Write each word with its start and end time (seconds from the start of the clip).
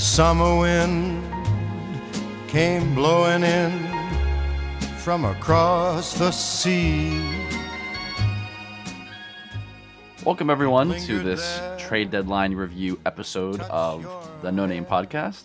summer 0.00 0.56
wind 0.58 1.22
came 2.48 2.94
blowing 2.94 3.42
in 3.42 3.70
from 4.96 5.26
across 5.26 6.14
the 6.14 6.30
sea. 6.30 7.20
Welcome, 10.24 10.48
everyone, 10.48 10.98
to 11.00 11.18
this 11.18 11.60
trade 11.76 12.10
deadline 12.10 12.54
review 12.54 12.98
episode 13.04 13.60
of 13.60 14.06
the 14.40 14.50
No 14.50 14.64
Name 14.64 14.86
Podcast. 14.86 15.42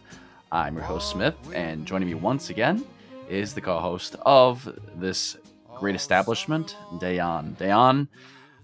I'm 0.54 0.76
your 0.76 0.86
host, 0.86 1.10
Smith, 1.10 1.36
and 1.54 1.86
joining 1.86 2.08
me 2.08 2.14
once 2.14 2.50
again 2.50 2.86
is 3.28 3.54
the 3.54 3.62
co 3.62 3.80
host 3.80 4.16
of 4.22 4.74
this 4.96 5.36
great 5.76 5.96
establishment, 5.96 6.78
Dejan. 6.94 7.58
Dejan, 7.58 8.08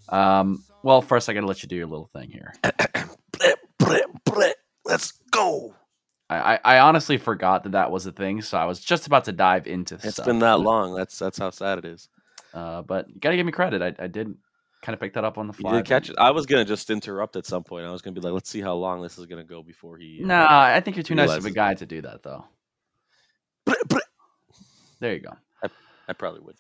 um, 0.07 0.63
well, 0.83 1.01
first, 1.01 1.27
I 1.27 1.33
got 1.33 1.41
to 1.41 1.47
let 1.47 1.63
you 1.63 1.67
do 1.67 1.75
your 1.75 1.87
little 1.87 2.09
thing 2.13 2.29
here. 2.29 2.53
Blip, 3.33 3.59
blip, 3.77 4.09
blip. 4.23 4.55
Let's 4.85 5.11
go. 5.31 5.75
I, 6.31 6.53
I, 6.53 6.59
I 6.63 6.79
honestly 6.79 7.17
forgot 7.17 7.63
that 7.63 7.73
that 7.73 7.91
was 7.91 8.05
a 8.05 8.11
thing, 8.11 8.41
so 8.41 8.57
I 8.57 8.65
was 8.65 8.79
just 8.79 9.05
about 9.07 9.25
to 9.25 9.31
dive 9.33 9.67
into 9.67 9.95
It's 9.95 10.13
stuff. 10.13 10.25
been 10.25 10.39
that 10.39 10.59
long. 10.59 10.95
That's 10.95 11.19
that's 11.19 11.37
how 11.37 11.49
sad 11.49 11.79
it 11.79 11.85
is. 11.85 12.07
Uh, 12.53 12.81
but 12.81 13.09
you 13.09 13.19
got 13.19 13.31
to 13.31 13.35
give 13.37 13.45
me 13.45 13.51
credit. 13.51 13.81
I, 13.81 14.03
I 14.03 14.07
did 14.07 14.33
kind 14.81 14.93
of 14.93 14.99
pick 14.99 15.13
that 15.13 15.23
up 15.23 15.37
on 15.37 15.47
the 15.47 15.53
You 15.53 15.63
fly. 15.63 15.77
did 15.77 15.85
catch 15.85 16.09
it. 16.09 16.15
I 16.17 16.31
was 16.31 16.45
gonna 16.45 16.65
just 16.65 16.89
interrupt 16.89 17.35
at 17.35 17.45
some 17.45 17.63
point. 17.63 17.85
I 17.85 17.91
was 17.91 18.01
gonna 18.01 18.13
be 18.13 18.21
like, 18.21 18.33
let's 18.33 18.49
see 18.49 18.61
how 18.61 18.73
long 18.75 19.01
this 19.01 19.17
is 19.17 19.25
gonna 19.25 19.43
go 19.43 19.61
before 19.61 19.97
he. 19.97 20.21
uh, 20.23 20.27
Nah, 20.27 20.61
I 20.61 20.79
think 20.79 20.95
you're 20.95 21.03
too 21.03 21.15
nice 21.15 21.35
of 21.35 21.45
a 21.45 21.51
guy 21.51 21.73
to 21.75 21.85
do 21.85 22.01
that, 22.01 22.23
though. 22.23 22.45
There 24.99 25.13
you 25.13 25.19
go. 25.19 25.33
I 26.07 26.13
probably 26.13 26.41
would. 26.41 26.55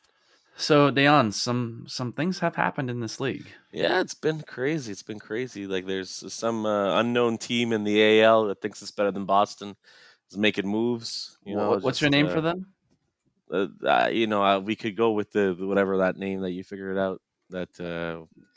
So, 0.57 0.91
Dejan, 0.91 1.33
some 1.33 1.85
some 1.87 2.13
things 2.13 2.39
have 2.39 2.55
happened 2.55 2.89
in 2.89 2.99
this 2.99 3.19
league. 3.19 3.47
Yeah, 3.71 3.99
it's 4.01 4.13
been 4.13 4.41
crazy. 4.41 4.91
It's 4.91 5.01
been 5.03 5.19
crazy. 5.19 5.65
Like 5.65 5.85
there's 5.87 6.23
some 6.33 6.65
uh, 6.65 6.99
unknown 6.99 7.37
team 7.37 7.71
in 7.71 7.83
the 7.83 8.21
AL 8.21 8.45
that 8.47 8.61
thinks 8.61 8.81
it's 8.81 8.91
better 8.91 9.11
than 9.11 9.25
Boston. 9.25 9.75
Is 10.29 10.37
making 10.37 10.67
moves. 10.67 11.37
You 11.43 11.55
know, 11.55 11.71
Wha- 11.71 11.79
What's 11.79 12.01
your 12.01 12.09
name 12.09 12.27
uh, 12.27 12.29
for 12.29 12.41
them? 12.41 12.67
Uh, 13.51 13.67
uh, 13.85 14.09
you 14.11 14.27
know, 14.27 14.43
uh, 14.43 14.59
we 14.59 14.75
could 14.75 14.95
go 14.95 15.11
with 15.11 15.31
the 15.31 15.55
whatever 15.59 15.97
that 15.97 16.17
name 16.17 16.41
that 16.41 16.51
you 16.51 16.63
figured 16.63 16.97
out. 16.97 17.21
That 17.49 17.69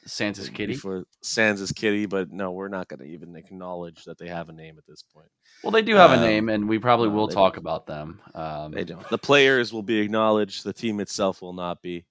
Santa's 0.07 0.49
Kitty. 0.49 0.75
for 0.75 1.05
Sans 1.23 1.73
Kitty, 1.73 2.07
but 2.07 2.31
no, 2.31 2.53
we're 2.53 2.69
not 2.69 2.89
going 2.89 3.01
to 3.01 3.07
even 3.07 3.37
acknowledge 3.37 4.05
that 4.05 4.19
they 4.19 4.29
have 4.29 4.49
a 4.49 4.53
name 4.53 4.77
at 4.79 4.87
this 4.87 5.03
point. 5.03 5.29
Well, 5.63 5.71
they 5.71 5.83
do 5.83 5.95
have 5.97 6.11
a 6.11 6.15
Um, 6.15 6.21
name, 6.21 6.49
and 6.49 6.69
we 6.69 6.79
probably 6.79 7.09
no, 7.09 7.15
will 7.15 7.29
talk 7.29 7.55
don't. 7.55 7.63
about 7.63 7.87
them. 7.87 8.21
Um, 8.35 8.73
They 8.73 8.85
don't. 8.85 9.09
The 9.09 9.19
players 9.19 9.73
will 9.73 9.83
be 9.83 9.99
acknowledged. 10.01 10.65
The 10.65 10.73
team 10.73 11.01
itself 11.01 11.41
will 11.43 11.53
not 11.55 11.81
be. 11.83 12.05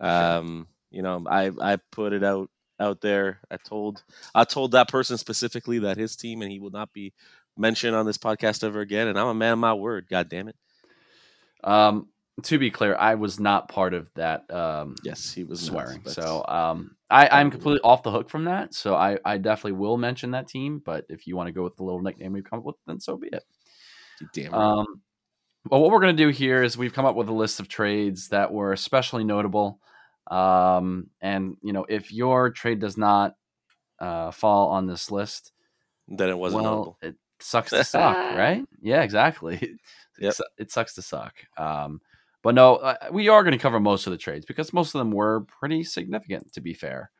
Um, 0.00 0.66
you 0.90 1.02
know, 1.02 1.24
I 1.28 1.50
I 1.60 1.76
put 1.92 2.12
it 2.12 2.24
out 2.24 2.50
out 2.78 3.00
there. 3.00 3.40
I 3.50 3.56
told 3.58 4.02
I 4.34 4.44
told 4.44 4.72
that 4.72 4.88
person 4.88 5.18
specifically 5.18 5.78
that 5.80 5.96
his 5.98 6.16
team 6.16 6.42
and 6.42 6.50
he 6.50 6.58
will 6.60 6.70
not 6.70 6.92
be 6.92 7.12
mentioned 7.56 7.94
on 7.94 8.06
this 8.06 8.18
podcast 8.18 8.64
ever 8.64 8.80
again. 8.80 9.08
And 9.08 9.18
I'm 9.18 9.26
a 9.28 9.34
man 9.34 9.52
of 9.54 9.58
my 9.58 9.74
word. 9.74 10.06
God 10.08 10.28
damn 10.28 10.48
it. 10.48 10.56
Um, 11.62 12.08
to 12.42 12.58
be 12.58 12.70
clear, 12.70 12.96
I 12.96 13.14
was 13.14 13.40
not 13.40 13.68
part 13.68 13.94
of 13.94 14.10
that 14.14 14.50
um, 14.52 14.96
Yes, 15.02 15.32
he 15.32 15.44
was 15.44 15.60
swearing. 15.60 16.02
So 16.06 16.44
um, 16.48 16.96
I, 17.10 17.28
I'm 17.28 17.50
completely 17.50 17.80
off 17.82 18.02
the 18.02 18.10
hook 18.10 18.28
from 18.30 18.44
that. 18.44 18.74
So 18.74 18.94
I, 18.94 19.18
I 19.24 19.38
definitely 19.38 19.72
will 19.78 19.96
mention 19.96 20.32
that 20.32 20.48
team. 20.48 20.80
But 20.84 21.06
if 21.08 21.26
you 21.26 21.36
want 21.36 21.48
to 21.48 21.52
go 21.52 21.62
with 21.64 21.76
the 21.76 21.84
little 21.84 22.02
nickname 22.02 22.32
we've 22.32 22.44
come 22.44 22.60
up 22.60 22.64
with, 22.64 22.76
then 22.86 23.00
so 23.00 23.16
be 23.16 23.28
it. 23.28 23.44
Damn 24.32 24.52
right. 24.52 24.60
Um, 24.60 24.86
but 25.64 25.78
what 25.78 25.90
we're 25.90 26.00
going 26.00 26.16
to 26.16 26.22
do 26.22 26.30
here 26.30 26.62
is 26.62 26.78
we've 26.78 26.92
come 26.92 27.04
up 27.06 27.16
with 27.16 27.28
a 27.28 27.32
list 27.34 27.60
of 27.60 27.68
trades 27.68 28.28
that 28.28 28.52
were 28.52 28.72
especially 28.72 29.24
notable. 29.24 29.80
Um, 30.30 31.08
and 31.20 31.56
you 31.62 31.72
know, 31.72 31.84
if 31.88 32.12
your 32.12 32.50
trade 32.50 32.78
does 32.80 32.96
not 32.96 33.34
uh, 33.98 34.30
fall 34.30 34.68
on 34.68 34.86
this 34.86 35.10
list, 35.10 35.52
then 36.08 36.28
it 36.28 36.38
wasn't 36.38 36.62
well, 36.62 36.72
notable. 36.72 36.98
it 37.02 37.16
sucks 37.40 37.70
to 37.70 37.84
suck, 37.84 38.16
right? 38.36 38.64
Yeah, 38.80 39.02
exactly. 39.02 39.76
It, 40.18 40.24
Yep. 40.24 40.34
su- 40.34 40.44
it 40.58 40.70
sucks 40.70 40.94
to 40.96 41.02
suck. 41.02 41.32
Um, 41.56 42.02
but 42.42 42.54
no, 42.54 42.76
uh, 42.76 42.96
we 43.12 43.28
are 43.28 43.42
going 43.42 43.52
to 43.52 43.58
cover 43.58 43.80
most 43.80 44.06
of 44.06 44.12
the 44.12 44.18
trades 44.18 44.46
because 44.46 44.72
most 44.72 44.94
of 44.94 44.98
them 44.98 45.10
were 45.10 45.42
pretty 45.42 45.84
significant, 45.84 46.52
to 46.54 46.60
be 46.60 46.74
fair. 46.74 47.10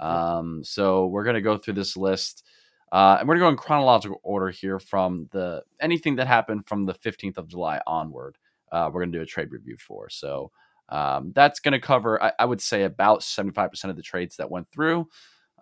Um, 0.00 0.64
so 0.64 1.06
we're 1.06 1.24
going 1.24 1.34
to 1.34 1.40
go 1.40 1.56
through 1.56 1.74
this 1.74 1.96
list, 1.96 2.44
uh, 2.90 3.18
and 3.20 3.28
we're 3.28 3.36
going 3.36 3.42
to 3.42 3.56
go 3.56 3.60
in 3.60 3.64
chronological 3.64 4.20
order 4.22 4.50
here 4.50 4.78
from 4.78 5.28
the 5.32 5.62
anything 5.80 6.16
that 6.16 6.26
happened 6.26 6.66
from 6.66 6.86
the 6.86 6.94
15th 6.94 7.38
of 7.38 7.48
July 7.48 7.80
onward. 7.86 8.36
Uh, 8.72 8.90
we're 8.92 9.00
going 9.00 9.12
to 9.12 9.18
do 9.18 9.22
a 9.22 9.26
trade 9.26 9.52
review 9.52 9.76
for. 9.78 10.08
So 10.08 10.50
um, 10.88 11.32
that's 11.34 11.60
going 11.60 11.72
to 11.72 11.80
cover, 11.80 12.22
I, 12.22 12.32
I 12.40 12.44
would 12.44 12.60
say, 12.60 12.82
about 12.82 13.20
75% 13.20 13.84
of 13.84 13.96
the 13.96 14.02
trades 14.02 14.36
that 14.36 14.50
went 14.50 14.68
through. 14.70 15.08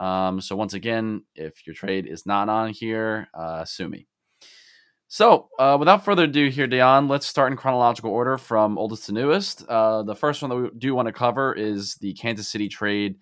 Um, 0.00 0.40
so 0.40 0.56
once 0.56 0.74
again, 0.74 1.24
if 1.34 1.66
your 1.66 1.74
trade 1.74 2.06
is 2.06 2.26
not 2.26 2.48
on 2.48 2.70
here, 2.70 3.28
uh, 3.34 3.64
sue 3.64 3.88
me. 3.88 4.08
So 5.12 5.50
uh, 5.58 5.76
without 5.78 6.06
further 6.06 6.24
ado, 6.24 6.48
here, 6.48 6.66
Dejan, 6.66 7.06
let's 7.06 7.26
start 7.26 7.52
in 7.52 7.58
chronological 7.58 8.10
order 8.10 8.38
from 8.38 8.78
oldest 8.78 9.04
to 9.04 9.12
newest. 9.12 9.62
Uh, 9.68 10.02
the 10.04 10.16
first 10.16 10.40
one 10.40 10.48
that 10.48 10.56
we 10.56 10.70
do 10.78 10.94
want 10.94 11.04
to 11.06 11.12
cover 11.12 11.52
is 11.52 11.96
the 11.96 12.14
Kansas 12.14 12.48
City 12.48 12.66
trade, 12.66 13.16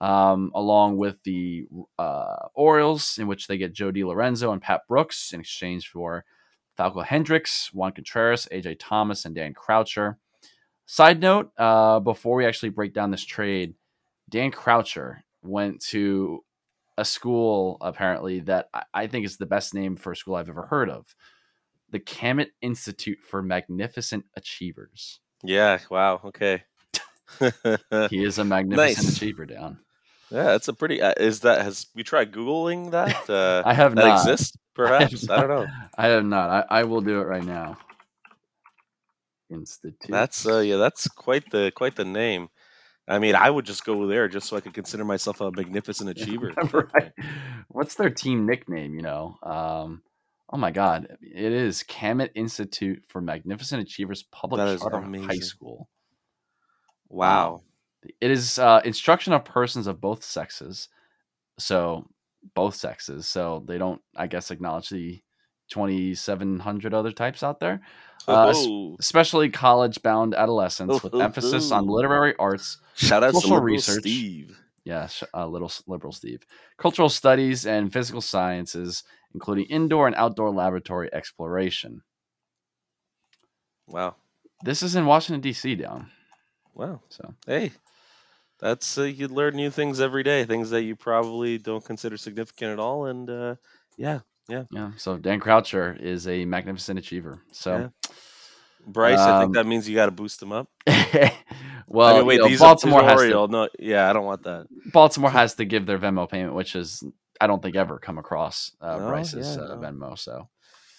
um, 0.00 0.52
along 0.54 0.98
with 0.98 1.20
the 1.24 1.66
uh, 1.98 2.46
Orioles, 2.54 3.18
in 3.18 3.26
which 3.26 3.48
they 3.48 3.58
get 3.58 3.72
Joe 3.72 3.90
DiLorenzo 3.90 4.52
and 4.52 4.62
Pat 4.62 4.82
Brooks 4.86 5.32
in 5.32 5.40
exchange 5.40 5.88
for 5.88 6.24
Falco 6.76 7.00
Hendricks, 7.00 7.74
Juan 7.74 7.90
Contreras, 7.90 8.46
AJ 8.52 8.76
Thomas, 8.78 9.24
and 9.24 9.34
Dan 9.34 9.52
Croucher. 9.52 10.18
Side 10.86 11.18
note: 11.18 11.50
uh, 11.58 11.98
before 11.98 12.36
we 12.36 12.46
actually 12.46 12.68
break 12.68 12.94
down 12.94 13.10
this 13.10 13.24
trade, 13.24 13.74
Dan 14.30 14.52
Croucher 14.52 15.24
went 15.42 15.80
to 15.86 16.44
a 16.98 17.04
school 17.04 17.78
apparently 17.80 18.40
that 18.40 18.68
I- 18.74 18.84
I 18.94 19.06
think 19.06 19.24
is 19.24 19.38
the 19.38 19.46
best 19.46 19.74
name 19.74 19.96
for 19.96 20.12
a 20.12 20.16
school 20.16 20.34
I've 20.34 20.48
ever 20.48 20.66
heard 20.66 20.90
of, 20.90 21.14
the 21.92 22.00
Camet 22.00 22.50
Institute 22.60 23.20
for 23.22 23.40
Magnificent 23.42 24.24
Achievers. 24.36 25.20
yeah. 25.44 25.78
Wow. 25.90 26.20
Okay. 26.24 26.64
He 28.10 28.22
is 28.24 28.38
a 28.38 28.44
magnificent 28.44 29.06
Nice. 29.06 29.16
achiever, 29.16 29.46
down. 29.46 29.78
yeah, 30.30 30.42
that's 30.44 30.68
a 30.68 30.74
pretty. 30.74 31.00
Uh, 31.00 31.14
is 31.18 31.40
that 31.40 31.62
has 31.62 31.86
we 31.94 32.02
tried 32.02 32.32
googling 32.32 32.90
that? 32.90 33.24
Uh, 33.30 33.62
I 33.64 33.72
have 33.72 33.94
that 33.94 34.04
not. 34.04 34.20
exists? 34.28 34.56
I 34.56 34.60
Perhaps 34.74 35.28
I, 35.30 35.40
don't 35.40 35.48
know. 35.48 35.66
I 35.96 36.08
have 36.08 36.24
not. 36.24 36.66
I, 36.70 36.80
I 36.80 36.84
will 36.84 37.00
do 37.00 37.20
it 37.20 37.24
right 37.24 37.44
now. 37.44 37.78
Institute. 39.50 40.10
That's 40.10 40.46
uh, 40.46 40.58
yeah, 40.60 40.76
that's 40.76 41.08
quite 41.08 41.50
the 41.50 41.70
quite 41.74 41.96
the 41.96 42.04
name. 42.06 42.48
I 43.08 43.18
mean, 43.18 43.34
I 43.34 43.50
would 43.50 43.66
just 43.66 43.84
go 43.84 44.06
there 44.06 44.28
just 44.28 44.48
so 44.48 44.56
I 44.56 44.60
could 44.60 44.72
consider 44.74 45.04
myself 45.04 45.40
a 45.40 45.50
magnificent 45.50 46.08
achiever. 46.10 46.52
right. 46.72 47.12
What's 47.68 47.96
their 47.96 48.10
team 48.10 48.46
nickname? 48.46 48.94
You 48.94 49.02
know. 49.02 49.38
Um, 49.42 50.02
oh 50.52 50.56
my 50.58 50.70
God! 50.70 51.16
It 51.20 51.52
is 51.52 51.82
Camet 51.82 52.32
Institute 52.34 53.02
for 53.08 53.20
Magnificent 53.20 53.82
Achievers 53.82 54.22
Public 54.24 54.58
That 54.60 54.78
Charter 54.80 55.00
High. 55.00 55.36
School. 55.36 55.88
Wow. 57.08 57.62
It 58.20 58.30
is 58.30 58.58
uh, 58.58 58.80
instruction 58.84 59.32
of 59.32 59.44
persons 59.44 59.86
of 59.86 60.00
both 60.00 60.24
sexes. 60.24 60.88
So 61.58 62.08
both 62.54 62.74
sexes. 62.74 63.28
So 63.28 63.62
they 63.66 63.78
don't, 63.78 64.00
I 64.16 64.26
guess, 64.26 64.50
acknowledge 64.50 64.88
the 64.88 65.22
2,700 65.70 66.94
other 66.94 67.12
types 67.12 67.42
out 67.42 67.60
there. 67.60 67.80
Uh, 68.26 68.52
Oh, 68.54 68.96
Especially 68.98 69.50
college-bound 69.50 70.34
adolescents 70.34 71.02
with 71.02 71.14
emphasis 71.14 71.70
on 71.70 71.86
literary 71.86 72.34
arts. 72.38 72.78
shout 72.94 73.22
out 73.22 73.34
to 73.34 73.40
social 73.40 73.60
research. 73.60 74.00
Steve. 74.00 74.58
Yeah, 74.84 75.06
sh- 75.06 75.24
uh, 75.34 75.46
little 75.46 75.70
liberal 75.86 76.12
Steve. 76.12 76.44
Cultural 76.76 77.08
studies 77.08 77.66
and 77.66 77.92
physical 77.92 78.20
sciences, 78.20 79.04
including 79.32 79.66
indoor 79.66 80.06
and 80.06 80.16
outdoor 80.16 80.50
laboratory 80.50 81.08
exploration. 81.12 82.02
Wow. 83.86 84.16
This 84.64 84.82
is 84.82 84.96
in 84.96 85.06
Washington 85.06 85.40
D.C. 85.40 85.74
Down. 85.76 86.10
Wow. 86.74 87.00
So 87.08 87.34
Hey, 87.46 87.72
that's 88.58 88.98
uh, 88.98 89.02
you 89.02 89.28
learn 89.28 89.56
new 89.56 89.70
things 89.70 90.00
every 90.00 90.22
day. 90.22 90.44
Things 90.44 90.70
that 90.70 90.82
you 90.82 90.96
probably 90.96 91.58
don't 91.58 91.84
consider 91.84 92.16
significant 92.16 92.72
at 92.72 92.78
all. 92.78 93.06
And 93.06 93.28
uh, 93.28 93.54
yeah, 93.96 94.20
yeah. 94.48 94.64
So 94.96 95.16
Dan 95.18 95.40
Croucher 95.40 95.96
is 96.00 96.26
a 96.26 96.44
magnificent 96.44 96.98
achiever. 96.98 97.42
So. 97.52 97.92
Bryce, 98.86 99.18
I 99.18 99.32
Um, 99.36 99.42
think 99.42 99.54
that 99.54 99.66
means 99.66 99.88
you 99.88 99.94
got 99.94 100.06
to 100.06 100.12
boost 100.12 100.42
him 100.42 100.52
up. 100.52 100.68
well, 100.86 102.08
I 102.08 102.18
mean, 102.18 102.26
wait, 102.26 102.34
you 102.34 102.40
know, 102.42 102.48
these 102.48 102.60
Baltimore 102.60 103.02
are 103.02 103.10
has 103.10 103.20
to, 103.22 103.46
No, 103.48 103.68
yeah, 103.78 104.08
I 104.08 104.12
don't 104.12 104.24
want 104.24 104.42
that. 104.44 104.66
Baltimore 104.92 105.30
has 105.30 105.54
to 105.56 105.64
give 105.64 105.86
their 105.86 105.98
Venmo 105.98 106.28
payment, 106.28 106.54
which 106.54 106.74
is 106.74 107.02
I 107.40 107.46
don't 107.46 107.62
think 107.62 107.76
ever 107.76 107.98
come 107.98 108.18
across 108.18 108.72
uh, 108.80 108.98
No, 108.98 109.06
Bryce's 109.08 109.56
yeah, 109.56 109.62
uh, 109.64 109.76
no. 109.76 109.80
Venmo. 109.82 110.18
So 110.18 110.48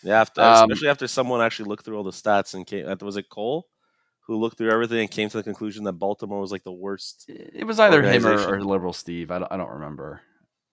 Yeah, 0.04 0.22
after, 0.22 0.42
Um, 0.42 0.70
especially 0.72 0.90
after 0.90 1.08
someone 1.08 1.42
actually 1.42 1.70
looked 1.70 1.86
through 1.86 1.98
all 1.98 2.04
the 2.04 2.12
stats 2.12 2.54
and 2.54 2.66
came. 2.68 2.88
uh, 2.88 2.96
Was 3.02 3.18
it 3.18 3.30
Cole 3.30 3.68
who 4.28 4.38
looked 4.38 4.58
through 4.58 4.72
everything 4.72 5.00
and 5.00 5.12
came 5.12 5.30
to 5.30 5.38
the 5.38 5.44
conclusion 5.44 5.84
that 5.86 5.94
Baltimore 5.94 6.40
was 6.40 6.52
like 6.52 6.64
the 6.64 6.72
worst? 6.72 7.26
it 7.28 7.52
it 7.54 7.64
was 7.66 7.80
either 7.80 8.02
him 8.02 8.26
or, 8.26 8.56
or 8.56 8.62
Liberal 8.64 8.94
Steve. 8.94 9.32
I 9.32 9.40
don't, 9.40 9.52
I 9.52 9.58
don't 9.58 9.70
remember. 9.72 10.22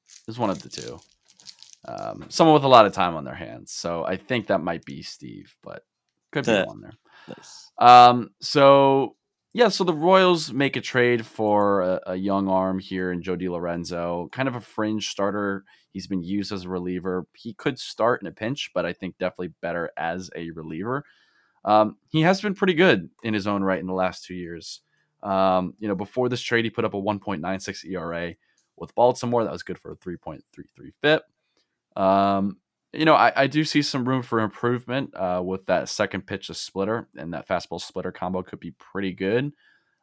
It 0.08 0.26
was 0.26 0.38
one 0.38 0.50
of 0.50 0.62
the 0.62 0.68
two. 0.68 1.00
Um, 1.86 2.26
someone 2.28 2.54
with 2.54 2.64
a 2.64 2.68
lot 2.68 2.86
of 2.86 2.92
time 2.92 3.14
on 3.16 3.24
their 3.24 3.34
hands. 3.34 3.72
So 3.72 4.04
I 4.04 4.16
think 4.16 4.48
that 4.48 4.60
might 4.62 4.84
be 4.84 5.02
Steve, 5.02 5.54
but 5.62 5.82
could 6.30 6.46
be 6.46 6.52
one 6.52 6.80
there. 6.80 6.94
Nice. 7.28 7.70
Um, 7.78 8.30
so 8.40 9.16
Yeah, 9.52 9.68
so 9.68 9.84
the 9.84 9.94
Royals 9.94 10.52
make 10.52 10.76
a 10.76 10.80
trade 10.80 11.26
for 11.26 11.82
a, 11.82 12.00
a 12.06 12.16
young 12.16 12.48
arm 12.48 12.78
here 12.78 13.12
in 13.12 13.22
Joe 13.22 13.36
DiLorenzo, 13.36 14.30
kind 14.32 14.48
of 14.48 14.56
a 14.56 14.60
fringe 14.60 15.08
starter. 15.08 15.64
He's 15.92 16.06
been 16.06 16.22
used 16.22 16.52
as 16.52 16.64
a 16.64 16.68
reliever. 16.68 17.26
He 17.34 17.54
could 17.54 17.78
start 17.78 18.22
in 18.22 18.28
a 18.28 18.32
pinch, 18.32 18.70
but 18.74 18.86
I 18.86 18.92
think 18.92 19.18
definitely 19.18 19.54
better 19.60 19.90
as 19.96 20.30
a 20.36 20.50
reliever. 20.50 21.04
Um, 21.64 21.96
he 22.08 22.22
has 22.22 22.40
been 22.40 22.54
pretty 22.54 22.74
good 22.74 23.10
in 23.22 23.34
his 23.34 23.46
own 23.46 23.62
right 23.62 23.80
in 23.80 23.86
the 23.86 23.92
last 23.92 24.24
two 24.24 24.34
years. 24.34 24.80
Um, 25.22 25.74
you 25.78 25.88
know, 25.88 25.94
before 25.94 26.28
this 26.28 26.40
trade, 26.40 26.64
he 26.64 26.70
put 26.70 26.84
up 26.84 26.94
a 26.94 27.00
1.96 27.00 27.84
ERA 27.86 28.34
with 28.76 28.94
Baltimore. 28.94 29.44
That 29.44 29.52
was 29.52 29.62
good 29.62 29.78
for 29.78 29.92
a 29.92 29.96
3.33 29.96 30.40
FIP. 31.02 31.22
Um, 31.96 32.56
you 32.92 33.04
know, 33.04 33.14
I, 33.14 33.32
I, 33.36 33.46
do 33.46 33.64
see 33.64 33.82
some 33.82 34.08
room 34.08 34.22
for 34.22 34.40
improvement 34.40 35.14
uh, 35.14 35.40
with 35.44 35.66
that 35.66 35.88
second 35.88 36.26
pitch 36.26 36.50
of 36.50 36.56
splitter, 36.56 37.08
and 37.16 37.32
that 37.34 37.46
fastball 37.46 37.80
splitter 37.80 38.10
combo 38.10 38.42
could 38.42 38.60
be 38.60 38.72
pretty 38.72 39.12
good. 39.12 39.52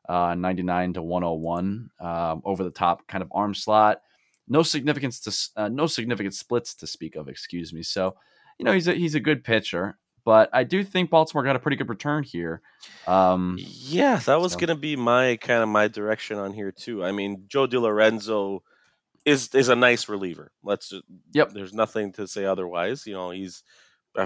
Uh, 0.07 0.35
99 0.35 0.93
to 0.93 1.01
101 1.01 1.89
um, 1.99 2.41
over 2.45 2.63
the 2.63 2.71
top 2.71 3.05
kind 3.07 3.21
of 3.21 3.29
arm 3.33 3.53
slot. 3.53 4.01
No 4.47 4.63
significance 4.63 5.19
to 5.19 5.61
uh, 5.61 5.67
no 5.67 5.85
significant 5.85 6.33
splits 6.33 6.73
to 6.75 6.87
speak 6.87 7.17
of. 7.17 7.27
Excuse 7.27 7.73
me. 7.73 7.83
So, 7.83 8.15
you 8.57 8.63
know, 8.63 8.71
he's 8.71 8.87
a, 8.87 8.93
he's 8.93 9.15
a 9.15 9.19
good 9.19 9.43
pitcher, 9.43 9.97
but 10.23 10.49
I 10.53 10.63
do 10.63 10.85
think 10.85 11.09
Baltimore 11.09 11.43
got 11.43 11.57
a 11.57 11.59
pretty 11.59 11.75
good 11.75 11.89
return 11.89 12.23
here. 12.23 12.61
Um, 13.05 13.57
yeah, 13.59 14.15
that 14.19 14.39
was 14.39 14.53
so. 14.53 14.59
going 14.59 14.69
to 14.69 14.75
be 14.75 14.95
my 14.95 15.35
kind 15.35 15.61
of 15.61 15.67
my 15.67 15.89
direction 15.89 16.37
on 16.37 16.53
here 16.53 16.71
too. 16.71 17.03
I 17.03 17.11
mean, 17.11 17.43
Joe 17.49 17.67
DiLorenzo– 17.67 18.61
is 19.27 19.53
is 19.53 19.69
a 19.69 19.75
nice 19.75 20.07
reliever. 20.07 20.51
Let's 20.63 20.89
just, 20.89 21.03
yep. 21.33 21.51
There's 21.51 21.73
nothing 21.73 22.13
to 22.13 22.27
say 22.27 22.45
otherwise. 22.45 23.05
You 23.05 23.13
know, 23.13 23.31
he's 23.31 23.61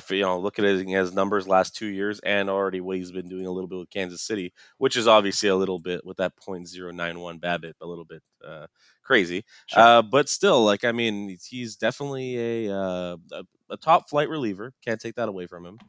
you 0.10 0.22
know 0.22 0.40
look 0.40 0.60
at 0.60 0.66
his 0.66 1.14
numbers 1.14 1.48
last 1.48 1.76
two 1.76 1.88
years 1.88 2.20
and 2.22 2.50
already 2.50 2.80
what 2.82 2.98
he's 2.98 3.12
been 3.12 3.28
doing 3.28 3.48
a 3.48 3.52
little 3.52 3.68
bit 3.68 3.80
with 3.80 3.90
Kansas 3.90 4.22
City, 4.22 4.54
which 4.78 4.96
is 4.96 5.08
obviously 5.08 5.50
a 5.50 5.56
little 5.56 5.80
bit 5.80 6.06
with 6.06 6.18
that 6.18 6.34
.091 6.48 7.40
BABIP, 7.40 7.74
a 7.82 7.88
little 7.88 8.06
bit 8.06 8.22
uh, 8.48 8.68
crazy. 9.04 9.44
Sure. 9.66 9.82
Uh, 9.84 10.02
but 10.04 10.30
still, 10.30 10.64
like 10.64 10.86
I 10.86 10.92
mean, 10.92 11.36
he's 11.50 11.76
definitely 11.76 12.68
a, 12.68 12.74
uh, 12.76 13.18
a, 13.34 13.44
a 13.72 13.78
top 13.78 14.08
flight 14.10 14.30
reliever. 14.30 14.72
Can't 14.86 15.02
take 15.02 15.16
that 15.16 15.30
away 15.30 15.48
from 15.48 15.66
him. 15.66 15.80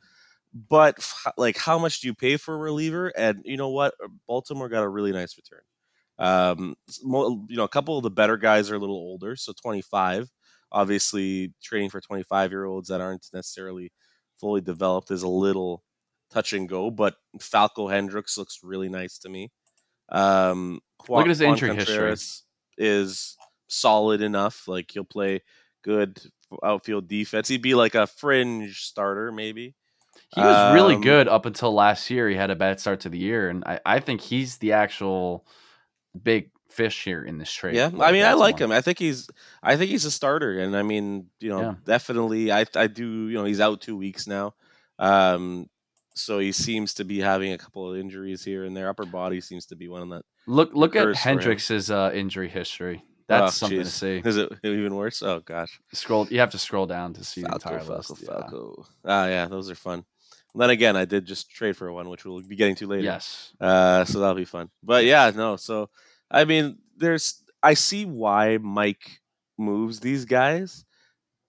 But 0.69 0.97
like, 1.37 1.56
how 1.58 1.79
much 1.79 2.00
do 2.00 2.08
you 2.08 2.15
pay 2.15 2.37
for 2.38 2.55
a 2.55 2.58
reliever? 2.58 3.08
And 3.17 3.43
you 3.44 3.56
know 3.58 3.70
what? 3.70 3.94
Baltimore 4.26 4.69
got 4.70 4.82
a 4.85 4.88
really 4.88 5.12
nice 5.12 5.37
return. 5.37 5.61
Um, 6.22 6.76
you 7.02 7.56
know, 7.56 7.64
a 7.64 7.69
couple 7.69 7.96
of 7.96 8.04
the 8.04 8.10
better 8.10 8.36
guys 8.36 8.70
are 8.70 8.76
a 8.76 8.78
little 8.78 8.96
older, 8.96 9.34
so 9.34 9.52
25. 9.60 10.28
Obviously, 10.70 11.52
training 11.62 11.90
for 11.90 12.00
25 12.00 12.50
year 12.50 12.64
olds 12.64 12.88
that 12.88 13.00
aren't 13.00 13.26
necessarily 13.34 13.92
fully 14.40 14.60
developed 14.60 15.10
is 15.10 15.22
a 15.22 15.28
little 15.28 15.82
touch 16.30 16.52
and 16.52 16.69
go. 16.69 16.90
But 16.90 17.16
Falco 17.40 17.88
Hendricks 17.88 18.38
looks 18.38 18.60
really 18.62 18.88
nice 18.88 19.19
to 19.19 19.28
me. 19.28 19.50
Um, 20.10 20.80
Look 21.08 21.22
at 21.22 21.28
his 21.28 21.40
injury 21.40 21.74
Contreras 21.74 22.44
history. 22.76 22.92
Is 22.92 23.36
solid 23.69 24.22
enough. 24.22 24.69
Like 24.69 24.90
he'll 24.92 25.04
play 25.04 25.40
good 25.82 26.20
outfield 26.62 27.08
defense. 27.08 27.48
He'd 27.48 27.62
be 27.62 27.74
like 27.74 27.94
a 27.94 28.06
fringe 28.06 28.82
starter, 28.82 29.32
maybe. 29.32 29.74
He 30.34 30.40
was 30.40 30.56
um, 30.56 30.74
really 30.74 30.96
good 30.96 31.26
up 31.26 31.46
until 31.46 31.74
last 31.74 32.08
year. 32.10 32.28
He 32.28 32.36
had 32.36 32.50
a 32.50 32.56
bad 32.56 32.80
start 32.80 33.00
to 33.00 33.08
the 33.08 33.19
year, 33.19 33.48
and 33.48 33.64
I, 33.64 33.80
I 33.84 34.00
think 34.00 34.20
he's 34.20 34.58
the 34.58 34.72
actual 34.72 35.46
big 36.20 36.50
fish 36.69 37.05
here 37.05 37.23
in 37.23 37.38
this 37.38 37.53
trade. 37.53 37.75
Yeah, 37.75 37.91
I 38.00 38.12
mean, 38.12 38.25
I 38.25 38.32
like 38.35 38.59
him. 38.59 38.73
I 38.73 38.81
think 38.81 38.99
he's, 38.99 39.29
I 39.62 39.76
think 39.76 39.91
he's 39.91 40.05
a 40.05 40.11
starter, 40.11 40.59
and 40.59 40.76
I 40.76 40.82
mean, 40.82 41.26
you 41.41 41.50
know, 41.50 41.61
yeah. 41.61 41.75
definitely, 41.85 42.50
I, 42.50 42.64
I 42.75 42.87
do, 42.87 43.29
you 43.29 43.35
know, 43.35 43.44
he's 43.44 43.61
out 43.61 43.81
two 43.81 43.97
weeks 43.97 44.26
now, 44.26 44.55
um, 44.99 45.69
so 46.14 46.38
he 46.38 46.53
seems 46.53 46.94
to 46.94 47.05
be 47.05 47.20
having 47.20 47.53
a 47.53 47.59
couple 47.59 47.91
of 47.91 47.99
injuries 47.99 48.44
here 48.44 48.64
and 48.64 48.76
there. 48.76 48.88
Upper 48.88 49.06
body 49.06 49.41
seems 49.41 49.67
to 49.67 49.76
be 49.76 49.88
one 49.88 50.03
of 50.03 50.09
that. 50.11 50.25
Look, 50.47 50.70
look 50.75 50.97
at 50.97 51.06
Hendricks's 51.09 51.91
uh, 51.91 52.11
injury 52.15 52.49
history. 52.49 53.05
That's 53.29 53.56
oh, 53.56 53.67
something 53.67 53.79
geez. 53.79 53.93
to 53.93 53.93
see. 53.93 54.23
Is 54.25 54.37
it 54.37 54.53
even 54.62 54.94
worse? 54.94 55.23
Oh 55.23 55.41
gosh. 55.41 55.81
Scroll. 55.93 56.26
You 56.29 56.41
have 56.41 56.50
to 56.50 56.58
scroll 56.58 56.87
down 56.87 57.15
to 57.15 57.25
see 57.25 57.43
Falco, 57.43 57.58
the 57.58 57.75
entire 57.75 57.85
Falco, 57.87 58.15
list. 58.15 58.26
Falco. 58.26 58.75
Yeah. 58.79 58.85
Ah, 59.11 59.26
yeah, 59.26 59.47
those 59.47 59.70
are 59.70 59.75
fun. 59.75 60.05
Then 60.54 60.70
again, 60.70 60.96
I 60.96 61.04
did 61.04 61.25
just 61.25 61.50
trade 61.50 61.76
for 61.76 61.90
one, 61.93 62.08
which 62.08 62.25
we'll 62.25 62.43
be 62.43 62.56
getting 62.56 62.75
to 62.76 62.87
later. 62.87 63.04
Yes. 63.04 63.52
Uh, 63.60 64.04
so 64.04 64.20
that'll 64.20 64.34
be 64.34 64.44
fun. 64.44 64.69
But 64.82 65.04
yeah, 65.04 65.31
no. 65.34 65.56
So 65.56 65.88
I 66.31 66.44
mean, 66.44 66.78
there's 66.96 67.43
I 67.62 67.75
see 67.75 68.04
why 68.04 68.58
Mike 68.58 69.20
moves 69.58 70.00
these 70.00 70.25
guys. 70.25 70.84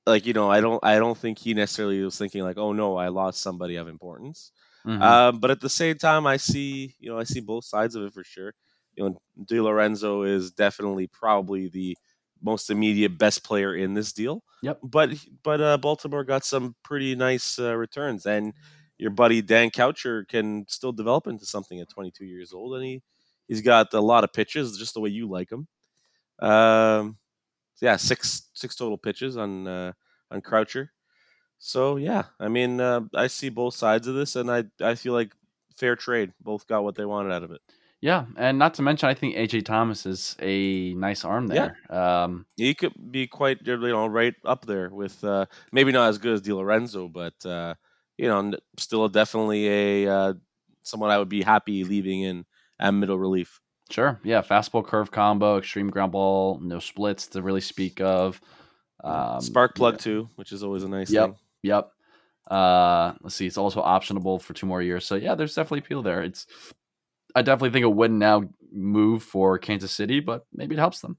Like 0.05 0.25
you 0.25 0.33
know, 0.33 0.49
I 0.49 0.61
don't 0.61 0.83
I 0.83 0.99
don't 0.99 1.17
think 1.17 1.37
he 1.37 1.53
necessarily 1.53 2.01
was 2.01 2.17
thinking 2.17 2.43
like, 2.43 2.57
oh 2.57 2.73
no, 2.73 2.97
I 2.97 3.09
lost 3.09 3.41
somebody 3.41 3.75
of 3.75 3.87
importance. 3.87 4.51
Mm-hmm. 4.85 5.01
Um, 5.01 5.39
but 5.39 5.51
at 5.51 5.61
the 5.61 5.69
same 5.69 5.97
time, 5.97 6.27
I 6.27 6.37
see 6.37 6.95
you 6.99 7.09
know 7.09 7.19
I 7.19 7.23
see 7.23 7.39
both 7.39 7.65
sides 7.65 7.95
of 7.95 8.03
it 8.03 8.13
for 8.13 8.23
sure. 8.23 8.53
You 8.95 9.09
know, 9.09 9.17
Di 9.45 9.59
Lorenzo 9.59 10.23
is 10.23 10.51
definitely 10.51 11.07
probably 11.07 11.67
the 11.67 11.97
most 12.41 12.69
immediate 12.69 13.17
best 13.17 13.43
player 13.43 13.75
in 13.75 13.93
this 13.93 14.11
deal. 14.11 14.43
Yep. 14.61 14.79
But 14.83 15.11
but 15.43 15.61
uh, 15.61 15.77
Baltimore 15.77 16.23
got 16.23 16.45
some 16.45 16.75
pretty 16.83 17.15
nice 17.15 17.57
uh, 17.57 17.75
returns, 17.75 18.25
and 18.25 18.53
your 18.97 19.11
buddy 19.11 19.41
Dan 19.41 19.69
Croucher 19.69 20.25
can 20.25 20.65
still 20.67 20.91
develop 20.91 21.27
into 21.27 21.45
something 21.45 21.79
at 21.79 21.89
22 21.89 22.25
years 22.25 22.53
old, 22.53 22.75
and 22.75 22.85
he 22.85 23.01
He's 23.47 23.61
got 23.61 23.93
a 23.93 24.01
lot 24.01 24.23
of 24.23 24.33
pitches, 24.33 24.77
just 24.77 24.93
the 24.93 24.99
way 24.99 25.09
you 25.09 25.27
like 25.27 25.49
them. 25.49 25.67
Um, 26.39 27.17
yeah, 27.81 27.97
six 27.97 28.49
six 28.53 28.75
total 28.75 28.97
pitches 28.97 29.37
on 29.37 29.67
uh, 29.67 29.93
on 30.31 30.41
Croucher. 30.41 30.91
So 31.59 31.97
yeah, 31.97 32.23
I 32.39 32.47
mean, 32.47 32.79
uh, 32.79 33.01
I 33.13 33.27
see 33.27 33.49
both 33.49 33.75
sides 33.75 34.07
of 34.07 34.15
this, 34.15 34.35
and 34.35 34.49
I 34.49 34.63
I 34.81 34.95
feel 34.95 35.13
like 35.13 35.33
fair 35.75 35.95
trade. 35.95 36.31
Both 36.41 36.67
got 36.67 36.83
what 36.83 36.95
they 36.95 37.05
wanted 37.05 37.33
out 37.33 37.43
of 37.43 37.51
it. 37.51 37.61
Yeah, 38.01 38.25
and 38.37 38.59
not 38.59 38.73
to 38.75 38.81
mention, 38.81 39.07
I 39.07 39.13
think 39.13 39.35
AJ 39.35 39.63
Thomas 39.65 40.05
is 40.05 40.35
a 40.41 40.93
nice 40.93 41.23
arm 41.23 41.47
there. 41.47 41.77
Yeah. 41.89 42.23
Um, 42.23 42.45
he 42.57 42.73
could 42.73 42.93
be 43.11 43.27
quite 43.27 43.59
you 43.65 43.77
know 43.77 44.07
right 44.07 44.33
up 44.45 44.65
there 44.65 44.89
with 44.89 45.23
uh, 45.23 45.45
maybe 45.71 45.91
not 45.91 46.09
as 46.09 46.17
good 46.17 46.33
as 46.33 46.41
Di 46.41 46.53
Lorenzo, 46.53 47.07
but 47.07 47.33
uh, 47.45 47.75
you 48.17 48.27
know 48.27 48.53
still 48.77 49.07
definitely 49.09 49.67
a 50.05 50.11
uh, 50.11 50.33
someone 50.81 51.09
I 51.09 51.17
would 51.17 51.29
be 51.29 51.41
happy 51.41 51.83
leaving 51.83 52.21
in 52.21 52.45
and 52.79 52.99
middle 52.99 53.17
relief. 53.17 53.59
Sure. 53.89 54.19
Yeah. 54.23 54.41
Fastball 54.41 54.85
curve 54.85 55.11
combo, 55.11 55.57
extreme 55.57 55.89
ground 55.89 56.11
ball, 56.11 56.59
no 56.61 56.79
splits 56.79 57.27
to 57.27 57.41
really 57.41 57.61
speak 57.61 58.01
of. 58.01 58.39
Um, 59.03 59.41
Spark 59.41 59.75
plug 59.75 59.95
yeah. 59.95 59.99
too, 59.99 60.29
which 60.35 60.51
is 60.51 60.63
always 60.63 60.83
a 60.83 60.89
nice 60.89 61.11
yep, 61.11 61.29
thing. 61.29 61.35
Yep. 61.63 61.91
Uh, 62.49 63.13
let's 63.21 63.35
see. 63.35 63.47
It's 63.47 63.57
also 63.57 63.81
optionable 63.81 64.41
for 64.41 64.53
two 64.53 64.65
more 64.65 64.81
years. 64.81 65.05
So 65.05 65.15
yeah, 65.15 65.35
there's 65.35 65.55
definitely 65.55 65.79
appeal 65.79 66.01
there. 66.01 66.23
It's 66.23 66.47
I 67.35 67.41
definitely 67.41 67.71
think 67.71 67.85
a 67.85 67.89
win 67.89 68.19
now 68.19 68.43
move 68.71 69.23
for 69.23 69.57
Kansas 69.57 69.91
City, 69.91 70.19
but 70.19 70.45
maybe 70.53 70.75
it 70.75 70.79
helps 70.79 71.01
them. 71.01 71.17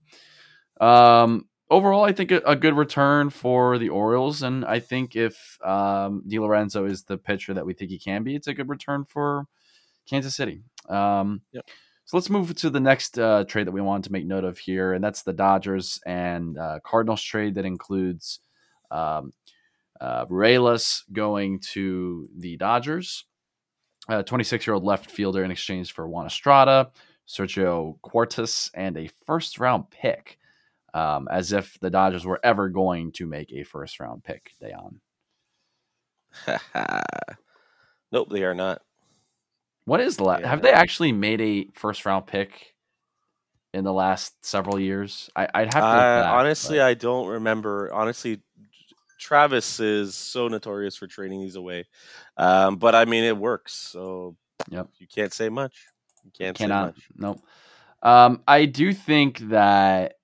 Um, 0.80 1.48
overall, 1.70 2.04
I 2.04 2.12
think 2.12 2.30
a, 2.30 2.38
a, 2.46 2.56
good 2.56 2.76
return 2.76 3.30
for 3.30 3.78
the 3.78 3.88
Orioles, 3.88 4.42
and 4.42 4.64
I 4.64 4.80
think 4.80 5.16
if 5.16 5.58
um, 5.64 6.22
DiLorenzo 6.28 6.88
is 6.88 7.04
the 7.04 7.16
pitcher 7.18 7.54
that 7.54 7.66
we 7.66 7.74
think 7.74 7.90
he 7.90 7.98
can 7.98 8.22
be, 8.22 8.34
it's 8.34 8.46
a 8.46 8.54
good 8.54 8.68
return 8.68 9.04
for 9.04 9.46
Kansas 10.08 10.36
City. 10.36 10.62
Um, 10.88 11.42
yep. 11.52 11.66
So 12.06 12.18
let's 12.18 12.28
move 12.28 12.54
to 12.56 12.68
the 12.68 12.80
next 12.80 13.18
uh, 13.18 13.44
trade 13.44 13.66
that 13.66 13.72
we 13.72 13.80
wanted 13.80 14.04
to 14.04 14.12
make 14.12 14.26
note 14.26 14.44
of 14.44 14.58
here, 14.58 14.92
and 14.92 15.02
that's 15.02 15.22
the 15.22 15.32
Dodgers 15.32 15.98
and 16.04 16.58
uh, 16.58 16.80
Cardinals 16.84 17.22
trade 17.22 17.54
that 17.54 17.64
includes 17.64 18.40
um, 18.90 19.32
uh, 20.00 20.26
going 21.12 21.60
to 21.60 22.28
the 22.36 22.56
Dodgers, 22.58 23.24
a 24.08 24.22
26 24.22 24.66
year 24.66 24.74
old 24.74 24.84
left 24.84 25.10
fielder 25.10 25.44
in 25.44 25.50
exchange 25.50 25.94
for 25.94 26.06
Juan 26.06 26.26
Estrada, 26.26 26.90
Sergio 27.26 27.98
Cuartas, 28.02 28.70
and 28.74 28.98
a 28.98 29.08
first 29.24 29.58
round 29.58 29.88
pick, 29.90 30.38
um, 30.94 31.28
as 31.30 31.52
if 31.52 31.76
the 31.80 31.90
Dodgers 31.90 32.24
were 32.24 32.40
ever 32.42 32.68
going 32.68 33.12
to 33.12 33.26
make 33.26 33.52
a 33.52 33.64
first 33.64 34.00
round 34.00 34.22
pick, 34.22 34.52
Dejan. 34.62 35.00
nope, 38.12 38.28
they 38.30 38.44
are 38.44 38.54
not. 38.54 38.80
What 39.84 40.00
is 40.00 40.16
the 40.16 40.24
last? 40.24 40.42
Yeah. 40.42 40.48
Have 40.48 40.62
they 40.62 40.72
actually 40.72 41.12
made 41.12 41.40
a 41.40 41.68
first 41.74 42.06
round 42.06 42.26
pick 42.26 42.74
in 43.74 43.84
the 43.84 43.92
last 43.92 44.32
several 44.44 44.78
years? 44.78 45.28
I, 45.36 45.42
would 45.42 45.52
have 45.52 45.72
to. 45.72 45.80
back, 45.80 46.26
honestly, 46.26 46.78
but... 46.78 46.86
I 46.86 46.94
don't 46.94 47.26
remember. 47.26 47.92
Honestly, 47.92 48.40
Travis 49.18 49.80
is 49.80 50.14
so 50.14 50.46
notorious 50.46 50.96
for 50.96 51.08
trading 51.08 51.40
these 51.40 51.56
away, 51.56 51.86
um, 52.36 52.76
but 52.76 52.94
I 52.94 53.04
mean 53.04 53.24
it 53.24 53.36
works. 53.36 53.74
So 53.74 54.36
yep. 54.70 54.88
you 54.98 55.08
can't 55.08 55.32
say 55.32 55.48
much. 55.48 55.74
You 56.24 56.30
can't 56.30 56.56
Cannot, 56.56 56.94
say 56.94 57.02
much. 57.18 57.36
Nope. 57.36 57.40
Um, 58.02 58.42
I 58.46 58.66
do 58.66 58.94
think 58.94 59.38
that 59.50 60.14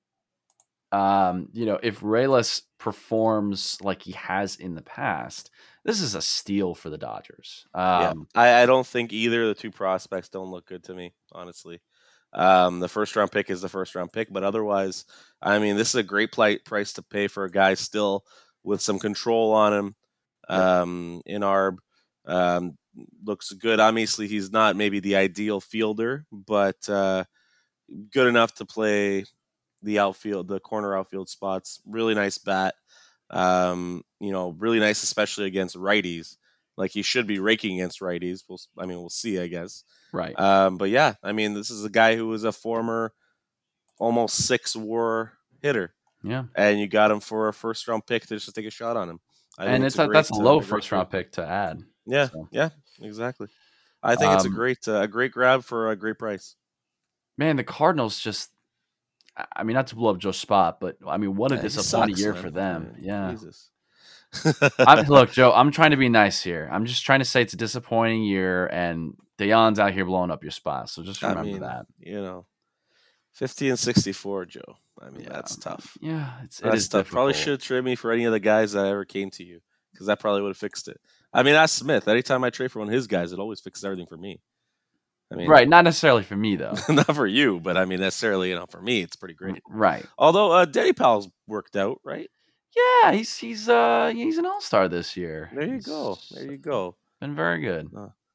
um, 0.93 1.49
you 1.53 1.67
know 1.67 1.79
if 1.83 2.03
Reyes 2.03 2.63
performs 2.79 3.79
like 3.83 4.03
he 4.03 4.13
has 4.13 4.57
in 4.57 4.75
the 4.75 4.83
past, 4.83 5.51
this 5.85 6.01
is 6.01 6.15
a 6.15 6.23
steal 6.23 6.75
for 6.75 6.91
the 6.91 6.99
Dodgers. 6.99 7.67
Um, 7.75 8.27
yeah, 8.35 8.41
I, 8.41 8.63
I, 8.63 8.67
don't 8.67 8.87
think 8.87 9.13
either 9.13 9.43
of 9.43 9.49
the 9.49 9.55
two 9.55 9.71
prospects 9.71 10.29
don't 10.29 10.51
look 10.51 10.67
good 10.67 10.85
to 10.85 10.95
me, 10.95 11.13
honestly. 11.33 11.81
Um, 12.33 12.81
the 12.81 12.89
first 12.89 13.17
round 13.17 13.33
pick 13.33 13.51
is 13.51 13.61
the 13.61 13.69
first 13.69 13.95
round 13.95 14.13
pick, 14.13 14.33
but 14.33 14.45
otherwise, 14.45 15.05
I 15.43 15.59
mean, 15.59 15.77
this 15.77 15.91
is 15.91 15.97
a 15.97 16.03
great 16.03 16.33
price 16.33 16.93
to 16.95 17.03
pay 17.03 17.29
for 17.29 17.45
a 17.45 17.51
guy 17.51 17.75
still 17.75 18.25
with 18.63 18.81
some 18.81 18.99
control 18.99 19.53
on 19.53 19.73
him 19.73 19.95
um, 20.49 21.23
in 21.27 21.43
ARB. 21.43 21.79
Um, 22.27 22.77
looks 23.25 23.53
good. 23.53 23.81
Obviously, 23.81 24.27
he's 24.27 24.51
not 24.51 24.77
maybe 24.77 25.01
the 25.01 25.17
ideal 25.17 25.61
fielder, 25.61 26.25
but 26.31 26.89
uh, 26.89 27.25
good 28.13 28.27
enough 28.27 28.55
to 28.55 28.65
play 28.65 29.25
the 29.83 29.99
outfield, 29.99 30.49
the 30.49 30.61
corner 30.61 30.97
outfield 30.97 31.29
spots. 31.29 31.81
Really 31.87 32.15
nice 32.15 32.39
bat. 32.39 32.75
Um, 33.31 34.03
you 34.19 34.33
know, 34.33 34.57
really 34.59 34.81
nice, 34.81 35.03
especially 35.03 35.47
against 35.47 35.77
righties. 35.77 36.37
Like 36.77 36.91
he 36.91 37.03
should 37.03 37.27
be 37.27 37.39
raking 37.39 37.75
against 37.75 38.01
righties. 38.01 38.43
We'll, 38.49 38.59
I 38.79 38.87
mean, 38.87 38.99
we'll 38.99 39.11
see, 39.11 39.39
I 39.39 39.47
guess. 39.47 39.85
Right. 40.13 40.39
Um, 40.39 40.79
but 40.79 40.91
yeah, 40.91 41.15
I 41.23 41.33
mean, 41.33 41.55
this 41.55 41.71
is 41.71 41.85
a 41.85 41.91
guy 41.91 42.17
who 42.17 42.27
was 42.27 42.45
a 42.45 42.53
former, 42.53 43.13
almost 43.99 44.47
six 44.47 44.75
WAR 44.75 45.33
hitter, 45.63 45.95
yeah. 46.25 46.45
and 46.57 46.81
you 46.81 46.89
got 46.89 47.11
him 47.11 47.21
for 47.21 47.49
a 47.49 47.53
first 47.53 47.87
round 47.87 48.07
pick 48.07 48.27
to 48.27 48.37
just 48.37 48.55
take 48.55 48.67
a 48.67 48.71
shot 48.71 48.97
on 48.97 49.11
him. 49.11 49.21
I 49.59 49.67
And 49.67 49.85
it's 49.85 49.99
a 49.99 50.05
a, 50.05 50.09
that's 50.09 50.31
a 50.31 50.35
low 50.35 50.61
first 50.61 50.91
round 50.91 51.11
pick 51.11 51.33
to 51.33 51.47
add. 51.47 51.83
Yeah, 52.07 52.29
So. 52.29 52.49
yeah, 52.51 52.71
exactly. 53.03 53.49
I 54.03 54.17
think 54.17 54.33
it's 54.33 54.45
a 54.45 54.49
Um, 54.49 54.55
great, 54.55 54.89
uh, 54.89 55.03
a 55.03 55.09
great 55.09 55.33
grab 55.33 55.63
for 55.63 55.91
a 55.91 55.97
great 55.97 56.19
price. 56.19 56.57
Man, 57.37 57.57
the 57.57 57.65
Cardinals 57.65 58.19
just. 58.19 58.51
I- 59.41 59.61
I 59.61 59.63
mean, 59.65 59.75
not 59.75 59.89
to 59.89 59.95
blow 59.97 60.11
up 60.11 60.19
Joe's 60.19 60.39
spot, 60.39 60.81
but 60.81 60.97
I 61.07 61.17
mean, 61.17 61.37
what 61.37 61.53
a 61.53 61.57
Yeah, 61.57 61.63
disappointing 61.63 62.17
sucks, 62.17 62.21
year 62.23 62.33
man. 62.35 62.43
for 62.43 62.51
them. 62.51 62.95
Yeah. 63.01 63.35
Look, 65.09 65.33
Joe, 65.33 65.53
I'm 65.53 65.71
trying 65.73 65.91
to 65.91 65.97
be 65.97 66.09
nice 66.09 66.43
here. 66.43 66.69
I'm 66.71 66.87
just 66.87 67.05
trying 67.05 67.19
to 67.19 67.25
say 67.25 67.43
it's 67.43 67.53
a 67.55 67.57
disappointing 67.57 68.23
year, 68.23 68.67
and 68.67 69.15
Dejan's 69.39 69.79
out 69.79 69.93
here 69.93 70.05
blowing 70.05 70.31
up 70.31 70.43
your 70.45 70.53
spot. 70.53 70.89
So 70.89 71.03
just 71.03 71.23
I 71.25 71.31
remember 71.31 71.51
mean, 71.51 71.61
that. 71.63 71.87
you 71.99 72.21
know, 72.21 72.47
fifty 73.33 73.69
and 73.71 73.79
sixty-four, 73.79 74.47
Joe. 74.47 74.77
I 75.01 75.11
mean, 75.11 75.23
Yeah. 75.23 75.31
that's 75.33 75.57
tough. 75.57 75.97
Yeah, 76.01 76.31
it's 76.45 76.61
it 76.61 76.65
That's 76.65 76.77
is 76.77 76.89
tough. 76.89 77.09
Probably 77.09 77.33
should 77.35 77.53
have 77.53 77.63
traded 77.63 77.85
me 77.85 77.97
for 77.97 78.13
any 78.13 78.25
of 78.25 78.33
the 78.33 78.41
guys 78.41 78.73
that 78.73 78.87
ever 78.87 79.05
came 79.05 79.31
to 79.33 79.45
you, 79.45 79.61
because 79.93 80.07
that 80.07 80.21
probably 80.21 80.43
would 80.43 80.51
have 80.51 80.57
fixed 80.59 80.89
it. 80.89 81.01
I 81.33 81.43
mean, 81.43 81.55
ask 81.55 81.77
Smith. 81.79 82.07
Anytime 82.07 82.45
I 82.45 82.51
trade 82.51 82.71
for 82.71 82.81
one 82.81 82.89
of 82.89 82.95
his 82.95 83.07
guys, 83.07 83.33
it 83.33 83.39
always 83.39 83.61
fixes 83.61 83.85
everything 83.85 84.07
for 84.07 84.17
me. 84.17 84.41
I 85.33 85.37
mean, 85.37 85.49
right, 85.49 85.69
not 85.69 85.85
necessarily 85.85 86.23
for 86.25 86.37
me 86.37 86.57
though. 86.57 86.75
not 86.89 87.15
for 87.15 87.27
you, 87.27 87.61
but 87.61 87.77
I 87.77 87.85
mean, 87.85 88.01
necessarily, 88.01 88.49
you 88.51 88.57
know, 88.57 88.67
for 88.69 88.83
me, 88.83 89.01
it's 89.03 89.15
pretty 89.17 89.35
great. 89.35 89.63
right. 89.69 90.05
Although 90.19 90.51
uh, 90.53 90.65
Daddy 90.65 90.93
Pal's 90.93 91.29
worked 91.47 91.77
out, 91.77 92.01
right? 92.05 92.29
Yeah, 92.77 93.13
he's 93.13 93.37
he's 93.37 93.69
uh 93.69 94.13
he's 94.15 94.39
an 94.39 94.47
all 94.47 94.61
star 94.61 94.89
this 94.89 95.17
year. 95.17 95.51
There 95.55 95.67
you 95.67 95.75
He's 95.75 95.87
go. 95.87 96.19
There 96.33 96.51
you 96.51 96.57
go. 96.59 96.97
Been 97.21 97.35
very 97.37 97.61
good. 97.61 97.89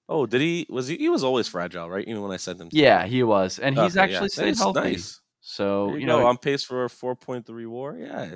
Oh, 0.07 0.25
did 0.25 0.41
he? 0.41 0.67
Was 0.69 0.87
he? 0.87 0.97
He 0.97 1.09
was 1.09 1.23
always 1.23 1.47
fragile, 1.47 1.89
right? 1.89 2.07
Even 2.07 2.21
when 2.21 2.31
I 2.31 2.37
sent 2.37 2.59
him. 2.61 2.69
to 2.69 2.77
Yeah, 2.77 3.03
you. 3.05 3.09
he 3.11 3.23
was, 3.23 3.59
and 3.59 3.75
he's 3.77 3.97
Okay, 3.97 4.11
yeah. 4.11 4.15
actually 4.17 4.29
stayed 4.29 4.57
healthy. 4.57 4.79
Nice. 4.79 5.19
So 5.41 5.87
There 5.87 5.99
you, 5.99 6.05
go. 6.07 6.19
know, 6.19 6.27
on 6.27 6.37
pace 6.37 6.63
for 6.63 6.83
a 6.85 6.89
four 6.89 7.15
point 7.15 7.45
three 7.45 7.65
WAR. 7.65 7.97
Yeah. 7.97 8.35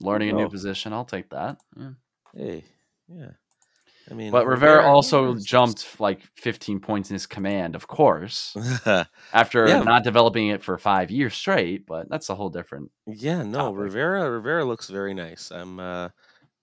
learning 0.00 0.30
a 0.30 0.32
new 0.32 0.48
position, 0.48 0.92
I'll 0.92 1.04
take 1.04 1.30
that. 1.30 1.58
Yeah. 1.76 1.90
Hey. 2.34 2.64
Yeah. 3.08 3.30
I 4.10 4.14
mean, 4.14 4.30
But 4.32 4.46
Rivera 4.46 4.76
Rivera- 4.76 4.90
also 4.92 5.34
jumped 5.36 6.00
like 6.00 6.20
15 6.36 6.80
points 6.80 7.10
in 7.10 7.14
his 7.14 7.26
command, 7.26 7.74
of 7.74 7.86
course, 7.88 8.56
after 9.32 9.68
Yeah. 9.68 9.82
not 9.82 10.02
developing 10.04 10.48
it 10.48 10.62
for 10.62 10.78
five 10.78 11.10
years 11.10 11.34
straight. 11.34 11.86
But 11.86 12.08
that's 12.08 12.30
a 12.30 12.34
whole 12.34 12.48
different. 12.50 12.90
Yeah, 13.06 13.42
no, 13.42 13.58
topic. 13.66 13.80
Rivera. 13.80 14.30
Rivera 14.30 14.64
looks 14.64 14.88
very 14.88 15.14
nice. 15.14 15.50
I'm 15.50 15.78
uh, 15.78 16.08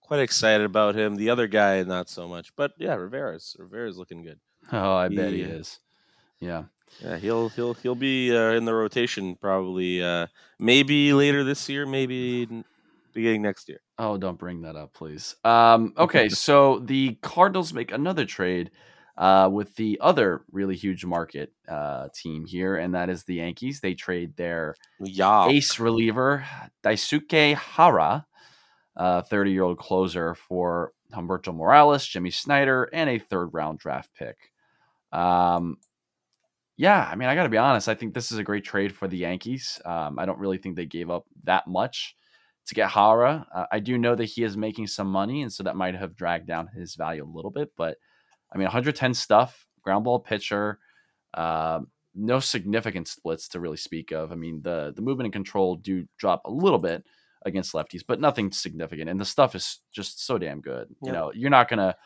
quite 0.00 0.20
excited 0.20 0.64
about 0.66 0.96
him. 0.96 1.14
The 1.14 1.30
other 1.30 1.46
guy, 1.46 1.82
not 1.84 2.08
so 2.08 2.26
much. 2.26 2.54
But 2.56 2.72
yeah, 2.78 2.94
Rivera's 2.94 3.54
Rivera's 3.58 3.96
looking 3.98 4.22
good. 4.22 4.40
Oh, 4.72 4.94
I 4.94 5.08
bet 5.08 5.32
he 5.32 5.42
is. 5.42 5.78
Yeah. 6.40 6.64
Yeah, 7.00 7.16
he'll 7.18 7.48
he'll 7.50 7.74
he'll 7.74 7.94
be 7.96 8.34
uh, 8.36 8.52
in 8.52 8.64
the 8.64 8.74
rotation 8.74 9.36
probably. 9.36 10.02
Uh, 10.02 10.26
maybe 10.58 11.12
later 11.12 11.44
this 11.44 11.68
year, 11.68 11.84
maybe 11.86 12.48
beginning 13.12 13.42
next 13.42 13.68
year. 13.68 13.80
Oh, 13.98 14.18
don't 14.18 14.38
bring 14.38 14.62
that 14.62 14.76
up, 14.76 14.92
please. 14.92 15.36
Um, 15.42 15.94
okay, 15.96 16.28
so 16.28 16.80
the 16.80 17.14
Cardinals 17.22 17.72
make 17.72 17.92
another 17.92 18.26
trade 18.26 18.70
uh, 19.16 19.48
with 19.50 19.74
the 19.76 19.98
other 20.02 20.42
really 20.52 20.76
huge 20.76 21.04
market 21.06 21.52
uh, 21.66 22.08
team 22.14 22.44
here, 22.44 22.76
and 22.76 22.94
that 22.94 23.08
is 23.08 23.24
the 23.24 23.36
Yankees. 23.36 23.80
They 23.80 23.94
trade 23.94 24.36
their 24.36 24.74
Yeah. 25.00 25.48
ace 25.48 25.78
reliever 25.78 26.44
Daisuke 26.84 27.54
Hara, 27.54 28.26
a 28.96 29.22
30 29.22 29.50
year 29.50 29.62
old 29.62 29.78
closer, 29.78 30.34
for 30.34 30.92
Humberto 31.12 31.54
Morales, 31.54 32.06
Jimmy 32.06 32.30
Snyder, 32.30 32.90
and 32.92 33.08
a 33.08 33.18
third 33.18 33.54
round 33.54 33.78
draft 33.78 34.10
pick. 34.14 34.36
Um, 35.10 35.78
yeah, 36.76 37.08
I 37.10 37.16
mean, 37.16 37.30
I 37.30 37.34
got 37.34 37.44
to 37.44 37.48
be 37.48 37.56
honest. 37.56 37.88
I 37.88 37.94
think 37.94 38.12
this 38.12 38.30
is 38.30 38.36
a 38.36 38.44
great 38.44 38.64
trade 38.64 38.94
for 38.94 39.08
the 39.08 39.16
Yankees. 39.16 39.80
Um, 39.86 40.18
I 40.18 40.26
don't 40.26 40.38
really 40.38 40.58
think 40.58 40.76
they 40.76 40.84
gave 40.84 41.08
up 41.08 41.24
that 41.44 41.66
much 41.66 42.14
to 42.66 42.74
get 42.74 42.90
Hara. 42.90 43.46
Uh, 43.54 43.66
I 43.70 43.78
do 43.80 43.96
know 43.98 44.14
that 44.14 44.24
he 44.24 44.42
is 44.42 44.56
making 44.56 44.88
some 44.88 45.08
money, 45.08 45.42
and 45.42 45.52
so 45.52 45.62
that 45.62 45.76
might 45.76 45.94
have 45.94 46.16
dragged 46.16 46.46
down 46.46 46.68
his 46.68 46.94
value 46.94 47.24
a 47.24 47.34
little 47.34 47.50
bit. 47.50 47.70
But 47.76 47.96
I 48.52 48.58
mean, 48.58 48.64
110 48.64 49.14
stuff, 49.14 49.66
ground 49.82 50.04
ball 50.04 50.20
pitcher, 50.20 50.78
uh, 51.34 51.80
no 52.14 52.40
significant 52.40 53.08
splits 53.08 53.48
to 53.48 53.60
really 53.60 53.76
speak 53.76 54.10
of. 54.10 54.32
I 54.32 54.34
mean, 54.34 54.62
the 54.62 54.92
the 54.96 55.02
movement 55.02 55.26
and 55.26 55.32
control 55.32 55.76
do 55.76 56.06
drop 56.18 56.42
a 56.44 56.50
little 56.50 56.78
bit 56.78 57.04
against 57.44 57.74
lefties, 57.74 58.02
but 58.06 58.20
nothing 58.20 58.50
significant. 58.50 59.10
And 59.10 59.20
the 59.20 59.24
stuff 59.24 59.54
is 59.54 59.80
just 59.92 60.24
so 60.24 60.38
damn 60.38 60.60
good. 60.60 60.88
You 61.02 61.12
know, 61.12 61.32
you're 61.34 61.50
not 61.50 61.68
gonna. 61.68 61.96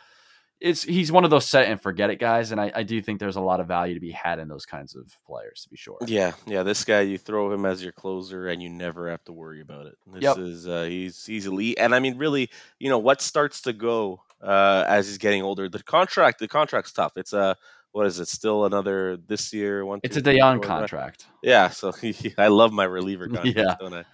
It's 0.60 0.82
he's 0.82 1.10
one 1.10 1.24
of 1.24 1.30
those 1.30 1.46
set 1.46 1.68
and 1.68 1.80
forget 1.80 2.10
it 2.10 2.16
guys, 2.16 2.52
and 2.52 2.60
I, 2.60 2.70
I 2.74 2.82
do 2.82 3.00
think 3.00 3.18
there's 3.18 3.36
a 3.36 3.40
lot 3.40 3.60
of 3.60 3.66
value 3.66 3.94
to 3.94 4.00
be 4.00 4.10
had 4.10 4.38
in 4.38 4.48
those 4.48 4.66
kinds 4.66 4.94
of 4.94 5.06
players, 5.26 5.62
to 5.62 5.70
be 5.70 5.76
sure. 5.76 5.96
Yeah, 6.06 6.32
yeah. 6.46 6.62
This 6.62 6.84
guy, 6.84 7.00
you 7.00 7.16
throw 7.16 7.50
him 7.52 7.64
as 7.64 7.82
your 7.82 7.92
closer, 7.92 8.48
and 8.48 8.62
you 8.62 8.68
never 8.68 9.10
have 9.10 9.24
to 9.24 9.32
worry 9.32 9.60
about 9.62 9.86
it. 9.86 9.94
This 10.12 10.22
Yep. 10.22 10.38
is 10.38 10.68
uh, 10.68 10.84
he's 10.84 11.24
he's 11.24 11.46
elite, 11.46 11.78
and 11.80 11.94
I 11.94 11.98
mean, 11.98 12.18
really, 12.18 12.50
you 12.78 12.90
know, 12.90 12.98
what 12.98 13.22
starts 13.22 13.62
to 13.62 13.72
go 13.72 14.22
uh, 14.42 14.84
as 14.86 15.08
he's 15.08 15.18
getting 15.18 15.42
older. 15.42 15.68
The 15.68 15.82
contract, 15.82 16.40
the 16.40 16.48
contract's 16.48 16.92
tough. 16.92 17.12
It's 17.16 17.32
a 17.32 17.56
what 17.92 18.06
is 18.06 18.20
it? 18.20 18.28
Still 18.28 18.66
another 18.66 19.16
this 19.16 19.52
year? 19.52 19.84
One. 19.84 20.00
It's 20.02 20.14
two, 20.14 20.20
a 20.20 20.22
Dejan 20.34 20.62
contract. 20.62 21.26
Yeah, 21.42 21.70
so 21.70 21.92
I 22.38 22.48
love 22.48 22.72
my 22.72 22.84
reliever 22.84 23.28
contract, 23.28 23.56
Yeah. 23.56 23.74
don't 23.80 23.94
I? 23.94 24.04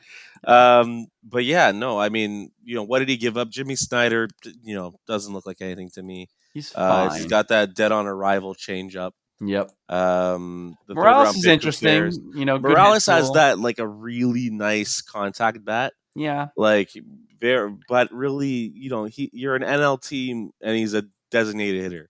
Um, 0.47 1.09
but 1.25 1.45
yeah, 1.45 1.73
no, 1.73 1.99
I 1.99 2.09
mean, 2.09 2.53
you 2.65 2.75
know, 2.77 2.85
what 2.85 3.01
did 3.01 3.09
he 3.09 3.17
give 3.17 3.37
up? 3.37 3.51
Jimmy 3.51 3.75
Snyder, 3.77 4.29
you 4.63 4.75
know, 4.75 4.95
doesn't 5.07 5.33
look 5.33 5.45
like 5.47 5.61
anything 5.61 5.91
to 5.91 6.03
me. 6.03 6.29
He's 6.57 6.73
Uh, 6.75 7.09
fine. 7.09 7.19
he's 7.19 7.27
got 7.27 7.49
that 7.49 7.75
dead 7.75 7.93
on 7.93 8.07
arrival 8.07 8.55
changeup. 8.55 9.13
yep. 9.41 9.71
Um, 9.91 10.77
Morales 10.89 11.37
is 11.37 11.45
interesting. 11.45 11.89
cares? 11.89 12.19
You 12.35 12.47
know, 12.47 12.59
Morales 12.59 13.05
has 13.07 13.31
that 13.33 13.59
like 13.59 13.79
a 13.79 13.87
really 13.87 14.49
nice 14.51 15.03
contact 15.03 15.63
bat, 15.65 15.93
Yeah. 16.15 16.49
like 16.57 16.91
very, 17.39 17.75
but 17.89 18.11
really, 18.13 18.73
you 18.75 18.89
know, 18.89 19.05
he 19.05 19.29
you're 19.35 19.55
an 19.55 19.63
NL 19.63 19.99
team 19.99 20.53
and 20.63 20.75
he's 20.77 20.95
a 20.95 21.05
designated 21.31 21.83
hitter. 21.83 22.09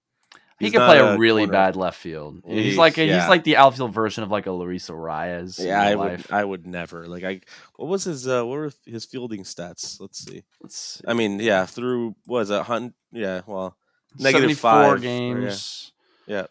He 0.58 0.66
He's 0.66 0.72
can 0.72 0.86
play 0.86 0.98
a 1.00 1.18
really 1.18 1.42
corner. 1.42 1.52
bad 1.52 1.76
left 1.76 1.98
field. 1.98 2.40
He's 2.46 2.72
He- 2.74 2.78
like 2.78 2.96
a, 2.96 3.04
yeah. 3.04 3.20
he's 3.20 3.28
like 3.28 3.44
the 3.44 3.56
outfield 3.58 3.92
version 3.92 4.22
of 4.24 4.30
like 4.30 4.46
a 4.46 4.52
Luis 4.52 4.88
Arias. 4.88 5.58
Yeah, 5.58 5.82
I 5.82 5.90
real 5.90 5.98
would. 5.98 6.24
I 6.30 6.44
would 6.44 6.66
never 6.66 7.06
like. 7.06 7.24
I 7.24 7.40
what 7.74 7.88
was 7.88 8.04
his 8.04 8.26
uh, 8.26 8.42
what 8.44 8.56
were 8.56 8.72
his 8.86 9.04
fielding 9.04 9.42
stats? 9.42 10.00
Let's 10.00 10.24
see. 10.24 10.44
Let's 10.62 10.76
see. 10.78 11.04
I 11.06 11.12
mean, 11.12 11.40
yeah, 11.40 11.66
through 11.66 12.14
what 12.24 12.40
is 12.42 12.50
it? 12.50 12.62
Hunt, 12.62 12.94
yeah, 13.12 13.42
well, 13.46 13.76
negative 14.18 14.56
74 14.56 14.70
five, 14.70 14.92
or, 14.92 14.96
yeah. 14.96 15.02
games. 15.02 15.92
Yeah. 16.26 16.46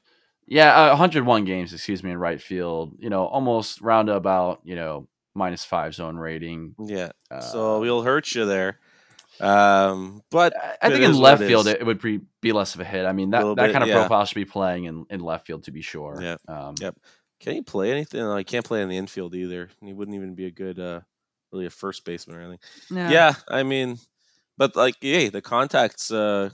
Yeah, 0.47 0.75
uh, 0.75 0.89
101 0.89 1.45
games, 1.45 1.73
excuse 1.73 2.03
me, 2.03 2.11
in 2.11 2.17
right 2.17 2.41
field. 2.41 2.95
You 2.99 3.09
know, 3.09 3.25
almost 3.25 3.81
round 3.81 4.09
about, 4.09 4.61
you 4.63 4.75
know, 4.75 5.07
minus 5.33 5.65
five 5.65 5.95
zone 5.95 6.17
rating. 6.17 6.75
yeah. 6.79 7.11
so 7.41 7.77
Uh, 7.77 7.79
we'll 7.79 8.03
hurt 8.03 8.33
you 8.35 8.45
there. 8.45 8.79
Um, 9.39 10.21
but 10.31 10.55
I, 10.55 10.77
I 10.83 10.89
think 10.89 11.03
in 11.03 11.17
left 11.17 11.41
field 11.43 11.67
it, 11.67 11.81
it 11.81 11.85
would 11.85 12.01
be, 12.01 12.21
be 12.41 12.53
less 12.53 12.75
of 12.75 12.81
a 12.81 12.85
hit. 12.85 13.05
I 13.05 13.11
mean, 13.11 13.31
that, 13.31 13.41
that 13.43 13.55
bit, 13.55 13.71
kind 13.73 13.83
of 13.83 13.89
yeah. 13.89 13.95
profile 13.99 14.23
should 14.25 14.35
be 14.35 14.45
playing 14.45 14.85
in, 14.85 15.05
in 15.09 15.19
left 15.19 15.45
field 15.47 15.63
to 15.63 15.71
be 15.71 15.81
sure. 15.81 16.17
Yeah. 16.21 16.37
Um, 16.47 16.75
Yep. 16.79 16.95
can 17.41 17.53
he 17.53 17.61
play 17.61 17.91
anything? 17.91 18.21
No, 18.21 18.37
he 18.37 18.43
can't 18.45 18.63
play 18.63 18.81
in 18.81 18.87
the 18.87 18.97
infield 18.97 19.35
either. 19.35 19.69
He 19.81 19.93
wouldn't 19.93 20.15
even 20.15 20.35
be 20.35 20.45
a 20.45 20.51
good, 20.51 20.79
uh, 20.79 21.01
really 21.51 21.65
a 21.65 21.69
first 21.69 22.05
baseman 22.05 22.37
or 22.37 22.41
anything. 22.41 22.59
yeah. 22.91 23.09
Yeah, 23.09 23.33
I 23.49 23.63
mean, 23.63 23.97
but 24.57 24.75
like, 24.75 24.95
hey, 25.01 25.29
the 25.29 25.41
contact's 25.41 26.11
uh, 26.11 26.49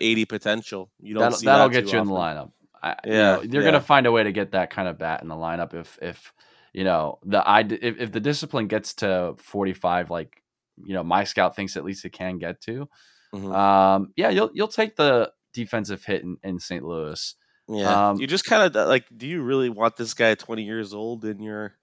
eighty 0.00 0.24
potential. 0.24 0.90
You 1.00 1.14
don't 1.14 1.22
That'll, 1.24 1.38
see 1.38 1.46
that'll 1.46 1.68
that 1.68 1.72
get 1.82 1.92
you 1.92 1.98
in 1.98 2.06
the 2.06 2.12
lineup. 2.12 2.52
I, 2.82 2.96
you 3.04 3.12
Yeah, 3.12 3.36
know, 3.36 3.40
they're 3.44 3.62
yeah. 3.62 3.70
gonna 3.70 3.80
find 3.80 4.06
a 4.06 4.12
way 4.12 4.22
to 4.22 4.32
get 4.32 4.52
that 4.52 4.70
kind 4.70 4.88
of 4.88 4.98
bat 4.98 5.22
in 5.22 5.28
the 5.28 5.34
lineup 5.34 5.74
if 5.74 5.98
if 6.00 6.32
you 6.72 6.84
know 6.84 7.18
the 7.24 7.38
I 7.46 7.60
if, 7.60 7.98
if 8.00 8.12
the 8.12 8.20
discipline 8.20 8.68
gets 8.68 8.94
to 8.94 9.34
forty 9.38 9.72
five, 9.72 10.10
like 10.10 10.42
you 10.76 10.94
know 10.94 11.02
my 11.02 11.24
scout 11.24 11.56
thinks 11.56 11.76
at 11.76 11.84
least 11.84 12.04
it 12.04 12.10
can 12.10 12.38
get 12.38 12.60
to. 12.62 12.88
Mhm. 13.34 13.54
Um, 13.54 14.12
yeah, 14.16 14.30
you'll 14.30 14.50
you'll 14.54 14.68
take 14.68 14.96
the 14.96 15.32
defensive 15.52 16.04
hit 16.04 16.22
in, 16.22 16.36
in 16.42 16.58
St. 16.60 16.84
Louis. 16.84 17.34
Yeah, 17.68 18.10
Um, 18.10 18.16
you 18.18 18.26
just 18.26 18.44
kind 18.46 18.62
of 18.74 18.88
like, 18.88 19.04
do 19.14 19.26
you 19.26 19.42
really 19.42 19.68
want 19.68 19.96
this 19.96 20.14
guy 20.14 20.34
20 20.34 20.62
years 20.62 20.94
old 20.94 21.24
in 21.24 21.42
your 21.42 21.74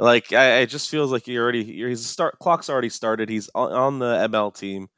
like? 0.00 0.32
I, 0.32 0.64
just 0.66 0.90
feels 0.90 1.12
like 1.12 1.28
you 1.28 1.40
already 1.40 1.64
his 1.64 2.06
start 2.06 2.38
clock's 2.38 2.70
already 2.70 2.88
started. 2.88 3.28
He's 3.28 3.50
on, 3.54 3.72
on 3.72 3.98
the 3.98 4.28
ML 4.28 4.54
team. 4.54 4.88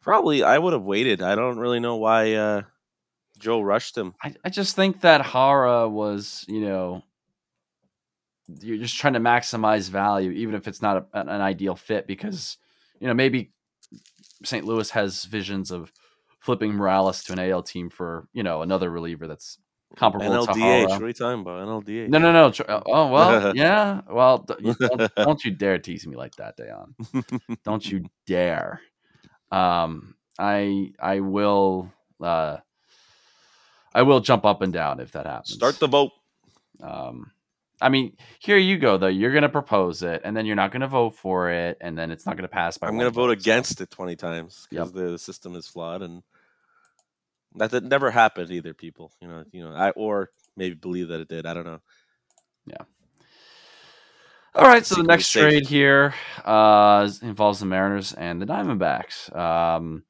Probably, 0.00 0.42
I 0.42 0.58
would 0.58 0.72
have 0.72 0.84
waited. 0.84 1.22
I 1.22 1.34
don't 1.34 1.58
really 1.58 1.80
know 1.80 1.96
why 1.96 2.34
uh, 2.34 2.62
Joe 3.38 3.60
rushed 3.60 3.96
him. 3.96 4.14
I, 4.22 4.34
I 4.44 4.50
just 4.50 4.76
think 4.76 5.00
that 5.00 5.24
Hara 5.24 5.88
was, 5.88 6.44
you 6.48 6.60
know, 6.60 7.02
you're 8.60 8.78
just 8.78 8.96
trying 8.96 9.14
to 9.14 9.20
maximize 9.20 9.90
value, 9.90 10.30
even 10.30 10.54
if 10.54 10.68
it's 10.68 10.82
not 10.82 11.08
a, 11.12 11.20
an 11.20 11.28
ideal 11.28 11.74
fit, 11.74 12.06
because 12.06 12.58
you 13.00 13.06
know 13.06 13.14
maybe 13.14 13.50
St. 14.44 14.64
Louis 14.64 14.90
has 14.90 15.24
visions 15.24 15.70
of 15.70 15.92
flipping 16.40 16.72
Morales 16.74 17.24
to 17.24 17.32
an 17.32 17.40
AL 17.40 17.64
team 17.64 17.90
for 17.90 18.28
you 18.32 18.42
know 18.42 18.62
another 18.62 18.90
reliever 18.90 19.26
that's 19.26 19.58
comparable 19.96 20.46
to 20.46 20.52
NLDH. 20.52 20.88
What 20.88 21.02
are 21.02 21.06
you 21.06 21.12
talking 21.12 21.40
about? 21.40 21.66
NLDH. 21.66 22.08
No, 22.08 22.18
no, 22.18 22.32
no. 22.32 22.52
Oh 22.86 23.08
well, 23.10 23.54
yeah. 23.56 24.00
Well, 24.10 24.38
don't, 24.38 25.14
don't 25.16 25.44
you 25.44 25.52
dare 25.52 25.78
tease 25.78 26.06
me 26.06 26.16
like 26.16 26.34
that, 26.36 26.56
Dejan. 26.56 27.58
Don't 27.64 27.88
you 27.90 28.04
dare. 28.26 28.80
Um, 29.50 30.14
I 30.38 30.92
I 31.00 31.20
will 31.20 31.92
uh, 32.20 32.58
I 33.94 34.02
will 34.02 34.20
jump 34.20 34.44
up 34.44 34.62
and 34.62 34.72
down 34.72 35.00
if 35.00 35.12
that 35.12 35.26
happens. 35.26 35.54
Start 35.54 35.78
the 35.78 35.86
vote. 35.88 36.10
Um, 36.82 37.30
I 37.80 37.88
mean, 37.90 38.16
here 38.38 38.56
you 38.56 38.78
go 38.78 38.96
though. 38.98 39.06
You're 39.06 39.32
gonna 39.32 39.48
propose 39.48 40.02
it, 40.02 40.22
and 40.24 40.36
then 40.36 40.46
you're 40.46 40.56
not 40.56 40.72
gonna 40.72 40.88
vote 40.88 41.14
for 41.14 41.50
it, 41.50 41.78
and 41.80 41.96
then 41.96 42.10
it's 42.10 42.26
not 42.26 42.36
gonna 42.36 42.48
pass 42.48 42.76
by. 42.78 42.88
I'm 42.88 42.94
going 42.98 43.10
to 43.10 43.14
vote 43.14 43.30
against 43.30 43.80
it 43.80 43.90
20 43.90 44.16
times 44.16 44.66
because 44.70 44.88
Yep. 44.88 44.94
the, 44.94 45.10
the 45.12 45.18
system 45.18 45.54
is 45.54 45.66
flawed 45.68 46.02
and 46.02 46.22
that, 47.56 47.70
that 47.70 47.84
never 47.84 48.10
happened 48.10 48.50
either. 48.50 48.74
People, 48.74 49.12
you 49.20 49.28
know, 49.28 49.44
you 49.52 49.62
know, 49.62 49.74
I 49.74 49.90
or 49.90 50.30
maybe 50.56 50.74
believe 50.74 51.08
that 51.08 51.20
it 51.20 51.28
did. 51.28 51.46
I 51.46 51.54
don't 51.54 51.64
know. 51.66 51.80
Yeah. 52.66 52.84
All 54.54 54.64
right, 54.64 54.86
so 54.86 54.94
the 54.94 55.02
next 55.02 55.30
trade 55.30 55.66
here 55.68 56.14
uh, 56.42 57.10
involves 57.20 57.60
the 57.60 57.66
Mariners 57.66 58.14
and 58.14 58.40
the 58.40 58.46
Diamondbacks. 58.46 59.34
Um, 59.36 60.04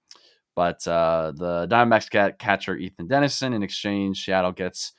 but 0.55 0.87
uh, 0.87 1.33
the 1.35 1.67
Diamondbacks 1.69 2.09
get 2.09 2.38
catcher 2.38 2.76
Ethan 2.76 3.09
Dennison. 3.09 3.53
In 3.53 3.65
exchange, 3.65 4.25
Seattle 4.25 4.53
gets 4.53 4.93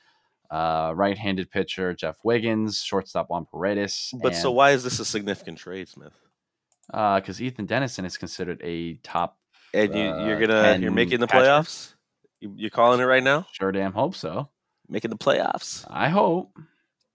uh, 0.50 0.92
right-handed 0.94 1.50
pitcher 1.50 1.94
Jeff 1.94 2.18
Wiggins, 2.24 2.82
shortstop 2.82 3.30
Juan 3.30 3.46
Paredes. 3.50 4.12
But 4.22 4.36
so 4.36 4.50
why 4.50 4.72
is 4.72 4.84
this 4.84 4.98
a 5.00 5.04
significant 5.04 5.58
trade, 5.58 5.88
Smith? 5.88 6.12
because 6.90 7.40
Ethan 7.40 7.64
Dennison 7.66 8.04
is 8.04 8.16
considered 8.18 8.60
a 8.62 8.94
top, 8.96 9.38
And 9.74 9.94
you, 9.94 10.00
Uh, 10.00 10.26
you're 10.26 10.40
gonna 10.40 10.78
you're 10.78 10.90
making 10.90 11.20
the 11.20 11.26
catcher. 11.26 11.44
playoffs. 11.46 11.94
You, 12.40 12.52
you're 12.56 12.70
calling 12.70 13.00
it 13.00 13.04
right 13.04 13.22
now. 13.22 13.46
sure 13.52 13.72
damn 13.72 13.92
hope 13.92 14.14
so. 14.14 14.48
Making 14.88 15.10
the 15.10 15.16
playoffs. 15.16 15.84
I 15.88 16.08
hope. 16.08 16.56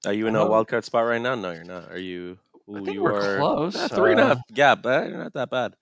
Are 0.06 0.14
you 0.14 0.28
in 0.28 0.36
I 0.36 0.40
a 0.40 0.42
hope. 0.42 0.52
wild 0.52 0.68
card 0.68 0.84
spot 0.84 1.06
right 1.06 1.22
now? 1.22 1.36
No, 1.36 1.52
you're 1.52 1.64
not. 1.64 1.90
Are 1.92 1.98
you? 1.98 2.38
I 2.70 2.74
think 2.76 2.90
you 2.90 3.04
we're 3.04 3.14
are 3.16 3.40
close, 3.40 3.76
Yeah, 3.76 3.88
three 3.88 4.12
and 4.12 4.20
uh, 4.20 4.28
half 4.28 4.48
gap. 4.54 4.84
But 4.84 5.10
you're 5.10 5.18
not 5.18 5.34
that 5.34 5.50
bad. 5.50 5.76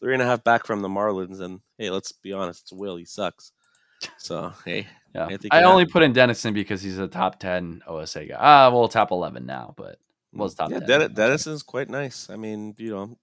Three 0.00 0.14
and 0.14 0.22
a 0.22 0.26
half 0.26 0.42
back 0.44 0.66
from 0.66 0.82
the 0.82 0.88
Marlins, 0.88 1.40
and 1.40 1.60
hey, 1.78 1.90
let's 1.90 2.12
be 2.12 2.32
honest, 2.32 2.62
it's 2.62 2.72
Will. 2.72 2.96
He 2.96 3.04
sucks. 3.04 3.52
So 4.18 4.52
hey, 4.64 4.86
Yeah, 5.14 5.28
I 5.50 5.60
I 5.60 5.62
only 5.64 5.86
put 5.86 6.02
in 6.02 6.12
Dennison 6.12 6.54
because 6.54 6.82
he's 6.82 6.98
a 6.98 7.08
top 7.08 7.40
ten 7.40 7.82
OSA 7.86 8.26
guy. 8.26 8.36
Ah, 8.38 8.70
well, 8.70 8.88
top 8.88 9.10
eleven 9.10 9.44
now, 9.44 9.74
but 9.76 9.98
was 10.32 10.54
top 10.54 10.70
yeah, 10.70 10.78
10, 10.78 10.88
Den- 10.88 11.14
Dennison's 11.14 11.64
quite 11.64 11.90
nice. 11.90 12.30
I 12.30 12.36
mean, 12.36 12.74
you 12.78 12.90
know, 12.90 13.18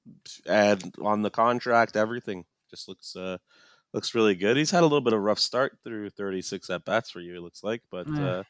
and 0.45 0.93
on 1.01 1.21
the 1.21 1.29
contract, 1.29 1.95
everything 1.95 2.43
just 2.69 2.89
looks 2.89 3.15
uh 3.15 3.37
looks 3.93 4.15
really 4.15 4.35
good. 4.35 4.57
He's 4.57 4.71
had 4.71 4.81
a 4.81 4.87
little 4.87 5.01
bit 5.01 5.13
of 5.13 5.19
a 5.19 5.21
rough 5.21 5.39
start 5.39 5.79
through 5.83 6.09
36 6.11 6.69
at 6.69 6.85
bats 6.85 7.09
for 7.11 7.19
you, 7.21 7.35
it 7.37 7.41
looks 7.41 7.63
like, 7.63 7.83
but 7.91 8.07
Yeah. 8.07 8.19
uh 8.19 8.43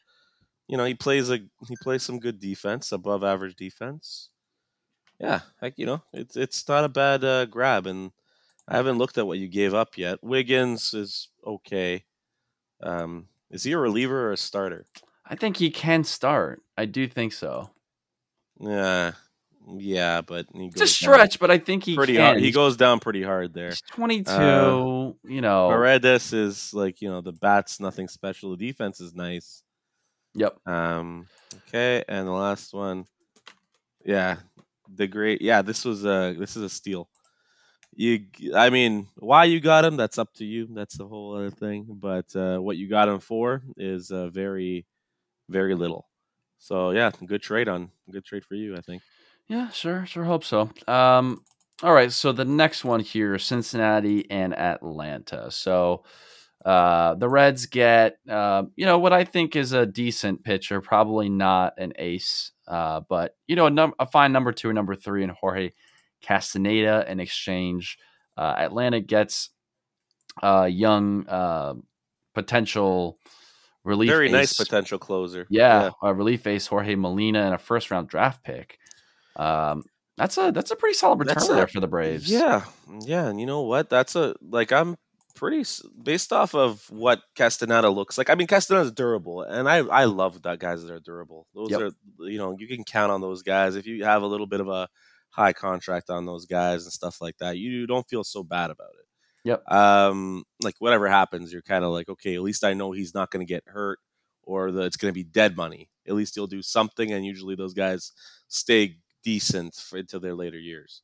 you 0.68 0.76
know, 0.78 0.84
he 0.86 0.94
plays 0.94 1.30
a 1.30 1.40
he 1.68 1.76
plays 1.76 2.02
some 2.04 2.20
good 2.20 2.40
defense, 2.40 2.92
above 2.92 3.24
average 3.24 3.56
defense. 3.56 4.30
Yeah, 5.20 5.42
like 5.62 5.78
you 5.78 5.86
know, 5.86 6.02
it's 6.12 6.36
it's 6.36 6.66
not 6.68 6.84
a 6.84 6.88
bad 6.88 7.24
uh, 7.24 7.46
grab, 7.46 7.86
and 7.86 8.12
I 8.68 8.76
haven't 8.76 8.98
looked 8.98 9.18
at 9.18 9.26
what 9.26 9.38
you 9.38 9.48
gave 9.48 9.74
up 9.74 9.98
yet. 9.98 10.22
Wiggins 10.22 10.94
is 10.94 11.28
okay. 11.46 12.04
Um, 12.82 13.28
is 13.50 13.64
he 13.64 13.72
a 13.72 13.78
reliever 13.78 14.28
or 14.28 14.32
a 14.32 14.36
starter? 14.38 14.86
I 15.24 15.36
think 15.36 15.58
he 15.58 15.70
can 15.70 16.02
start. 16.04 16.64
I 16.76 16.86
do 16.86 17.06
think 17.06 17.32
so. 17.32 17.70
Yeah, 18.60 19.14
yeah, 19.76 20.20
but 20.22 20.46
he 20.54 20.66
It's 20.66 20.76
a 20.76 20.78
down 20.80 20.86
stretch, 20.86 21.38
but 21.38 21.50
I 21.50 21.58
think 21.58 21.84
he 21.84 21.94
pretty 21.94 22.14
can. 22.14 22.22
hard. 22.22 22.40
He 22.40 22.52
goes 22.52 22.76
down 22.76 23.00
pretty 23.00 23.22
hard 23.22 23.52
there. 23.52 23.68
He's 23.68 23.80
22. 23.82 24.30
Uh, 24.30 25.12
you 25.24 25.40
know. 25.40 25.68
Paredes 25.68 26.32
is 26.32 26.72
like 26.72 27.02
you 27.02 27.08
know 27.08 27.20
the 27.20 27.32
bats 27.32 27.80
nothing 27.80 28.08
special. 28.08 28.56
The 28.56 28.66
defense 28.68 29.00
is 29.00 29.14
nice. 29.14 29.62
Yep. 30.34 30.58
Um. 30.66 31.26
Okay, 31.68 32.04
and 32.08 32.26
the 32.26 32.32
last 32.32 32.72
one, 32.72 33.06
yeah, 34.04 34.36
the 34.94 35.06
great. 35.06 35.42
Yeah, 35.42 35.62
this 35.62 35.84
was 35.84 36.04
a 36.04 36.34
this 36.38 36.56
is 36.56 36.62
a 36.62 36.68
steal. 36.68 37.08
You, 37.94 38.26
I 38.54 38.70
mean, 38.70 39.08
why 39.16 39.44
you 39.44 39.58
got 39.60 39.84
him? 39.84 39.96
That's 39.96 40.18
up 40.18 40.32
to 40.34 40.44
you. 40.44 40.68
That's 40.70 40.96
the 40.96 41.06
whole 41.06 41.34
other 41.34 41.50
thing. 41.50 41.86
But 41.88 42.34
uh, 42.36 42.58
what 42.58 42.76
you 42.76 42.88
got 42.88 43.08
him 43.08 43.18
for 43.18 43.62
is 43.76 44.12
uh, 44.12 44.28
very, 44.28 44.86
very 45.48 45.74
little. 45.74 46.06
So 46.58 46.90
yeah, 46.90 47.10
good 47.26 47.42
trade 47.42 47.68
on 47.68 47.90
good 48.10 48.24
trade 48.24 48.44
for 48.44 48.54
you. 48.54 48.76
I 48.76 48.80
think. 48.82 49.02
Yeah, 49.48 49.70
sure, 49.70 50.04
sure 50.06 50.24
hope 50.24 50.44
so. 50.44 50.70
Um, 50.86 51.42
all 51.82 51.94
right, 51.94 52.12
so 52.12 52.32
the 52.32 52.44
next 52.44 52.84
one 52.84 53.00
here, 53.00 53.38
Cincinnati 53.38 54.30
and 54.30 54.54
Atlanta. 54.54 55.50
So 55.50 56.04
uh, 56.64 57.14
the 57.14 57.28
Reds 57.28 57.66
get, 57.66 58.18
uh, 58.28 58.64
you 58.76 58.84
know, 58.84 58.98
what 58.98 59.12
I 59.12 59.24
think 59.24 59.56
is 59.56 59.72
a 59.72 59.86
decent 59.86 60.44
pitcher, 60.44 60.80
probably 60.80 61.28
not 61.28 61.74
an 61.78 61.92
ace, 61.96 62.52
uh, 62.66 63.00
but 63.08 63.36
you 63.46 63.56
know, 63.56 63.66
a, 63.66 63.70
num- 63.70 63.94
a 63.98 64.06
fine 64.06 64.32
number 64.32 64.52
two 64.52 64.68
or 64.68 64.72
number 64.72 64.94
three 64.94 65.22
in 65.22 65.30
Jorge 65.30 65.72
Castaneda 66.20 67.06
in 67.08 67.20
exchange. 67.20 67.96
Uh, 68.36 68.54
Atlanta 68.58 69.00
gets 69.00 69.50
uh, 70.42 70.68
young 70.70 71.26
uh, 71.28 71.74
potential 72.34 73.18
relief. 73.84 74.10
Very 74.10 74.30
nice 74.30 74.52
potential 74.52 74.98
closer. 74.98 75.46
Yeah, 75.48 75.90
a 76.02 76.12
relief 76.12 76.46
ace 76.46 76.66
Jorge 76.66 76.96
Molina 76.96 77.42
and 77.44 77.54
a 77.54 77.58
first 77.58 77.90
round 77.90 78.08
draft 78.08 78.44
pick. 78.44 78.78
Um, 79.38 79.84
that's 80.16 80.36
a 80.36 80.50
that's 80.50 80.70
a 80.72 80.76
pretty 80.76 80.94
solid 80.94 81.20
return 81.20 81.34
That's 81.34 81.48
a- 81.48 81.54
there 81.54 81.66
for 81.68 81.80
the 81.80 81.86
Braves. 81.86 82.28
Yeah, 82.30 82.64
yeah, 83.00 83.26
and 83.28 83.40
you 83.40 83.46
know 83.46 83.62
what? 83.62 83.88
That's 83.88 84.16
a 84.16 84.34
like 84.42 84.72
I'm 84.72 84.96
pretty 85.36 85.64
based 86.02 86.32
off 86.32 86.54
of 86.56 86.84
what 86.90 87.20
Castaneda 87.36 87.88
looks 87.90 88.18
like. 88.18 88.28
I 88.28 88.34
mean, 88.34 88.48
Castaneda's 88.48 88.90
durable, 88.92 89.42
and 89.42 89.68
I 89.68 89.76
I 89.78 90.04
love 90.06 90.42
that 90.42 90.58
guys 90.58 90.82
that 90.82 90.92
are 90.92 90.98
durable. 91.00 91.46
Those 91.54 91.70
Yep. 91.70 91.80
are 91.80 91.90
you 92.28 92.38
know 92.38 92.56
you 92.58 92.66
can 92.66 92.82
count 92.84 93.12
on 93.12 93.20
those 93.20 93.42
guys 93.42 93.76
if 93.76 93.86
you 93.86 94.04
have 94.04 94.22
a 94.22 94.26
little 94.26 94.46
bit 94.48 94.60
of 94.60 94.68
a 94.68 94.88
high 95.30 95.52
contract 95.52 96.10
on 96.10 96.26
those 96.26 96.46
guys 96.46 96.82
and 96.84 96.92
stuff 96.92 97.20
like 97.20 97.36
that. 97.38 97.56
You 97.58 97.86
don't 97.86 98.08
feel 98.08 98.24
so 98.24 98.42
bad 98.42 98.70
about 98.70 98.90
it. 98.98 99.04
Yep. 99.44 99.70
Um, 99.70 100.42
like 100.64 100.74
whatever 100.80 101.06
happens, 101.06 101.52
you're 101.52 101.62
kind 101.62 101.84
of 101.84 101.92
like, 101.92 102.08
okay, 102.08 102.34
at 102.34 102.42
least 102.42 102.64
I 102.64 102.74
know 102.74 102.90
he's 102.90 103.14
not 103.14 103.30
going 103.30 103.46
to 103.46 103.48
get 103.48 103.62
hurt, 103.66 104.00
or 104.42 104.72
that 104.72 104.82
it's 104.82 104.96
going 104.96 105.10
to 105.10 105.14
be 105.14 105.22
dead 105.22 105.56
money. 105.56 105.88
At 106.08 106.14
least 106.14 106.34
he'll 106.34 106.48
do 106.48 106.60
something, 106.62 107.12
and 107.12 107.24
usually 107.24 107.54
those 107.54 107.72
guys 107.74 108.10
stay 108.48 108.96
decent 109.28 109.74
for, 109.74 109.98
into 109.98 110.18
their 110.18 110.34
later 110.34 110.58
years. 110.58 111.02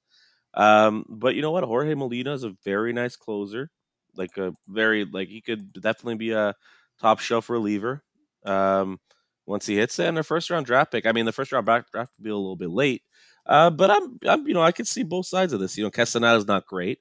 Um, 0.54 1.04
but 1.08 1.34
you 1.34 1.42
know 1.42 1.50
what? 1.50 1.64
Jorge 1.64 1.94
Molina 1.94 2.32
is 2.32 2.44
a 2.44 2.56
very 2.64 2.92
nice 2.92 3.16
closer. 3.16 3.70
Like 4.16 4.38
a 4.38 4.54
very 4.66 5.04
like 5.04 5.28
he 5.28 5.40
could 5.42 5.72
definitely 5.72 6.14
be 6.16 6.30
a 6.32 6.54
top 7.00 7.18
shelf 7.20 7.50
reliever. 7.50 8.02
Um, 8.46 8.98
once 9.46 9.66
he 9.66 9.76
hits 9.76 9.98
it, 9.98 10.06
and 10.06 10.18
a 10.18 10.22
first 10.22 10.48
round 10.48 10.64
draft 10.64 10.92
pick. 10.92 11.04
I 11.06 11.12
mean, 11.12 11.26
the 11.26 11.32
first 11.32 11.52
round 11.52 11.66
back 11.66 11.90
draft 11.90 12.12
will 12.16 12.24
be 12.24 12.30
a 12.30 12.37
little 12.37 12.56
bit 12.56 12.70
late. 12.70 13.02
Uh, 13.46 13.68
but 13.68 13.90
I'm, 13.90 14.18
I'm, 14.26 14.48
you 14.48 14.54
know, 14.54 14.62
I 14.62 14.72
can 14.72 14.87
see 14.87 15.02
both 15.02 15.26
sides 15.26 15.52
of 15.52 15.60
this. 15.60 15.76
You 15.76 15.84
know, 15.84 15.90
Castaneda 15.90 16.37
is 16.37 16.46
not 16.46 16.66
great. 16.66 17.00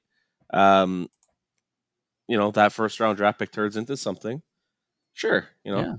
Um, 0.52 1.08
you 2.28 2.36
know, 2.36 2.50
that 2.50 2.72
first 2.72 3.00
round 3.00 3.16
draft 3.16 3.38
pick 3.38 3.50
turns 3.50 3.76
into 3.76 3.96
something. 3.96 4.42
Sure, 5.14 5.46
you 5.64 5.72
know, 5.72 5.80
Yeah. 5.80 5.94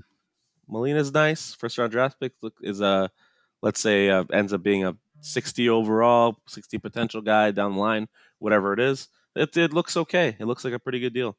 Molina's 0.68 1.12
nice. 1.12 1.54
First 1.54 1.78
round 1.78 1.90
draft 1.90 2.20
pick 2.20 2.32
look 2.42 2.54
is 2.60 2.80
a, 2.80 3.10
let's 3.62 3.80
say, 3.80 4.10
uh, 4.10 4.24
ends 4.32 4.52
up 4.52 4.62
being 4.62 4.84
a 4.84 4.96
60 5.20 5.68
overall, 5.68 6.36
60 6.48 6.78
potential 6.78 7.20
guy 7.22 7.50
down 7.50 7.74
the 7.74 7.80
line, 7.80 8.08
whatever 8.38 8.72
it 8.72 8.80
is. 8.80 9.08
It, 9.34 9.56
it 9.56 9.72
looks 9.72 9.96
okay. 9.96 10.36
It 10.38 10.46
looks 10.46 10.64
like 10.64 10.72
a 10.74 10.78
pretty 10.78 11.00
good 11.00 11.12
deal. 11.14 11.36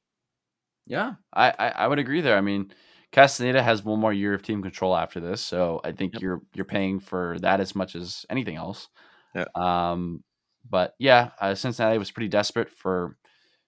yeah, 0.86 1.14
I, 1.34 1.54
I 1.58 1.68
I 1.70 1.88
would 1.88 2.00
agree 2.00 2.22
there. 2.22 2.38
I 2.38 2.42
mean, 2.42 2.72
Castaneda 3.12 3.62
has 3.64 3.84
one 3.84 4.00
more 4.00 4.14
year 4.14 4.34
of 4.34 4.44
team 4.44 4.62
control 4.62 4.96
after 4.96 5.20
this, 5.20 5.42
so 5.42 5.82
I 5.84 5.92
think 5.92 6.14
Yep. 6.14 6.22
you're 6.22 6.42
you're 6.54 6.66
paying 6.66 7.00
for 7.00 7.38
that 7.42 7.60
as 7.60 7.76
much 7.76 7.96
as 7.96 8.26
anything 8.30 8.56
else. 8.56 8.88
Yeah. 9.36 9.46
Um, 9.56 10.24
but 10.70 10.94
yeah, 11.00 11.32
uh, 11.42 11.56
Cincinnati 11.56 11.98
was 11.98 12.12
pretty 12.12 12.28
desperate 12.30 12.70
for 12.72 13.18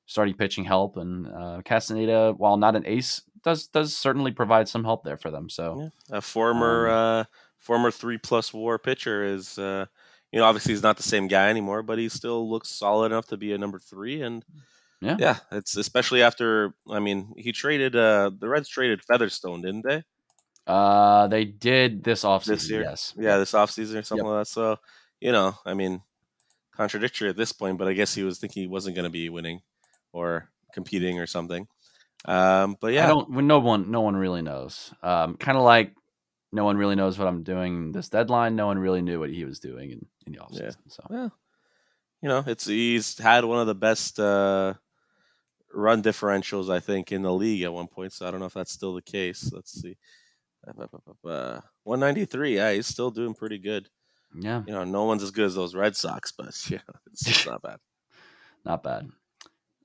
starting 0.05 0.35
pitching 0.35 0.65
help, 0.65 0.97
and 0.97 1.27
uh, 1.27 1.61
Castaneda, 1.65 2.33
while 2.37 2.57
not 2.57 2.75
an 2.75 2.85
ace, 2.85 3.21
does 3.43 3.67
does 3.67 3.95
certainly 3.97 4.31
provide 4.31 4.67
some 4.69 4.83
help 4.83 5.03
there 5.03 5.17
for 5.17 5.31
them. 5.31 5.49
So 5.49 5.89
Yeah. 6.09 6.17
A 6.17 6.21
former 6.21 6.87
Um, 6.89 6.95
uh, 6.95 7.23
former 7.59 7.91
three 7.91 8.17
plus 8.17 8.53
WAR 8.53 8.79
pitcher 8.79 9.23
is, 9.23 9.57
uh, 9.59 9.85
you 10.31 10.39
know, 10.39 10.45
obviously 10.45 10.73
he's 10.73 10.83
not 10.83 10.97
the 10.97 11.03
same 11.03 11.27
guy 11.27 11.49
anymore, 11.49 11.83
but 11.83 11.97
he 11.99 12.09
still 12.09 12.49
looks 12.49 12.69
solid 12.69 13.07
enough 13.07 13.27
to 13.27 13.37
be 13.37 13.53
a 13.53 13.57
number 13.57 13.79
three. 13.79 14.21
And 14.21 14.43
Yeah. 15.01 15.17
yeah, 15.19 15.37
it's 15.51 15.75
especially 15.77 16.21
after. 16.21 16.73
I 16.89 16.99
mean, 16.99 17.33
he 17.37 17.51
traded 17.51 17.95
uh, 17.95 18.31
the 18.37 18.47
Reds 18.49 18.67
traded 18.69 19.01
Featherstone, 19.03 19.61
didn't 19.61 19.85
they? 19.85 20.03
uh, 20.67 21.27
they 21.27 21.45
did 21.45 22.03
this 22.03 22.23
offseason. 22.23 22.45
This 22.45 22.69
year? 22.69 22.81
yes. 22.81 23.13
Yeah, 23.17 23.37
this 23.37 23.53
offseason 23.53 23.95
or 23.99 24.03
something 24.03 24.25
Yep. 24.25 24.33
like 24.33 24.41
that. 24.41 24.51
So 24.51 24.77
you 25.19 25.31
know, 25.31 25.55
I 25.65 25.73
mean, 25.73 26.01
contradictory 26.75 27.29
at 27.29 27.35
this 27.37 27.51
point, 27.51 27.77
but 27.77 27.87
I 27.87 27.93
guess 27.93 28.13
he 28.13 28.23
was 28.23 28.39
thinking 28.39 28.63
he 28.63 28.67
wasn't 28.67 28.95
going 28.95 29.03
to 29.05 29.09
be 29.09 29.29
winning 29.29 29.61
or 30.13 30.49
competing 30.73 31.19
or 31.19 31.25
something. 31.27 31.67
Um, 32.25 32.77
but 32.79 32.93
yeah, 32.93 33.05
I 33.05 33.07
don't. 33.07 33.29
No 33.31 33.59
one, 33.59 33.89
no 33.91 34.01
one 34.01 34.15
really 34.15 34.41
knows. 34.41 34.93
Um, 35.01 35.37
kind 35.37 35.57
of 35.57 35.63
like 35.63 35.93
no 36.51 36.65
one 36.65 36.77
really 36.77 36.95
knows 36.95 37.17
what 37.17 37.27
I'm 37.27 37.43
doing 37.43 37.91
this 37.91 38.09
deadline. 38.09 38.55
No 38.55 38.67
one 38.67 38.79
really 38.79 39.01
knew 39.01 39.19
what 39.19 39.29
he 39.29 39.45
was 39.45 39.59
doing 39.59 39.91
in, 39.91 40.05
in 40.25 40.33
the 40.33 40.39
offseason. 40.39 40.61
Yeah. 40.61 40.71
So 40.87 41.03
Well, 41.09 41.33
you 42.21 42.29
know, 42.29 42.43
it's 42.45 42.65
he's 42.65 43.17
had 43.17 43.45
one 43.45 43.59
of 43.59 43.67
the 43.67 43.75
best 43.75 44.19
uh 44.19 44.73
run 45.73 46.01
differentials, 46.01 46.69
I 46.69 46.79
think, 46.79 47.11
in 47.11 47.21
the 47.21 47.33
league 47.33 47.61
at 47.63 47.73
one 47.73 47.87
point. 47.87 48.13
So 48.13 48.27
I 48.27 48.31
don't 48.31 48.39
know 48.39 48.47
if 48.47 48.53
that's 48.53 48.71
still 48.71 48.93
the 48.93 49.01
case. 49.01 49.51
Let's 49.53 49.79
see. 49.79 49.97
Uh, 50.67 51.61
193. 51.83 52.55
Yeah, 52.55 52.73
he's 52.73 52.87
still 52.87 53.11
doing 53.11 53.33
pretty 53.33 53.57
good. 53.57 53.87
Yeah, 54.37 54.61
You 54.67 54.73
know, 54.73 54.83
no 54.83 55.05
one's 55.05 55.23
as 55.23 55.31
good 55.31 55.45
as 55.45 55.55
those 55.55 55.73
Red 55.73 55.95
Sox, 55.95 56.31
but 56.31 56.47
yeah, 56.69 56.79
it's, 57.11 57.27
it's 57.27 57.47
not 57.47 57.61
bad. 57.61 57.79
not 58.65 58.83
bad. 58.83 59.09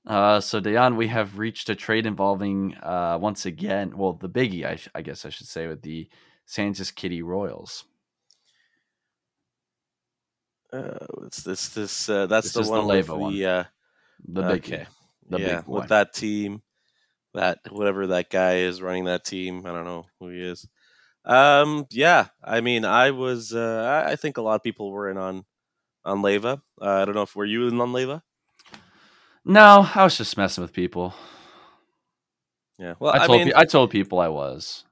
Uh, 0.07 0.39
so 0.41 0.61
Dejan, 0.61 0.97
we 0.97 1.09
have 1.09 1.39
reached 1.39 1.71
a 1.71 1.75
trade 1.75 2.05
involving 2.05 2.75
uh, 2.83 3.17
once 3.19 3.47
again, 3.47 3.97
well, 3.97 4.13
the 4.13 4.29
biggie, 4.29 4.65
I, 4.67 4.77
sh- 4.77 4.89
I 4.95 5.01
guess 5.01 5.25
I 5.25 5.31
should 5.31 5.47
say, 5.47 5.67
with 5.67 5.81
the 5.81 6.09
Kansas 6.53 6.91
Kitty 6.91 7.23
Royals. 7.23 7.85
Uh, 10.73 11.07
it's 11.27 11.43
this 11.43 11.69
this 11.69 12.09
uh, 12.09 12.27
that's 12.27 12.49
This 12.49 12.55
the 12.55 12.61
is 12.61 12.67
the 12.71 12.73
one 12.73 12.87
with 12.89 13.07
Leyva 13.07 13.19
one. 13.19 13.33
the 13.33 13.47
uh, 13.47 13.65
The 14.27 14.43
big, 14.43 14.65
okay. 14.65 14.87
the 15.29 15.39
yeah, 15.39 15.57
big 15.61 15.69
with 15.69 15.89
that 15.89 16.13
team, 16.15 16.63
that 17.35 17.59
whatever 17.71 18.09
that 18.09 18.31
guy 18.31 18.57
is 18.59 18.83
running 18.83 19.05
that 19.05 19.25
team, 19.25 19.65
I 19.67 19.71
don't 19.73 19.85
know 19.85 20.07
who 20.19 20.29
he 20.31 20.41
is. 20.41 20.67
Um, 21.25 21.87
yeah, 21.91 22.29
I 22.43 22.61
mean, 22.61 22.85
I 22.85 23.13
was, 23.13 23.55
uh, 23.55 24.03
I 24.07 24.13
I 24.13 24.17
think 24.17 24.37
a 24.37 24.43
lot 24.43 24.57
of 24.57 24.63
people 24.63 24.91
were 24.91 25.09
in 25.09 25.17
on 25.17 25.45
on 26.05 26.23
Leva. 26.23 26.61
Uh, 26.81 26.91
I 26.91 27.05
don't 27.05 27.15
know 27.15 27.23
if 27.23 27.37
were 27.37 27.45
you 27.47 27.69
in 27.69 27.81
on 27.81 27.93
Leva. 27.93 28.23
No, 29.45 29.89
I 29.95 30.05
was 30.05 30.17
just 30.17 30.37
messing 30.37 30.63
with 30.63 30.73
people. 30.73 31.15
Yeah, 32.79 32.95
well, 32.99 33.13
I 33.15 33.21
I, 33.25 33.27
told 33.27 33.39
mean, 33.39 33.49
pe- 33.49 33.55
I 33.55 33.65
told 33.65 33.91
people 33.91 34.19
I 34.19 34.29
was. 34.29 34.85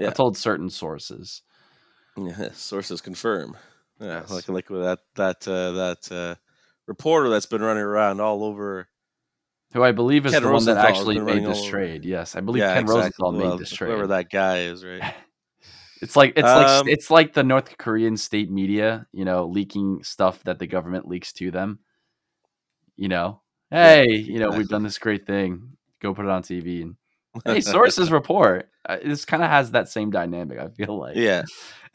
I 0.00 0.10
told 0.10 0.36
certain 0.36 0.70
sources. 0.70 1.42
Yeah, 2.16 2.50
sources 2.52 3.00
confirm. 3.00 3.56
Yeah, 4.00 4.20
Yes. 4.20 4.30
like 4.30 4.48
like 4.48 4.70
with 4.70 4.82
that 4.82 4.98
that 5.16 5.48
uh, 5.48 5.72
that 5.72 6.12
uh, 6.12 6.34
reporter 6.86 7.28
that's 7.28 7.46
been 7.46 7.62
running 7.62 7.82
around 7.84 8.20
all 8.20 8.44
over. 8.44 8.88
Who 9.74 9.82
I 9.82 9.92
believe 9.92 10.26
is 10.26 10.32
Ken 10.32 10.42
the 10.42 10.50
one 10.50 10.64
that 10.66 10.76
Rosenthal 10.76 10.88
actually 10.88 11.20
made 11.20 11.44
this 11.46 11.58
over. 11.60 11.70
trade. 11.70 12.04
Yes, 12.04 12.36
I 12.36 12.40
believe 12.40 12.62
yeah, 12.62 12.74
Ken 12.74 12.82
exactly. 12.82 13.24
Rosenthal 13.24 13.32
Well, 13.32 13.50
made 13.52 13.60
this 13.60 13.72
trade. 13.72 13.88
Whoever 13.90 14.06
that 14.08 14.30
guy 14.30 14.58
is, 14.64 14.84
right? 14.84 15.14
It's 16.02 16.16
like 16.16 16.32
it's 16.36 16.42
like 16.42 16.66
Um, 16.68 16.88
it's 16.88 17.10
like 17.12 17.32
the 17.32 17.44
North 17.44 17.78
Korean 17.78 18.16
state 18.16 18.50
media, 18.50 19.06
you 19.12 19.24
know, 19.24 19.46
leaking 19.46 20.02
stuff 20.02 20.42
that 20.42 20.58
the 20.58 20.66
government 20.66 21.06
leaks 21.06 21.32
to 21.34 21.52
them. 21.52 21.78
You 22.96 23.08
know, 23.08 23.40
hey, 23.70 24.06
you 24.08 24.40
know, 24.40 24.50
we've 24.50 24.68
done 24.68 24.82
this 24.82 24.98
great 24.98 25.26
thing. 25.28 25.76
Go 26.00 26.12
put 26.12 26.24
it 26.24 26.30
on 26.30 26.42
TV 26.42 26.82
and 26.82 26.96
hey, 27.44 27.60
sources 27.62 28.10
report. 28.10 28.68
Uh, 28.88 28.98
This 29.04 29.24
kind 29.24 29.42
of 29.42 29.48
has 29.50 29.70
that 29.72 29.88
same 29.88 30.10
dynamic. 30.10 30.58
I 30.58 30.68
feel 30.68 30.98
like. 30.98 31.16
yeah. 31.16 31.42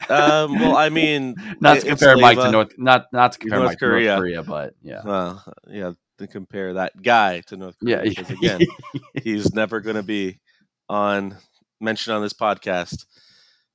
Um, 0.08 0.60
well, 0.60 0.76
I 0.76 0.90
mean, 0.90 1.34
Not 1.60 1.80
to 1.80 1.86
compare 1.88 2.16
Mike 2.16 2.38
to 2.38 2.52
North, 2.52 2.68
not 2.78 3.12
not 3.12 3.32
to 3.32 3.38
compare 3.40 3.58
North 3.58 3.70
Mike 3.70 3.78
to 3.80 3.84
North 3.86 3.94
Korea. 3.94 4.16
Korea, 4.16 4.42
but 4.44 4.74
yeah, 4.80 5.00
Well, 5.04 5.44
yeah, 5.66 5.90
to 6.18 6.26
compare 6.28 6.74
that 6.74 7.02
guy 7.02 7.40
to 7.48 7.56
North 7.56 7.76
Korea, 7.80 8.04
yeah. 8.04 8.08
because 8.08 8.30
again, 8.30 8.60
he's 9.24 9.52
never 9.54 9.80
going 9.80 9.96
to 9.96 10.04
be 10.04 10.38
on 10.88 11.36
mentioned 11.80 12.14
on 12.14 12.22
this 12.22 12.32
podcast, 12.32 13.06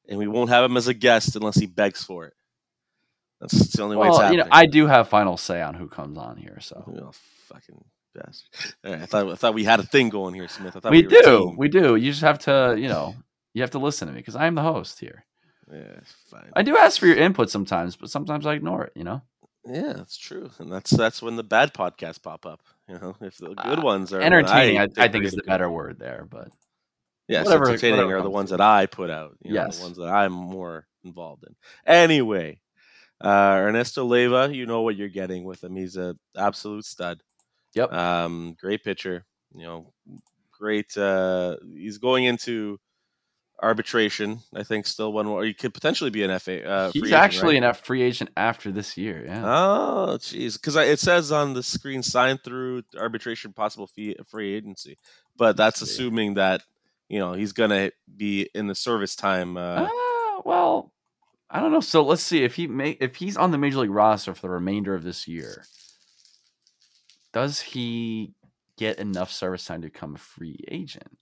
and 0.07 0.17
we 0.17 0.29
won't 0.29 0.49
have 0.49 0.63
him 0.63 0.77
as 0.77 0.87
a 0.87 0.93
guest 0.93 1.35
unless 1.35 1.57
he 1.57 1.65
begs 1.65 2.05
for 2.05 2.27
it. 2.27 2.33
That's 3.41 3.73
the 3.73 3.83
only 3.83 3.97
way 3.97 4.07
it's 4.07 4.17
well, 4.17 4.31
you 4.31 4.37
know, 4.37 4.47
I 4.49 4.65
do 4.65 4.87
have 4.87 5.09
final 5.09 5.35
say 5.35 5.61
on 5.61 5.73
who 5.73 5.89
comes 5.89 6.17
on 6.17 6.37
here, 6.37 6.59
so 6.61 6.85
Oh, 6.87 7.11
fucking 7.49 7.83
right, 8.15 9.01
I 9.01 9.05
thought 9.05 9.31
I 9.31 9.35
thought 9.35 9.53
we 9.53 9.63
had 9.63 9.79
a 9.79 9.83
thing 9.83 10.09
going 10.09 10.33
here, 10.33 10.47
Smith. 10.47 10.75
I 10.75 10.79
thought 10.79 10.91
we 10.91 11.01
we, 11.03 11.07
do, 11.21 11.53
we 11.57 11.67
do. 11.69 11.95
You 11.95 12.11
just 12.11 12.21
have 12.23 12.39
to, 12.39 12.75
you 12.77 12.87
know, 12.87 13.15
you 13.53 13.61
have 13.61 13.71
to 13.71 13.79
listen 13.79 14.07
to 14.07 14.13
me 14.13 14.19
because 14.19 14.35
I 14.35 14.45
am 14.47 14.55
the 14.55 14.61
host 14.61 14.99
here. 14.99 15.25
Yeah, 15.71 15.99
fine. 16.29 16.51
I 16.55 16.61
do 16.61 16.77
ask 16.77 16.99
for 16.99 17.07
your 17.07 17.15
input 17.17 17.49
sometimes, 17.49 17.95
but 17.95 18.09
sometimes 18.09 18.45
I 18.45 18.53
ignore 18.53 18.83
it. 18.85 18.91
You 18.95 19.03
know, 19.05 19.21
Yeah, 19.65 19.93
that's 19.93 20.17
true, 20.17 20.49
and 20.59 20.71
that's 20.71 20.91
that's 20.91 21.21
when 21.21 21.35
the 21.35 21.43
bad 21.43 21.73
podcasts 21.73 22.21
pop 22.21 22.45
up. 22.45 22.61
You 22.89 22.99
know, 22.99 23.15
if 23.21 23.37
the 23.37 23.53
good 23.55 23.79
Uh, 23.79 23.81
ones 23.81 24.11
are 24.13 24.19
entertaining. 24.21 24.77
I, 24.79 24.87
I 24.97 25.07
think 25.07 25.23
is 25.25 25.31
the 25.33 25.43
better 25.43 25.69
word 25.69 25.99
there, 25.99 26.27
but 26.29 26.49
yeah, 27.29 27.43
whatever- 27.43 27.69
entertaining 27.69 27.97
whatever 27.97 28.17
are 28.17 28.21
the 28.23 28.29
ones 28.29 28.49
that 28.49 28.59
I 28.61 28.85
put 28.87 29.09
out. 29.09 29.37
You 29.41 29.53
know, 29.53 29.63
Yes. 29.63 29.77
the 29.77 29.83
ones 29.85 29.97
that 29.97 30.09
I'm 30.09 30.33
more 30.33 30.85
involved 31.05 31.45
in. 31.47 31.55
Anyway, 31.85 32.59
uh, 33.23 33.55
Ernesto 33.57 34.03
Leva, 34.03 34.53
you 34.53 34.65
know 34.65 34.81
what 34.81 34.97
you're 34.97 35.07
getting 35.07 35.45
with 35.45 35.63
him. 35.63 35.75
He's 35.77 35.95
a 35.95 36.15
absolute 36.35 36.83
stud. 36.85 37.23
Yep. 37.73 37.91
Um, 37.93 38.55
great 38.59 38.83
pitcher. 38.83 39.25
You 39.55 39.63
know, 39.63 39.93
great. 40.51 40.95
Uh, 40.97 41.57
he's 41.75 41.97
going 41.97 42.25
into 42.25 42.79
arbitration. 43.61 44.39
I 44.53 44.63
think 44.63 44.85
still 44.85 45.13
one 45.13 45.25
more. 45.25 45.43
He 45.43 45.53
could 45.53 45.73
potentially 45.73 46.09
be 46.09 46.23
an 46.23 46.37
FA. 46.39 46.67
Uh, 46.67 46.91
he's 46.91 47.03
agent, 47.03 47.13
actually 47.21 47.55
right? 47.55 47.57
an 47.63 47.69
F 47.69 47.85
free 47.85 48.01
agent 48.01 48.29
after 48.35 48.71
this 48.71 48.97
year. 48.97 49.23
Yeah, 49.25 49.43
Oh, 49.45 50.17
jeez, 50.19 50.53
because 50.53 50.75
it 50.75 50.99
says 50.99 51.31
on 51.31 51.53
the 51.53 51.63
screen 51.63 52.03
signed 52.03 52.43
through 52.43 52.83
arbitration, 52.97 53.53
possible 53.53 53.87
fee 53.87 54.15
free 54.27 54.53
agency, 54.55 54.97
but 55.37 55.55
that's 55.57 55.81
assuming 55.81 56.33
that 56.35 56.61
you 57.09 57.19
know 57.19 57.33
he's 57.33 57.53
gonna 57.53 57.91
be 58.17 58.49
in 58.53 58.67
the 58.67 58.75
service 58.75 59.15
time. 59.15 59.57
Uh, 59.57 59.87
Ah, 59.89 60.41
well, 60.45 60.91
I 61.49 61.59
don't 61.59 61.71
know. 61.71 61.79
So 61.79 62.03
let's 62.03 62.23
see 62.23 62.43
if 62.43 62.55
he 62.55 62.67
may 62.67 62.91
if 62.99 63.15
he's 63.15 63.37
on 63.37 63.51
the 63.51 63.57
major 63.57 63.77
league 63.79 63.91
roster 63.91 64.33
for 64.33 64.41
the 64.41 64.49
remainder 64.49 64.93
of 64.95 65.03
this 65.03 65.27
year. 65.27 65.63
Does 67.33 67.59
he 67.59 68.33
get 68.77 68.99
enough 68.99 69.31
service 69.31 69.65
time 69.65 69.81
to 69.81 69.87
become 69.87 70.15
a 70.15 70.19
free 70.19 70.59
agent? 70.69 71.17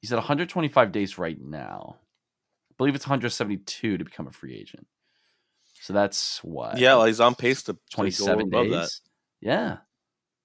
He's 0.00 0.12
at 0.12 0.16
125 0.16 0.90
days 0.92 1.18
right 1.18 1.40
now. 1.40 1.96
I 2.70 2.74
believe 2.76 2.94
it's 2.96 3.06
172 3.06 3.98
to 3.98 4.04
become 4.04 4.26
a 4.26 4.32
free 4.32 4.54
agent. 4.56 4.86
So 5.80 5.92
that's 5.92 6.42
what? 6.42 6.78
yeah, 6.78 6.96
well, 6.96 7.06
he's 7.06 7.20
on 7.20 7.34
pace 7.34 7.62
to, 7.64 7.72
to 7.72 7.78
go 7.78 7.78
27 7.94 8.40
above 8.40 8.50
days. 8.66 8.70
that. 8.72 8.90
Yeah. 9.40 9.76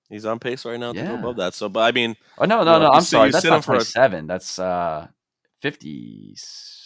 He's 0.10 0.26
on 0.26 0.40
pace 0.40 0.64
right 0.66 0.80
now 0.80 0.92
to 0.94 0.98
Yeah. 0.98 1.08
go 1.08 1.16
above 1.16 1.38
that. 1.38 1.54
So, 1.54 1.68
but 1.70 1.82
I 1.82 1.92
mean, 1.92 2.16
Oh 2.38 2.46
no, 2.46 2.60
You 2.60 2.66
no, 2.66 2.72
know, 2.74 2.80
no. 2.86 2.90
I'm 2.92 3.02
sorry. 3.02 3.32
That's 3.32 3.44
not 3.46 3.58
him 3.58 3.62
for 3.64 3.72
a- 3.74 3.76
27. 3.78 4.28
That's 4.28 4.60
uh 4.60 5.08
50 5.62 6.36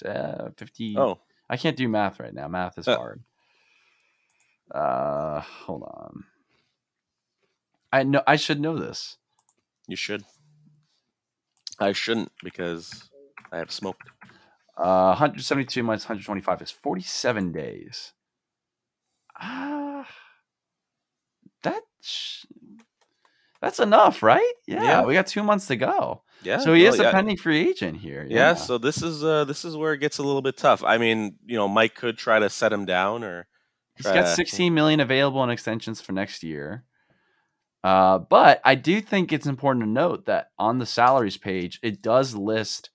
uh 0.05 0.49
50 0.57 0.97
oh, 0.97 1.19
I 1.49 1.57
can't 1.57 1.75
do 1.77 1.87
math 1.89 2.19
right 2.19 2.33
now. 2.33 2.47
Math 2.47 2.77
is 2.77 2.87
Uh. 2.87 2.95
hard. 2.97 3.21
Uh 4.73 5.41
hold 5.41 5.83
on. 5.83 6.23
I 7.91 8.03
know 8.03 8.23
I 8.25 8.35
should 8.35 8.59
know 8.59 8.77
this. 8.77 9.17
you 9.87 9.95
should. 9.95 10.23
I 11.79 11.91
shouldn't 11.93 12.31
because 12.43 13.09
I 13.51 13.57
have 13.57 13.71
smoked. 13.71 14.07
Uh 14.77 15.15
172 15.17 15.83
minus 15.83 16.05
125 16.05 16.61
is 16.61 16.71
47 16.71 17.51
days. 17.51 18.13
Ah 19.39 20.07
that's 21.63 22.45
that's 23.61 23.79
enough, 23.79 24.23
right? 24.23 24.53
Yeah, 24.65 24.83
Yeah. 24.83 25.05
we 25.05 25.13
got 25.13 25.27
2 25.27 25.43
months 25.43 25.67
to 25.67 25.75
go. 25.75 26.23
Yeah. 26.43 26.57
so 26.57 26.73
he 26.73 26.83
well, 26.83 26.93
is 26.93 26.99
a 26.99 27.03
yeah. 27.03 27.11
pending 27.11 27.37
free 27.37 27.69
agent 27.69 27.97
here. 27.97 28.25
Yeah, 28.27 28.55
so 28.55 28.77
this 28.79 29.03
is 29.03 29.23
uh 29.23 29.45
this 29.45 29.63
is 29.65 29.75
where 29.77 29.93
it 29.93 29.99
gets 29.99 30.17
a 30.17 30.23
little 30.23 30.41
bit 30.41 30.57
tough. 30.57 30.83
I 30.83 30.97
mean, 30.97 31.35
you 31.45 31.57
know, 31.57 31.67
Mike 31.67 31.95
could 31.95 32.17
try 32.17 32.39
to 32.39 32.49
set 32.49 32.73
him 32.73 32.85
down 32.85 33.23
or 33.23 33.47
he's 33.95 34.05
got 34.07 34.23
to... 34.23 34.27
16 34.27 34.73
million 34.73 34.99
available 34.99 35.43
in 35.43 35.49
extensions 35.51 36.01
for 36.01 36.13
next 36.13 36.41
year. 36.41 36.85
Uh, 37.83 38.19
but 38.19 38.61
I 38.63 38.75
do 38.75 39.01
think 39.01 39.33
it's 39.33 39.47
important 39.47 39.83
to 39.85 39.89
note 39.89 40.25
that 40.25 40.51
on 40.59 40.77
the 40.77 40.85
salaries 40.85 41.37
page, 41.37 41.79
it 41.81 42.01
does 42.01 42.35
list 42.35 42.89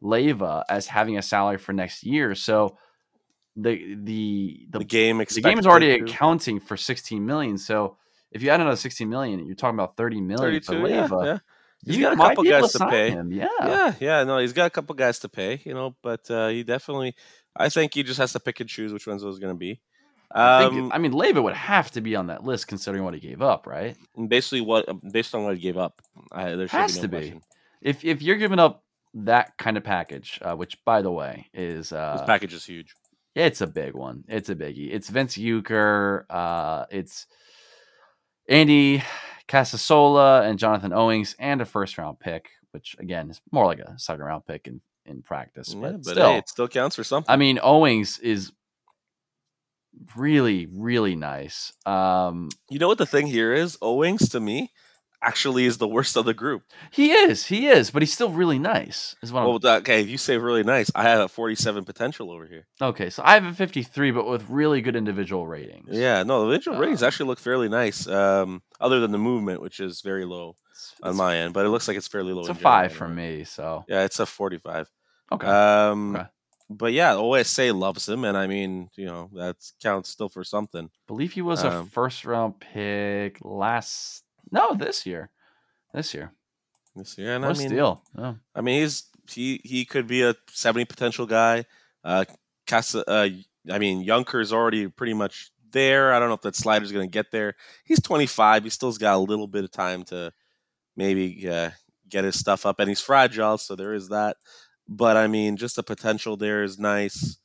Leva 0.00 0.64
as 0.68 0.86
having 0.86 1.18
a 1.18 1.22
salary 1.22 1.58
for 1.58 1.72
next 1.72 2.04
year. 2.04 2.34
So 2.34 2.76
the 3.56 3.94
the 3.96 4.66
the, 4.70 4.78
the 4.78 4.84
game 4.84 5.18
the 5.18 5.40
game 5.42 5.58
is 5.58 5.66
already 5.66 5.98
to- 5.98 6.04
accounting 6.04 6.60
for 6.60 6.76
16 6.76 7.24
million. 7.24 7.58
So 7.58 7.96
if 8.32 8.42
you 8.42 8.50
add 8.50 8.60
another 8.60 8.76
16 8.76 9.08
million, 9.08 9.44
you're 9.46 9.56
talking 9.56 9.74
about 9.76 9.96
30 9.96 10.20
million 10.20 10.60
for 10.62 10.72
32, 10.74 10.88
yeah, 10.94 11.02
Leva. 11.02 11.20
yeah. 11.24 11.38
He's 11.84 11.96
You 11.96 12.02
got 12.02 12.12
a 12.12 12.16
couple 12.16 12.44
guys 12.44 12.72
to 12.72 12.78
to 12.78 12.88
pay. 12.88 13.10
him. 13.10 13.32
Yeah. 13.32 13.48
Yeah, 13.60 13.94
yeah, 13.98 14.24
no, 14.24 14.38
he's 14.38 14.52
got 14.52 14.66
a 14.66 14.70
couple 14.70 14.94
guys 14.94 15.18
to 15.20 15.28
pay, 15.30 15.60
you 15.64 15.72
know, 15.74 15.96
but 16.02 16.30
uh, 16.30 16.48
he 16.48 16.62
definitely, 16.62 17.14
I 17.56 17.70
think 17.70 17.94
he 17.94 18.02
just 18.02 18.18
has 18.18 18.32
to 18.34 18.40
pick 18.40 18.60
and 18.60 18.68
choose 18.68 18.92
which 18.92 19.06
ones 19.06 19.22
those 19.22 19.38
going 19.38 19.54
to 19.54 19.58
be. 19.58 19.80
I, 20.32 20.64
Um, 20.64 20.92
I 20.92 20.98
mean, 20.98 21.12
Leva 21.12 21.42
would 21.42 21.54
have 21.54 21.90
to 21.92 22.00
be 22.00 22.14
on 22.16 22.28
that 22.28 22.44
list 22.44 22.68
considering 22.68 23.04
what 23.04 23.14
he 23.14 23.20
gave 23.20 23.42
up, 23.42 23.66
right? 23.66 23.96
basically, 24.28 24.60
what 24.60 24.86
based 25.12 25.34
on 25.34 25.44
what 25.44 25.56
he 25.56 25.60
gave 25.60 25.76
up, 25.76 26.00
I, 26.30 26.50
there 26.54 26.68
should 26.68 26.80
Has 26.80 26.94
be 26.98 26.98
no 26.98 27.02
to 27.02 27.08
be. 27.08 27.40
If 27.82 28.04
if 28.04 28.22
you're 28.22 28.36
giving 28.36 28.58
up 28.58 28.84
that 29.14 29.56
kind 29.58 29.76
of 29.76 29.84
package, 29.84 30.38
uh, 30.42 30.54
which 30.54 30.82
by 30.84 31.02
the 31.02 31.10
way 31.10 31.48
is 31.52 31.88
This 31.90 31.98
uh, 31.98 32.24
package 32.26 32.54
is 32.54 32.64
huge. 32.64 32.94
it's 33.34 33.60
a 33.60 33.66
big 33.66 33.94
one. 33.94 34.24
It's 34.28 34.48
a 34.48 34.54
biggie. 34.54 34.92
It's 34.92 35.08
Vince 35.08 35.36
Euchre. 35.36 36.26
Uh, 36.30 36.84
it's 36.90 37.26
Andy 38.48 39.02
Casasola 39.48 40.48
and 40.48 40.58
Jonathan 40.58 40.92
Owings 40.92 41.34
and 41.38 41.60
a 41.60 41.64
first 41.64 41.98
round 41.98 42.20
pick, 42.20 42.50
which 42.70 42.94
again 42.98 43.30
is 43.30 43.40
more 43.50 43.66
like 43.66 43.80
a 43.80 43.98
second 43.98 44.24
round 44.24 44.46
pick 44.46 44.66
in, 44.68 44.80
in 45.06 45.22
practice. 45.22 45.74
Yeah, 45.74 45.80
But, 45.80 46.02
but 46.04 46.10
still, 46.12 46.30
hey, 46.32 46.38
it 46.38 46.48
still 46.48 46.68
counts 46.68 46.96
for 46.96 47.04
something. 47.04 47.32
I 47.32 47.36
mean, 47.36 47.58
Owings 47.62 48.18
is 48.20 48.52
really, 50.16 50.66
really 50.70 51.14
nice. 51.16 51.72
Um, 51.86 52.48
you 52.68 52.78
know 52.78 52.88
what 52.88 52.98
the 52.98 53.06
thing 53.06 53.26
here 53.26 53.52
is? 53.52 53.76
Owings 53.82 54.28
to 54.30 54.40
me, 54.40 54.72
actually 55.22 55.66
is 55.66 55.76
the 55.78 55.86
worst 55.88 56.16
of 56.16 56.24
the 56.24 56.32
group. 56.34 56.62
He 56.90 57.12
is, 57.12 57.46
he 57.46 57.66
is, 57.66 57.90
but 57.90 58.00
he's 58.02 58.12
still 58.12 58.30
really 58.30 58.58
nice. 58.58 59.14
Is 59.22 59.30
what 59.32 59.40
I'm- 59.40 59.48
Well, 59.50 59.58
that- 59.60 59.80
okay, 59.82 60.00
you 60.00 60.16
say 60.16 60.38
really 60.38 60.62
nice. 60.62 60.90
I 60.94 61.02
have 61.02 61.20
a 61.20 61.28
47 61.28 61.84
potential 61.84 62.30
over 62.30 62.46
here. 62.46 62.66
okay. 62.80 63.10
So 63.10 63.22
I 63.26 63.34
have 63.34 63.44
a 63.44 63.52
53, 63.52 64.10
but 64.12 64.26
with 64.26 64.48
really 64.48 64.80
good 64.80 64.96
individual 64.96 65.46
ratings. 65.46 65.88
Yeah, 65.90 66.22
no, 66.22 66.46
the 66.48 66.56
visual 66.56 66.78
ratings 66.78 67.02
Um, 67.02 67.06
actually 67.08 67.26
look 67.26 67.38
fairly 67.38 67.68
nice. 67.68 68.06
Um, 68.06 68.62
other 68.80 69.00
than 69.00 69.10
the 69.12 69.18
movement, 69.18 69.60
which 69.60 69.78
is 69.80 70.00
very 70.00 70.24
low 70.24 70.56
It's, 70.70 70.94
on 71.02 71.10
it's- 71.10 71.18
my 71.18 71.36
end, 71.36 71.52
but 71.52 71.66
it 71.66 71.68
looks 71.68 71.86
like 71.86 71.96
it's 71.98 72.08
fairly 72.08 72.32
low. 72.32 72.40
it's 72.40 72.48
a 72.48 72.54
general 72.54 72.62
five 72.88 73.02
anyway. 73.02 73.38
me. 73.38 73.44
So 73.44 73.84
Yeah, 73.88 74.04
it's 74.04 74.20
a 74.20 74.24
45. 74.26 74.88
okay. 75.32 75.46
Um, 75.46 76.16
Okay. 76.16 76.26
But 76.70 76.92
yeah, 76.92 77.16
OSA 77.16 77.72
loves 77.72 78.08
him, 78.08 78.24
and 78.24 78.36
I 78.36 78.46
mean, 78.46 78.88
you 78.96 79.04
know, 79.04 79.28
that 79.34 79.56
counts 79.82 80.08
still 80.08 80.28
for 80.28 80.44
something. 80.44 80.88
believe 81.08 81.32
he 81.32 81.42
was 81.42 81.64
a 81.64 81.78
um, 81.80 81.86
first 81.88 82.24
round 82.24 82.60
pick 82.60 83.38
last. 83.42 84.22
No, 84.52 84.74
this 84.74 85.04
year. 85.04 85.30
This 85.92 86.14
year. 86.14 86.32
This 86.94 87.18
year, 87.18 87.34
and 87.34 87.44
What 87.44 87.56
I 87.56 87.58
a 87.58 87.58
mean, 87.58 87.68
steal. 87.68 88.02
Yeah. 88.16 88.34
I 88.54 88.60
mean, 88.60 88.80
he's 88.82 89.04
he 89.28 89.60
he 89.64 89.84
could 89.84 90.06
be 90.06 90.22
a 90.22 90.36
70 90.48 90.84
potential 90.84 91.26
guy. 91.26 91.64
Uh, 92.04 92.24
Casa, 92.66 93.04
uh, 93.08 93.28
I 93.70 93.78
mean, 93.78 94.02
Younker's 94.02 94.52
already 94.52 94.86
pretty 94.88 95.14
much 95.14 95.50
there. 95.72 96.12
I 96.12 96.18
don't 96.20 96.28
know 96.28 96.34
if 96.34 96.42
that 96.42 96.56
slider's 96.56 96.92
going 96.92 97.08
to 97.08 97.12
get 97.12 97.32
there. 97.32 97.56
He's 97.84 98.00
25. 98.00 98.64
He 98.64 98.70
still's 98.70 98.98
got 98.98 99.16
a 99.16 99.18
little 99.18 99.48
bit 99.48 99.64
of 99.64 99.72
time 99.72 100.04
to 100.04 100.32
maybe 100.96 101.48
uh, 101.48 101.70
get 102.08 102.24
his 102.24 102.38
stuff 102.38 102.64
up, 102.64 102.78
and 102.78 102.88
he's 102.88 103.00
fragile, 103.00 103.58
so 103.58 103.74
there 103.74 103.94
is 103.94 104.08
that. 104.10 104.36
But 104.92 105.16
I 105.16 105.28
mean, 105.28 105.56
just 105.56 105.76
the 105.76 105.82
potential 105.84 106.36
there 106.36 106.64
is 106.64 106.78
nice. 106.78 107.38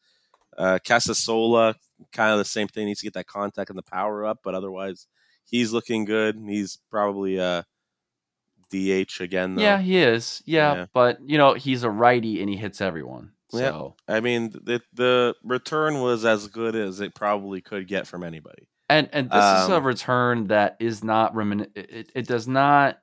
Uh, 0.58 0.80
Casasola, 0.84 1.76
kind 2.12 2.32
of 2.32 2.40
the 2.40 2.46
same 2.46 2.68
thing. 2.68 2.88
Needs 2.88 3.02
to 3.02 3.06
get 3.06 3.14
that 3.14 3.28
contact 3.28 3.70
and 3.70 3.78
the 3.78 3.84
power 3.84 4.26
up, 4.26 4.40
but 4.44 4.56
otherwise, 4.56 5.06
he's 5.46 5.72
looking 5.72 6.06
good. 6.06 6.38
He's 6.48 6.80
probably 6.90 7.38
a 7.38 7.66
DH 8.72 9.22
again. 9.22 9.56
Though. 9.56 9.62
Yeah, 9.62 9.80
he 9.80 9.98
is. 9.98 10.42
Yeah, 10.46 10.74
Yeah. 10.74 10.86
but 10.94 11.20
you 11.30 11.38
know 11.38 11.54
he's 11.54 11.84
a 11.84 11.90
righty 11.90 12.42
and 12.42 12.50
he 12.50 12.56
hits 12.58 12.82
everyone. 12.82 13.32
Yeah. 13.54 13.90
I 14.08 14.20
mean, 14.22 14.50
the 14.50 14.82
the 14.94 15.36
return 15.44 16.02
was 16.02 16.26
as 16.26 16.48
good 16.48 16.76
as 16.76 17.00
it 17.00 17.14
probably 17.16 17.62
could 17.62 17.88
get 17.88 18.08
from 18.08 18.24
anybody. 18.24 18.68
and 18.90 19.08
and 19.14 19.30
this 19.30 19.38
is 19.64 19.70
a 19.70 19.76
Um, 19.78 19.86
return 19.86 20.48
that 20.48 20.78
is 20.80 21.04
not 21.04 21.34
remin. 21.36 21.68
It, 21.76 22.12
it 22.16 22.28
does 22.28 22.48
not, 22.48 23.00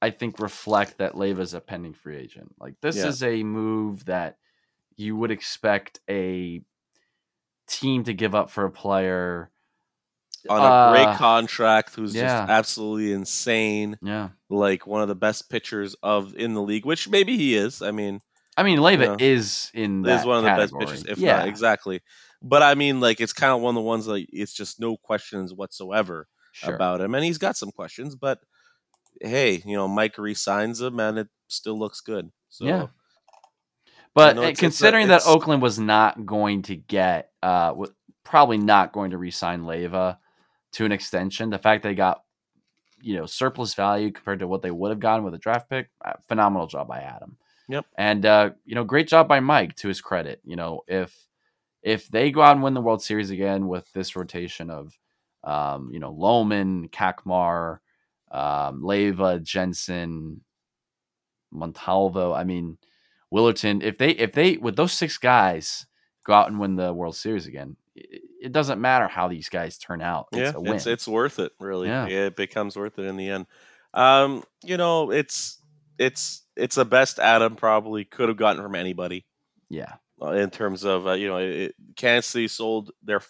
I 0.00 0.10
think, 0.10 0.38
reflect 0.38 0.98
that 0.98 1.14
Leiva's 1.16 1.54
a 1.54 1.60
pending 1.60 1.94
free 1.94 2.16
agent. 2.16 2.54
Like 2.60 2.74
this 2.80 2.96
Yeah. 2.96 3.08
is 3.08 3.22
a 3.22 3.42
move 3.42 4.04
that 4.06 4.38
you 4.96 5.16
would 5.16 5.30
expect 5.30 6.00
a 6.08 6.62
team 7.66 8.04
to 8.04 8.14
give 8.14 8.34
up 8.34 8.50
for 8.50 8.64
a 8.64 8.70
player. 8.70 9.50
On 10.48 10.60
a 10.60 10.92
great 10.92 11.08
Uh, 11.08 11.16
contract, 11.16 11.96
who's 11.96 12.14
yeah. 12.14 12.22
just 12.40 12.50
absolutely 12.50 13.12
insane, 13.12 13.98
Yeah, 14.00 14.30
like 14.48 14.86
one 14.86 15.02
of 15.02 15.08
the 15.08 15.16
best 15.16 15.50
pitchers 15.50 15.94
of 16.02 16.34
in 16.36 16.54
the 16.54 16.62
league, 16.62 16.86
which 16.86 17.08
maybe 17.08 17.36
he 17.36 17.56
is. 17.56 17.82
I 17.82 17.90
mean, 17.90 18.20
I 18.56 18.62
mean 18.62 18.80
Leiva 18.80 19.04
Yeah. 19.04 19.16
is 19.18 19.70
in 19.74 20.02
that 20.02 20.20
is 20.20 20.26
one 20.26 20.38
of 20.38 20.44
the 20.44 20.50
best 20.50 20.74
pitchers, 20.78 21.04
if 21.06 21.18
yeah, 21.18 21.38
not 21.38 21.48
exactly. 21.48 22.00
But 22.40 22.62
I 22.62 22.76
mean, 22.76 23.00
like 23.00 23.20
it's 23.20 23.32
kind 23.32 23.52
of 23.52 23.60
one 23.60 23.70
of 23.76 23.82
the 23.82 23.86
ones 23.86 24.06
like 24.06 24.28
it's 24.32 24.52
just 24.52 24.78
no 24.78 24.96
questions 24.96 25.52
whatsoever 25.52 26.28
sure. 26.52 26.74
about 26.74 27.00
him, 27.00 27.14
and 27.16 27.24
he's 27.24 27.38
got 27.38 27.56
some 27.56 27.72
questions, 27.72 28.14
but 28.14 28.38
hey, 29.20 29.62
you 29.64 29.76
know, 29.76 29.88
Mike 29.88 30.18
resigns 30.18 30.80
him, 30.80 31.00
and 31.00 31.18
it 31.18 31.28
still 31.48 31.78
looks 31.78 32.00
good. 32.00 32.30
So 32.48 32.64
Yeah. 32.64 32.86
But 34.14 34.36
know, 34.36 34.42
uh, 34.42 34.44
it's- 34.44 34.52
it's 34.52 34.60
considering 34.60 35.08
that 35.08 35.16
it's- 35.22 35.28
Oakland 35.28 35.62
was 35.62 35.78
not 35.78 36.26
going 36.26 36.62
to 36.62 36.76
get, 36.76 37.30
uh, 37.42 37.68
w- 37.68 37.94
probably 38.24 38.58
not 38.58 38.92
going 38.92 39.10
to 39.12 39.18
re-sign 39.18 39.64
Leva 39.64 40.18
to 40.72 40.84
an 40.84 40.92
extension, 40.92 41.50
the 41.50 41.58
fact 41.58 41.82
they 41.82 41.94
got, 41.94 42.24
you 43.00 43.16
know, 43.16 43.26
surplus 43.26 43.74
value 43.74 44.10
compared 44.10 44.40
to 44.40 44.48
what 44.48 44.62
they 44.62 44.70
would 44.70 44.90
have 44.90 44.98
gotten 45.00 45.24
with 45.24 45.34
a 45.34 45.38
draft 45.38 45.68
pick, 45.70 45.90
uh, 46.04 46.14
phenomenal 46.26 46.66
job 46.66 46.88
by 46.88 46.98
Adam. 47.00 47.36
Yep. 47.68 47.86
And 47.96 48.24
uh, 48.26 48.50
you 48.64 48.74
know, 48.74 48.82
great 48.84 49.08
job 49.08 49.28
by 49.28 49.40
Mike 49.40 49.76
to 49.76 49.88
his 49.88 50.00
credit. 50.00 50.40
You 50.44 50.56
know, 50.56 50.82
if 50.88 51.28
if 51.82 52.08
they 52.08 52.30
go 52.30 52.40
out 52.42 52.52
and 52.56 52.62
win 52.62 52.74
the 52.74 52.80
World 52.80 53.02
Series 53.02 53.30
again 53.30 53.68
with 53.68 53.92
this 53.92 54.16
rotation 54.16 54.68
of, 54.70 54.98
um, 55.44 55.90
you 55.92 56.00
know, 56.00 56.10
Loman, 56.10 56.88
Kakmar, 56.88 57.78
um, 58.30 58.82
Leva, 58.82 59.40
Jensen, 59.40 60.42
Montalvo. 61.50 62.32
I 62.32 62.44
mean, 62.44 62.78
Willerton. 63.32 63.82
If 63.82 63.98
they 63.98 64.10
if 64.10 64.32
they 64.32 64.56
with 64.56 64.76
those 64.76 64.92
six 64.92 65.18
guys 65.18 65.86
go 66.24 66.34
out 66.34 66.48
and 66.48 66.58
win 66.58 66.76
the 66.76 66.92
World 66.92 67.16
Series 67.16 67.46
again, 67.46 67.76
it, 67.94 68.22
it 68.42 68.52
doesn't 68.52 68.80
matter 68.80 69.08
how 69.08 69.28
these 69.28 69.48
guys 69.48 69.78
turn 69.78 70.00
out. 70.00 70.28
It's 70.32 70.52
yeah, 70.52 70.52
a 70.54 70.60
win. 70.60 70.76
it's 70.76 70.86
it's 70.86 71.08
worth 71.08 71.38
it, 71.38 71.52
really. 71.60 71.88
Yeah. 71.88 72.06
it 72.06 72.36
becomes 72.36 72.76
worth 72.76 72.98
it 72.98 73.04
in 73.04 73.16
the 73.16 73.28
end. 73.28 73.46
Um, 73.94 74.44
you 74.62 74.76
know, 74.76 75.10
it's 75.10 75.58
it's 75.98 76.42
it's 76.56 76.76
the 76.76 76.84
best 76.84 77.18
Adam 77.18 77.56
probably 77.56 78.04
could 78.04 78.28
have 78.28 78.38
gotten 78.38 78.62
from 78.62 78.74
anybody 78.74 79.24
yeah, 79.68 79.94
uh, 80.20 80.32
in 80.32 80.50
terms 80.50 80.84
of 80.84 81.06
uh, 81.06 81.12
you 81.12 81.28
know, 81.28 81.38
it, 81.38 81.74
Kansas 81.96 82.30
City 82.30 82.48
sold 82.48 82.90
their 83.02 83.20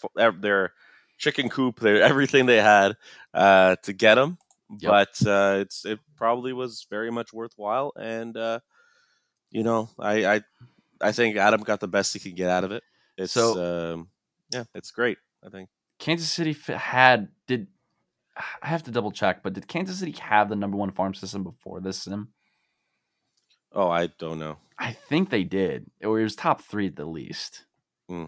their 0.40 0.72
chicken 1.18 1.48
coop, 1.48 1.80
their 1.80 2.02
everything 2.02 2.46
they 2.46 2.60
had 2.60 2.96
uh, 3.34 3.76
to 3.82 3.92
get 3.92 4.18
him, 4.18 4.38
Yep. 4.80 4.90
but 4.90 5.26
uh, 5.28 5.58
it's 5.60 5.84
it 5.86 5.98
probably 6.16 6.52
was 6.52 6.86
very 6.90 7.10
much 7.10 7.32
worthwhile, 7.32 7.92
and 7.98 8.36
uh, 8.36 8.60
you 9.50 9.62
know, 9.62 9.88
I, 9.98 10.26
I 10.26 10.40
I 11.00 11.12
think 11.12 11.36
Adam 11.36 11.62
got 11.62 11.80
the 11.80 11.88
best 11.88 12.12
he 12.12 12.18
could 12.20 12.36
get 12.36 12.50
out 12.50 12.64
of 12.64 12.72
it. 12.72 12.82
It's 13.16 13.32
So- 13.32 13.92
um, 13.94 14.08
yeah, 14.52 14.64
it's 14.74 14.90
great. 14.90 15.18
I 15.44 15.48
think. 15.48 15.68
Kansas 15.98 16.30
City 16.30 16.56
had 16.74 17.28
did. 17.46 17.66
I 18.62 18.68
have 18.68 18.84
to 18.84 18.90
double 18.92 19.10
check, 19.10 19.42
but 19.42 19.52
did 19.54 19.66
Kansas 19.66 19.98
City 19.98 20.12
have 20.20 20.48
the 20.48 20.54
number 20.56 20.76
one 20.76 20.92
farm 20.92 21.12
system 21.14 21.42
before 21.42 21.80
this 21.80 22.02
sim? 22.02 22.28
Oh, 23.72 23.88
I 23.90 24.06
don't 24.18 24.38
know. 24.38 24.58
I 24.78 24.92
think 24.92 25.30
they 25.30 25.44
did, 25.44 25.90
or 26.02 26.20
it 26.20 26.22
was 26.22 26.36
top 26.36 26.62
three 26.62 26.86
at 26.86 26.96
the 26.96 27.04
least. 27.04 27.64
Hmm. 28.08 28.24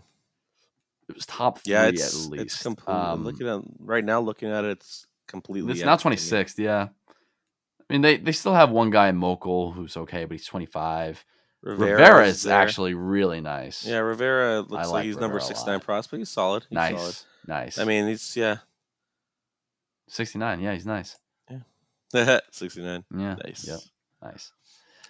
It 1.09 1.15
was 1.15 1.27
top 1.27 1.59
three 1.61 1.73
Yeah, 1.75 1.85
at 1.85 1.95
least. 1.95 2.33
it's 2.35 2.63
completely 2.63 2.95
Um, 2.95 3.25
looking 3.25 3.49
at 3.49 3.61
right 3.79 4.05
now. 4.05 4.21
Looking 4.21 4.51
at 4.51 4.65
it, 4.65 4.73
it's 4.73 5.07
completely. 5.31 5.73
It's 5.73 5.83
now 5.83 5.93
empty. 5.93 6.03
twenty 6.03 6.17
sixth. 6.17 6.59
Yeah, 6.59 6.89
I 7.09 7.93
mean 7.93 8.03
they 8.03 8.17
they 8.19 8.33
still 8.33 8.55
have 8.55 8.71
one 8.71 8.91
guy 8.91 9.09
in 9.09 9.19
Mokel 9.19 9.75
who's 9.75 9.97
okay, 9.97 10.25
but 10.25 10.33
he's 10.33 10.47
twenty 10.47 10.67
five. 10.67 11.25
Rivera, 11.63 11.91
Rivera 11.93 12.27
is 12.27 12.43
there. 12.45 12.59
actually 12.59 12.95
really 12.95 13.41
nice. 13.41 13.87
Yeah, 13.87 13.99
Rivera 13.99 14.61
looks 14.61 14.73
like, 14.73 14.87
like 14.89 15.05
he's 15.05 15.17
number 15.17 15.37
Rivera 15.37 15.53
a 15.53 15.57
six 15.57 15.85
prospect. 15.85 16.19
He's 16.19 16.31
solid. 16.31 16.65
He's 16.69 16.75
nice, 16.75 16.97
solid. 16.99 17.17
nice. 17.47 17.79
I 17.79 17.85
mean, 17.85 18.09
he's 18.09 18.37
yeah, 18.37 18.59
sixty 20.09 20.39
nine. 20.39 20.61
Yeah, 20.61 20.73
he's 20.73 20.87
nice. 20.87 21.19
Yeah. 22.15 22.41
sixty 22.51 22.83
nine. 22.83 23.05
Yeah, 23.15 23.37
Nice. 23.45 23.69
Yep, 23.69 23.81
nice. 24.23 24.53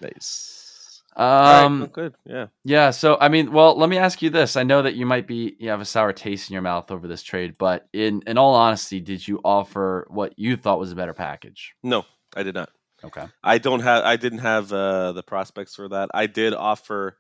Nice. 0.00 0.69
Right, 1.16 1.64
Um, 1.64 1.80
well, 1.80 1.88
good. 1.88 2.14
Yeah. 2.24 2.46
Yeah, 2.64 2.90
so 2.90 3.16
I 3.20 3.28
mean, 3.28 3.52
well, 3.52 3.76
let 3.76 3.88
me 3.90 3.98
ask 3.98 4.22
you 4.22 4.30
this. 4.30 4.56
I 4.56 4.62
know 4.62 4.82
that 4.82 4.94
you 4.94 5.06
might 5.06 5.26
be 5.26 5.56
you 5.58 5.68
have 5.70 5.80
a 5.80 5.84
sour 5.84 6.12
taste 6.12 6.48
in 6.50 6.54
your 6.54 6.62
mouth 6.62 6.90
over 6.90 7.06
this 7.08 7.22
trade, 7.22 7.56
but 7.58 7.88
in 7.92 8.22
in 8.26 8.38
all 8.38 8.54
honesty, 8.54 9.00
did 9.00 9.26
you 9.26 9.40
offer 9.44 10.06
what 10.08 10.38
you 10.38 10.56
thought 10.56 10.78
was 10.78 10.92
a 10.92 10.96
better 10.96 11.14
package? 11.14 11.74
No, 11.82 12.04
I 12.36 12.42
did 12.42 12.54
not. 12.54 12.70
Okay. 13.02 13.26
I 13.42 13.58
don't 13.58 13.80
have. 13.80 14.04
I 14.04 14.16
didn't 14.16 14.38
have 14.40 14.72
uh, 14.72 15.12
the 15.12 15.22
prospects 15.22 15.74
for 15.74 15.88
that. 15.88 16.10
I 16.14 16.26
did 16.26 16.54
offer 16.54 17.16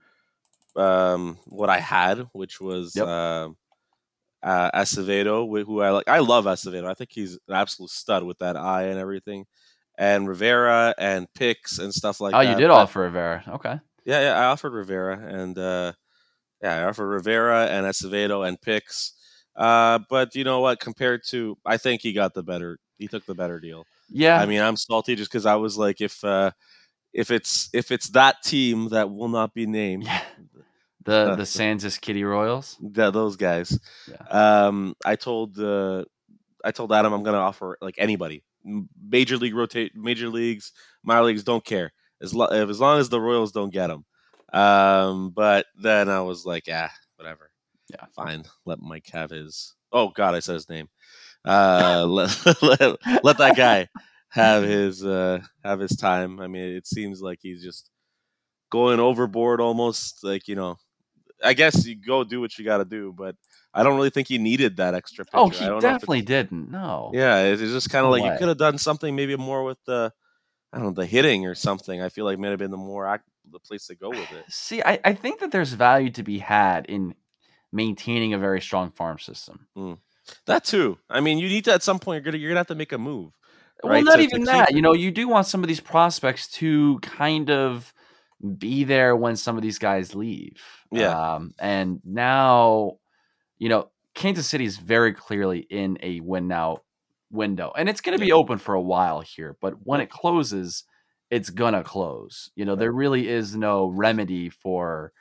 um, 0.76 1.38
what 1.46 1.68
I 1.70 1.78
had, 1.80 2.26
which 2.32 2.60
was 2.60 2.94
Yep. 2.94 3.06
um, 3.06 3.56
uh, 4.42 4.70
Acevedo, 4.72 5.46
who 5.64 5.80
I 5.80 5.90
like. 5.90 6.08
I 6.08 6.18
love 6.20 6.44
Acevedo. 6.44 6.86
I 6.86 6.94
think 6.94 7.10
he's 7.12 7.34
an 7.48 7.54
absolute 7.54 7.90
stud 7.90 8.22
with 8.24 8.38
that 8.38 8.56
eye 8.56 8.84
and 8.84 8.98
everything. 8.98 9.46
And 10.00 10.26
Rivera 10.26 10.94
and 10.96 11.26
picks 11.34 11.78
and 11.78 11.92
stuff 11.92 12.20
like 12.22 12.34
oh, 12.34 12.38
that. 12.38 12.46
Oh, 12.46 12.50
you 12.50 12.56
did 12.56 12.68
but- 12.68 12.74
offer 12.74 13.02
Rivera. 13.02 13.44
Okay. 13.46 13.78
Yeah, 14.06 14.20
yeah. 14.22 14.40
I 14.40 14.44
offered 14.46 14.72
Rivera 14.72 15.18
and 15.18 15.58
uh, 15.58 15.92
yeah, 16.62 16.78
I 16.78 16.84
offered 16.84 17.06
Rivera 17.06 17.66
and 17.66 17.84
Acevedo 17.84 18.48
and 18.48 18.60
picks. 18.60 19.12
Uh, 19.54 19.98
but 20.08 20.34
you 20.34 20.42
know 20.42 20.60
what? 20.60 20.80
Compared 20.80 21.20
to, 21.28 21.58
I 21.66 21.76
think 21.76 22.00
he 22.00 22.14
got 22.14 22.32
the 22.32 22.42
better. 22.42 22.78
He 22.96 23.08
took 23.08 23.26
the 23.26 23.34
better 23.34 23.60
deal. 23.60 23.84
Yeah. 24.08 24.40
I 24.40 24.46
mean, 24.46 24.62
I'm 24.62 24.76
salty 24.76 25.16
just 25.16 25.30
because 25.30 25.44
I 25.44 25.56
was 25.56 25.76
like, 25.76 26.00
if 26.00 26.24
uh, 26.24 26.52
if 27.12 27.30
it's 27.30 27.68
if 27.72 27.90
it's 27.90 28.10
that 28.10 28.42
team 28.42 28.88
that 28.90 29.10
will 29.10 29.28
not 29.28 29.54
be 29.54 29.66
named, 29.66 30.04
yeah. 30.04 30.22
The 31.02 31.34
the 31.34 31.44
Sansis 31.44 31.98
Kitty 31.98 32.24
Royals. 32.24 32.76
that 32.92 33.14
those 33.14 33.36
guys. 33.36 33.78
Yeah. 34.06 34.66
Um, 34.66 34.94
I 35.04 35.16
told 35.16 35.58
uh, 35.58 36.04
I 36.62 36.72
told 36.72 36.92
Adam 36.92 37.14
I'm 37.14 37.22
gonna 37.22 37.38
offer 37.38 37.78
like 37.80 37.94
anybody, 37.96 38.44
major 38.64 39.36
league 39.36 39.54
rotate, 39.54 39.94
major 39.94 40.28
leagues, 40.28 40.72
minor 41.02 41.24
leagues, 41.24 41.44
don't 41.44 41.64
care 41.64 41.92
as 42.20 42.34
lo- 42.34 42.46
as 42.46 42.80
long 42.80 42.98
as 43.00 43.08
the 43.08 43.20
Royals 43.20 43.52
don't 43.52 43.72
get 43.72 43.90
him. 43.90 44.04
Um, 44.52 45.30
but 45.30 45.66
then 45.80 46.08
I 46.08 46.20
was 46.20 46.44
like, 46.44 46.68
ah, 46.70 46.90
whatever. 47.16 47.50
Yeah. 47.90 48.06
fine. 48.14 48.44
Let 48.66 48.80
Mike 48.80 49.08
have 49.12 49.30
his. 49.30 49.74
Oh 49.92 50.08
God, 50.08 50.34
I 50.34 50.40
said 50.40 50.54
his 50.54 50.68
name. 50.68 50.88
Uh, 51.44 52.04
let, 52.08 52.62
let 52.62 53.24
let 53.24 53.38
that 53.38 53.56
guy 53.56 53.88
have 54.28 54.62
his 54.62 55.04
uh 55.04 55.40
have 55.64 55.80
his 55.80 55.96
time. 55.96 56.40
I 56.40 56.46
mean, 56.46 56.76
it 56.76 56.86
seems 56.86 57.20
like 57.20 57.38
he's 57.42 57.62
just 57.62 57.90
going 58.70 59.00
overboard 59.00 59.60
almost. 59.60 60.22
Like 60.22 60.46
you 60.46 60.54
know, 60.54 60.76
I 61.42 61.54
guess 61.54 61.86
you 61.86 61.96
go 61.96 62.24
do 62.24 62.40
what 62.40 62.56
you 62.58 62.64
got 62.64 62.78
to 62.78 62.84
do, 62.84 63.12
but 63.16 63.34
I 63.72 63.82
don't 63.82 63.96
really 63.96 64.10
think 64.10 64.28
he 64.28 64.38
needed 64.38 64.76
that 64.78 64.94
extra. 64.94 65.24
Pitcher. 65.24 65.36
Oh, 65.36 65.46
I 65.50 65.74
he 65.74 65.80
definitely 65.80 66.22
didn't. 66.22 66.70
No. 66.70 67.10
Yeah, 67.14 67.44
it's 67.44 67.62
it's 67.62 67.72
just 67.72 67.90
kind 67.90 68.04
of 68.04 68.10
No 68.12 68.18
like 68.18 68.32
you 68.32 68.38
could 68.38 68.48
have 68.48 68.58
done 68.58 68.78
something 68.78 69.14
maybe 69.14 69.36
more 69.36 69.62
with 69.64 69.78
the 69.86 70.12
I 70.72 70.78
don't 70.78 70.86
know 70.86 70.92
the 70.92 71.06
hitting 71.06 71.46
or 71.46 71.54
something. 71.54 72.00
I 72.00 72.08
feel 72.08 72.24
like 72.24 72.38
might 72.38 72.48
have 72.50 72.58
been 72.58 72.70
the 72.70 72.76
more 72.76 73.20
the 73.50 73.58
place 73.58 73.86
to 73.86 73.94
go 73.96 74.10
with 74.10 74.30
it. 74.32 74.44
See, 74.48 74.82
I, 74.82 75.00
I 75.04 75.14
think 75.14 75.40
that 75.40 75.50
there's 75.50 75.72
value 75.72 76.10
to 76.10 76.22
be 76.22 76.38
had 76.38 76.86
in 76.86 77.14
maintaining 77.72 78.34
a 78.34 78.38
very 78.38 78.60
strong 78.60 78.90
farm 78.92 79.18
system. 79.18 79.66
That 80.46 80.64
too. 80.64 80.98
I 81.08 81.20
mean, 81.20 81.38
you 81.38 81.48
need 81.48 81.64
to 81.64 81.72
at 81.72 81.82
some 81.82 81.98
point. 81.98 82.16
You're 82.24 82.32
gonna 82.32 82.38
you're 82.38 82.50
gonna 82.50 82.60
have 82.60 82.66
to 82.68 82.74
make 82.74 82.92
a 82.92 82.98
move. 82.98 83.32
Well, 83.82 83.92
right, 83.94 84.04
not 84.04 84.12
to- 84.12 84.18
to 84.18 84.22
even 84.24 84.42
keep 84.42 84.46
that. 84.46 84.74
You 84.74 84.82
know, 84.82 84.92
you 84.94 85.10
do 85.10 85.26
want 85.28 85.46
some 85.46 85.62
of 85.64 85.68
these 85.68 85.80
prospects 85.80 86.48
to 86.52 86.98
kind 87.00 87.50
of 87.50 87.92
be 88.58 88.84
there 88.84 89.16
when 89.16 89.36
some 89.36 89.56
of 89.56 89.62
these 89.62 89.78
guys 89.78 90.14
leave. 90.14 90.62
Yeah. 90.92 91.34
Um, 91.34 91.52
and 91.58 92.00
now, 92.04 92.98
you 93.60 93.68
know, 93.68 93.90
Kansas 94.14 94.48
City 94.48 94.64
is 94.64 94.78
very 94.78 95.12
clearly 95.12 95.60
in 95.60 95.98
a 96.02 96.18
win 96.18 96.48
now 96.48 96.78
window, 97.30 97.72
and 97.76 97.88
it's 97.88 98.00
going 98.00 98.18
to 98.18 98.24
be 98.24 98.32
open 98.32 98.58
for 98.58 98.74
a 98.74 98.82
while 98.82 99.20
here. 99.20 99.56
But 99.60 99.74
when 99.84 100.00
it 100.00 100.10
closes, 100.10 100.82
it's 101.30 101.50
gonna 101.50 101.84
close. 101.84 102.50
You 102.56 102.64
know, 102.64 102.74
there 102.74 102.90
really 102.90 103.28
is 103.28 103.54
no 103.54 103.86
remedy 103.86 104.48
for 104.48 105.12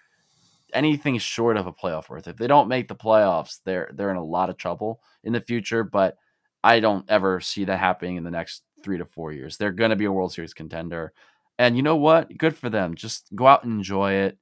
anything 0.74 1.18
short 1.20 1.56
of 1.58 1.68
a 1.68 1.74
playoff 1.74 2.08
berth. 2.08 2.28
If 2.28 2.38
they 2.38 2.48
don't 2.48 2.68
make 2.68 2.88
the 2.88 2.96
playoffs, 2.96 3.60
they're 3.64 3.92
they're 3.94 4.10
in 4.10 4.18
a 4.18 4.24
lot 4.24 4.50
of 4.50 4.58
trouble 4.58 5.02
in 5.24 5.34
the 5.34 5.42
future. 5.42 5.84
But 5.84 6.18
I 6.64 6.80
don't 6.80 7.06
ever 7.10 7.40
see 7.42 7.66
that 7.66 7.80
happening 7.80 8.16
in 8.16 8.24
the 8.24 8.32
next 8.32 8.64
three 8.84 8.98
to 8.98 9.06
four 9.06 9.32
years. 9.32 9.58
They're 9.58 9.72
going 9.72 9.92
to 9.92 9.96
be 9.96 10.06
a 10.06 10.12
World 10.12 10.34
Series 10.34 10.54
contender. 10.54 11.14
And 11.58 11.76
you 11.76 11.84
know 11.84 11.98
what? 11.98 12.38
Good 12.38 12.56
for 12.56 12.70
them. 12.70 12.96
Just 12.96 13.28
go 13.36 13.46
out 13.46 13.64
and 13.64 13.74
enjoy 13.74 14.14
it. 14.14 14.38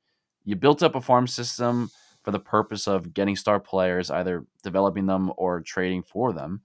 You 0.46 0.56
built 0.56 0.84
up 0.84 0.96
a 0.96 1.02
farm 1.02 1.28
system 1.28 1.90
for 2.28 2.32
the 2.32 2.40
purpose 2.42 2.90
of 2.90 3.14
getting 3.14 3.38
star 3.38 3.58
players, 3.58 4.12
either 4.12 4.46
developing 4.62 5.06
them 5.06 5.32
or 5.38 5.62
trading 5.62 6.04
for 6.04 6.34
them. 6.34 6.62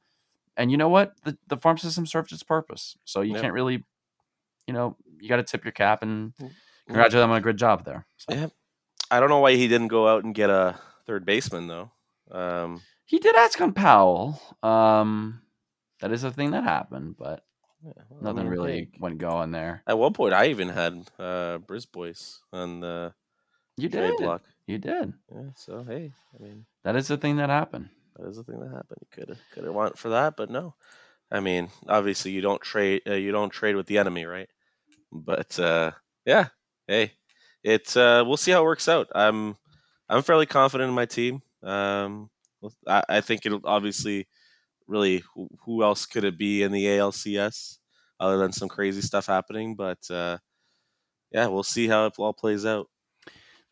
And 0.56 0.72
you 0.72 0.76
know 0.76 0.88
what? 0.88 1.14
The, 1.22 1.38
the 1.46 1.56
farm 1.56 1.78
system 1.78 2.04
served 2.04 2.32
its 2.32 2.42
purpose. 2.42 2.98
So 3.04 3.20
you 3.20 3.34
Yep. 3.34 3.42
can't 3.42 3.54
really, 3.54 3.84
you 4.66 4.74
know, 4.74 4.96
you 5.20 5.28
got 5.28 5.36
to 5.36 5.44
tip 5.44 5.64
your 5.64 5.70
cap 5.70 6.02
and 6.02 6.34
Mm. 6.34 6.50
congratulate 6.86 7.22
them 7.22 7.30
on 7.30 7.36
a 7.36 7.40
good 7.40 7.58
job 7.58 7.84
there. 7.84 8.04
So 8.16 8.34
Yeah. 8.34 8.48
I 9.08 9.20
don't 9.20 9.28
know 9.28 9.38
why 9.38 9.52
he 9.54 9.68
didn't 9.68 9.86
go 9.86 10.08
out 10.08 10.24
and 10.24 10.34
get 10.34 10.50
a 10.50 10.80
third 11.06 11.24
baseman 11.24 11.68
though. 11.68 11.92
Um, 12.32 12.82
he 13.04 13.20
did 13.20 13.36
ask 13.36 13.60
on 13.60 13.72
Powell. 13.72 14.42
Um, 14.64 15.42
that 16.00 16.10
is 16.10 16.24
a 16.24 16.32
thing 16.32 16.50
that 16.50 16.64
happened, 16.64 17.14
but 17.16 17.44
yeah, 17.84 17.92
well, 18.10 18.18
I 18.20 18.32
nothing 18.32 18.50
mean, 18.50 18.58
really 18.58 18.72
hey, 18.72 18.88
went 18.98 19.18
going 19.18 19.52
there. 19.52 19.84
At 19.86 19.96
one 19.96 20.12
point, 20.12 20.34
I 20.34 20.46
even 20.48 20.70
had 20.70 21.08
uh, 21.20 21.58
Brisbois 21.58 22.40
on 22.52 22.80
the 22.80 23.14
You 23.82 23.88
did. 23.88 24.16
block. 24.18 24.42
You 24.66 24.78
did. 24.78 25.12
Yeah, 25.34 25.50
so 25.56 25.82
hey, 25.82 26.12
I 26.38 26.42
mean, 26.42 26.66
That 26.84 26.96
is 26.96 27.08
the 27.08 27.16
thing 27.16 27.36
that 27.36 27.50
happened. 27.50 27.88
that 28.16 28.28
is 28.28 28.36
the 28.36 28.44
thing 28.44 28.60
that 28.60 28.68
happened. 28.70 28.98
You 29.00 29.06
could 29.10 29.28
have 29.30 29.38
could 29.52 29.64
have 29.64 29.74
went 29.74 29.98
for 29.98 30.10
that, 30.10 30.36
but 30.36 30.50
no. 30.50 30.74
I 31.30 31.40
mean, 31.40 31.68
obviously, 31.88 32.30
you 32.30 32.42
don't 32.42 32.62
trade. 32.62 33.02
Uh, 33.06 33.14
you 33.14 33.32
don't 33.32 33.50
trade 33.50 33.74
with 33.74 33.86
the 33.86 33.98
enemy, 33.98 34.24
right? 34.24 34.48
But 35.10 35.58
uh, 35.58 35.92
yeah, 36.24 36.48
hey, 36.86 37.12
it's 37.64 37.96
uh, 37.96 38.22
we'll 38.26 38.36
see 38.36 38.52
how 38.52 38.60
it 38.60 38.66
works 38.66 38.88
out. 38.88 39.08
I'm 39.14 39.56
I'm 40.08 40.22
fairly 40.22 40.46
confident 40.46 40.88
in 40.88 40.94
my 40.94 41.06
team. 41.06 41.42
Um, 41.62 42.30
I, 42.86 43.02
I 43.08 43.20
think 43.20 43.44
it'll 43.46 43.60
obviously 43.64 44.28
really 44.86 45.22
who, 45.34 45.48
who 45.64 45.82
else 45.82 46.06
could 46.06 46.24
it 46.24 46.38
be 46.38 46.62
in 46.62 46.70
the 46.70 46.84
ALCS 46.84 47.78
other 48.20 48.36
than 48.36 48.52
some 48.52 48.68
crazy 48.68 49.00
stuff 49.00 49.26
happening? 49.26 49.74
But 49.74 49.98
uh, 50.10 50.38
yeah, 51.32 51.46
we'll 51.46 51.62
see 51.62 51.88
how 51.88 52.06
it 52.06 52.14
all 52.18 52.32
plays 52.32 52.64
out. 52.66 52.88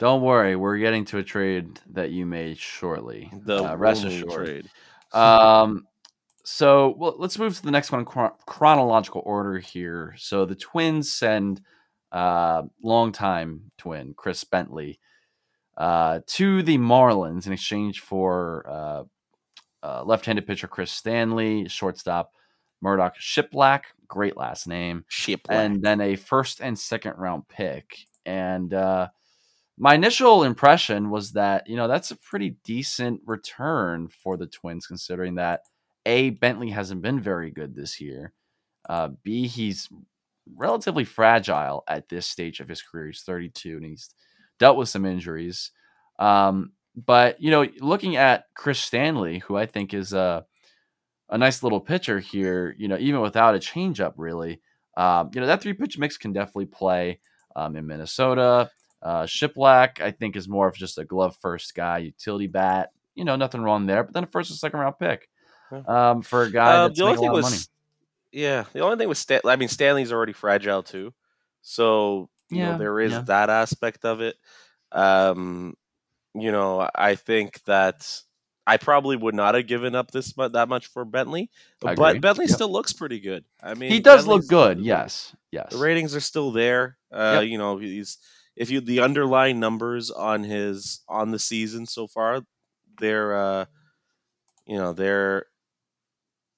Don't 0.01 0.23
worry, 0.23 0.57
we're 0.57 0.79
getting 0.79 1.05
to 1.07 1.19
a 1.19 1.23
trade 1.23 1.79
that 1.91 2.11
you 2.11 2.25
made 2.25 2.57
shortly. 2.57 3.31
The 3.45 3.65
uh, 3.65 3.77
rest 3.77 4.03
assured. 4.05 4.33
trade. 4.33 4.71
Um, 5.13 5.87
so 6.43 6.95
well, 6.97 7.17
let's 7.19 7.39
move 7.39 7.55
to 7.57 7.63
the 7.63 7.71
next 7.71 7.93
one 7.93 8.01
in 8.01 8.07
chron- 8.07 8.33
chronological 8.47 9.23
order 9.27 9.59
here. 9.59 10.15
So 10.17 10.47
the 10.47 10.55
Twins 10.55 11.13
send 11.13 11.61
uh, 12.11 12.63
longtime 12.83 13.71
twin 13.77 14.15
Chris 14.17 14.43
Bentley 14.43 14.99
uh, 15.77 16.21
to 16.29 16.63
the 16.63 16.79
Marlins 16.79 17.47
in 17.47 17.53
exchange 17.53 18.01
for 18.01 18.65
uh, 18.67 19.03
uh, 19.83 20.03
left-handed 20.05 20.47
pitcher 20.47 20.67
Chris 20.67 20.91
Stanley, 20.91 21.69
shortstop 21.69 22.33
Murdoch 22.81 23.17
Shiplack, 23.19 23.83
great 24.09 24.39
last 24.39 24.67
name, 24.67 25.05
Ship 25.09 25.41
and 25.51 25.83
then 25.83 26.01
a 26.01 26.17
first 26.17 26.61
and 26.61 26.79
second 26.79 27.17
round 27.19 27.47
pick. 27.49 27.99
And 28.25 28.73
uh, 28.73 29.09
my 29.83 29.95
initial 29.95 30.45
impression 30.45 31.09
was 31.09 31.33
that 31.33 31.67
you 31.67 31.75
know 31.75 31.89
that's 31.89 32.11
a 32.11 32.17
pretty 32.17 32.57
decent 32.65 33.23
return 33.25 34.09
for 34.09 34.37
the 34.37 34.47
Twins, 34.47 34.87
considering 34.87 35.37
that 35.37 35.63
a 36.05 36.31
Bentley 36.31 36.69
hasn't 36.69 37.01
been 37.01 37.19
very 37.19 37.51
good 37.51 37.75
this 37.75 37.99
year. 37.99 38.35
Uh, 38.89 39.09
B 39.23 39.47
he's 39.47 39.89
relatively 40.55 41.05
fragile 41.05 41.83
at 41.89 42.11
this 42.11 42.27
stage 42.27 42.61
of 42.61 42.69
his 42.69 42.83
career. 42.83 43.07
He's 43.07 43.23
32 43.23 43.77
and 43.77 43.87
he's 43.87 44.11
dealt 44.59 44.77
with 44.77 44.91
some 44.91 45.07
injuries. 45.07 45.73
Um, 46.19 46.73
but 46.95 47.41
you 47.41 47.51
know, 47.51 47.67
looking 47.81 48.17
at 48.17 48.45
Chris 48.55 48.81
Stanley, 48.81 49.39
who 49.39 49.57
I 49.57 49.65
think 49.65 49.95
is 49.95 50.13
a 50.13 50.45
a 51.31 51.39
nice 51.39 51.63
little 51.63 51.81
pitcher 51.81 52.21
here, 52.21 52.75
you 52.77 52.87
know, 52.87 52.99
even 52.99 53.23
without 53.23 53.55
a 53.55 53.59
changeup, 53.59 54.13
really, 54.19 54.61
um, 54.99 55.31
you 55.33 55.41
know, 55.41 55.47
that 55.47 55.63
three 55.63 55.73
pitch 55.73 55.97
mix 55.97 56.19
can 56.19 56.35
definitely 56.35 56.67
play 56.67 57.21
um, 57.57 57.77
in 57.77 57.87
Minnesota. 57.87 58.71
Uh, 59.03 59.23
Shiplack, 59.25 60.01
I 60.01 60.11
think, 60.11 60.37
is 60.37 60.49
more 60.49 60.69
of 60.69 60.75
just 60.77 60.99
a 60.99 61.05
glove 61.05 61.37
first 61.41 61.75
guy, 61.75 61.99
utility 61.99 62.47
bat. 62.47 62.91
You 63.15 63.25
know, 63.25 63.37
nothing 63.37 63.63
wrong 63.63 63.87
there. 63.87 64.05
But 64.05 64.15
then 64.15 64.25
a 64.25 64.27
first 64.27 64.51
and 64.51 64.59
second 64.59 64.79
round 64.81 64.99
pick 64.99 65.29
um, 65.87 66.23
for 66.23 66.43
a 66.43 66.51
guy 66.51 66.75
Uh, 66.75 66.89
that's 66.89 66.99
the 66.99 67.05
only 67.07 67.17
thing 67.19 67.29
of 67.29 67.33
money. 67.35 67.43
was, 67.45 67.69
yeah, 68.33 68.65
the 68.73 68.81
only 68.81 68.97
thing 68.97 69.09
was 69.09 69.19
Stan- 69.19 69.41
I 69.45 69.57
mean, 69.57 69.69
Stanley's 69.69 70.13
already 70.13 70.33
fragile 70.33 70.83
too, 70.83 71.13
so 71.63 72.29
you 72.51 72.59
Yeah, 72.59 72.73
know 72.73 72.79
there 72.79 73.01
is 73.01 73.13
yeah. 73.13 73.21
that 73.23 73.51
aspect 73.51 74.05
of 74.05 74.21
it. 74.21 74.37
Um, 74.93 75.75
you 76.35 76.53
know, 76.53 76.89
I 76.95 77.15
think 77.15 77.63
that 77.65 78.07
I 78.67 78.77
probably 78.77 79.17
would 79.17 79.35
not 79.35 79.55
have 79.55 79.67
given 79.67 79.95
up 79.95 80.11
this 80.11 80.37
mu- 80.37 80.49
that 80.49 80.69
much 80.69 80.87
for 80.87 81.05
Bentley, 81.05 81.51
but. 81.81 81.97
Bentley 82.21 82.47
Yep. 82.47 82.55
still 82.55 82.71
looks 82.73 82.93
pretty 82.93 83.19
good. 83.21 83.45
I 83.63 83.75
mean, 83.75 83.91
He 83.91 84.01
does 84.01 84.27
look 84.27 84.43
Bentley's- 84.49 84.77
good. 84.77 84.85
Yes. 84.85 85.35
Yes. 85.51 85.73
the 85.73 85.79
ratings 85.79 86.15
are 86.15 86.21
still 86.21 86.53
there. 86.53 86.97
Uh, 87.13 87.41
Yep. 87.41 87.51
You 87.51 87.59
know, 87.59 87.79
he's 87.79 88.19
if 88.57 88.71
you 88.71 88.81
the 88.81 89.01
underlying 89.01 89.61
numbers 89.61 90.11
on 90.11 90.45
his 90.45 91.01
on 91.09 91.31
the 91.31 91.39
season 91.39 91.87
so 91.87 92.07
far, 92.07 92.43
they're 92.99 93.35
uh, 93.35 93.65
you 94.67 94.77
know 94.77 94.93
they're 94.93 95.47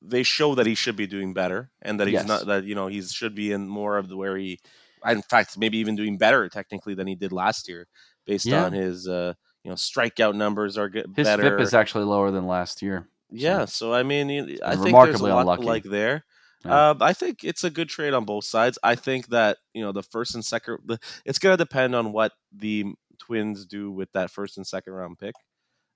they 0.01 0.23
show 0.23 0.55
that 0.55 0.67
he 0.67 0.75
should 0.75 0.97
be 0.97 1.07
doing 1.07 1.33
better 1.33 1.71
and 1.81 2.01
that 2.01 2.07
he's 2.09 2.15
Yes. 2.15 2.27
not 2.27 2.47
that 2.47 2.65
you 2.65 2.75
know 2.75 2.89
he 2.89 3.01
should 3.03 3.35
be 3.35 3.53
in 3.53 3.69
more 3.69 3.97
of 3.99 4.09
the 4.09 4.17
where 4.17 4.37
he 4.37 4.59
in 5.07 5.23
fact 5.23 5.57
maybe 5.59 5.79
even 5.79 5.97
doing 5.97 6.19
better 6.19 6.49
technically 6.49 6.95
than 6.95 7.07
he 7.07 7.15
did 7.15 7.33
last 7.33 7.69
year 7.69 7.87
based 8.27 8.47
Yeah. 8.47 8.65
on 8.65 8.73
his 8.73 9.07
uh 9.09 9.35
you 9.63 9.69
know 9.71 9.77
strikeout 9.77 10.35
numbers 10.35 10.77
are 10.77 10.89
get 10.89 11.07
His 11.15 11.27
better 11.27 11.43
FIP 11.43 11.61
is 11.61 11.75
actually 11.75 12.05
lower 12.05 12.31
than 12.33 12.47
last 12.47 12.83
year. 12.83 13.07
yeah 13.31 13.65
so 13.65 13.93
i 13.95 14.03
mean 14.03 14.59
i 14.65 14.75
think 14.77 14.97
there's 15.05 15.21
a 15.21 15.25
lot 15.25 15.43
unlucky. 15.43 15.63
like 15.65 15.85
there 15.85 16.25
Yeah. 16.65 16.91
um, 16.91 16.99
I 17.03 17.13
think 17.13 17.45
it's 17.45 17.65
a 17.65 17.71
good 17.71 17.89
trade 17.89 18.15
on 18.15 18.25
both 18.25 18.45
sides. 18.45 18.79
I 18.83 18.95
think 18.95 19.29
that 19.29 19.59
you 19.75 19.83
know 19.83 19.93
the 19.93 20.03
first 20.03 20.35
and 20.35 20.45
second. 20.45 20.79
The, 20.85 20.99
it's 21.25 21.39
going 21.39 21.53
to 21.57 21.63
depend 21.63 21.95
on 21.95 22.13
what 22.13 22.33
the 22.53 22.87
Twins 23.19 23.67
do 23.67 23.91
with 23.91 24.13
that 24.13 24.31
first 24.31 24.57
and 24.57 24.67
second 24.67 24.93
round 24.93 25.19
pick. 25.19 25.35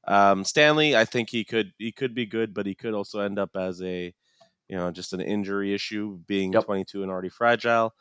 Um, 0.09 0.45
Stanley, 0.45 0.97
I 0.97 1.05
think 1.05 1.31
he 1.31 1.45
could 1.45 1.73
he 1.79 1.93
could 1.93 2.15
be 2.15 2.27
good, 2.27 2.55
but 2.55 2.67
he 2.67 2.75
could 2.75 2.95
also 2.95 3.21
end 3.21 3.39
up 3.39 3.51
as 3.57 3.83
a 3.83 4.15
you 4.69 4.77
know 4.77 4.91
just 4.91 5.13
an 5.13 5.21
injury 5.21 5.75
issue, 5.75 6.19
being 6.27 6.53
Yep. 6.53 6.65
22 6.65 7.03
and 7.03 7.11
already 7.11 7.29
fragile. 7.29 7.95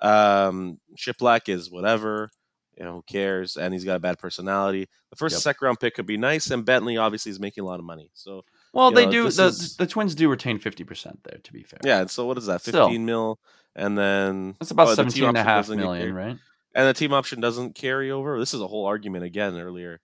Um, 0.00 0.78
Shiplack 0.96 1.48
is 1.48 1.70
whatever. 1.70 2.30
You 2.76 2.84
know 2.84 2.94
who 2.94 3.02
cares, 3.02 3.56
and 3.56 3.74
he's 3.74 3.84
got 3.84 3.96
a 3.96 4.00
bad 4.00 4.18
personality. 4.18 4.88
The 5.10 5.16
first 5.16 5.34
Yep. 5.34 5.36
and 5.38 5.42
second 5.42 5.64
round 5.66 5.80
pick 5.80 5.94
could 5.94 6.06
be 6.06 6.16
nice, 6.16 6.50
and 6.50 6.64
Bentley 6.64 6.96
obviously 6.96 7.30
is 7.30 7.40
making 7.40 7.62
a 7.62 7.66
lot 7.66 7.78
of 7.78 7.84
money. 7.84 8.10
So 8.14 8.44
Well, 8.72 8.90
you 8.90 8.96
they 8.96 9.06
know, 9.06 9.12
do. 9.12 9.30
The, 9.30 9.46
is- 9.46 9.76
the 9.76 9.86
Twins 9.86 10.14
do 10.14 10.28
retain 10.28 10.58
fifty 10.58 10.84
percent 10.84 11.20
there. 11.24 11.38
To 11.42 11.52
be 11.52 11.62
fair, 11.62 11.80
yeah, 11.84 12.06
so 12.06 12.26
what 12.26 12.38
is 12.38 12.46
that? 12.46 12.60
Still. 12.60 12.86
15 12.86 13.04
mil, 13.04 13.38
and 13.74 13.96
then 13.98 14.54
that's 14.60 14.70
about 14.70 14.88
oh, 14.88 14.94
the 14.94 15.26
and 15.26 15.36
a 15.36 15.42
half 15.42 15.68
million, 15.68 16.14
right? 16.14 16.36
and 16.74 16.88
the 16.88 16.94
team 16.94 17.12
option 17.12 17.40
doesn't 17.40 17.74
carry 17.74 18.10
over. 18.10 18.38
This 18.38 18.54
is 18.54 18.60
a 18.60 18.66
whole 18.66 18.86
argument 18.86 19.24
again 19.24 19.58
earlier. 19.58 20.00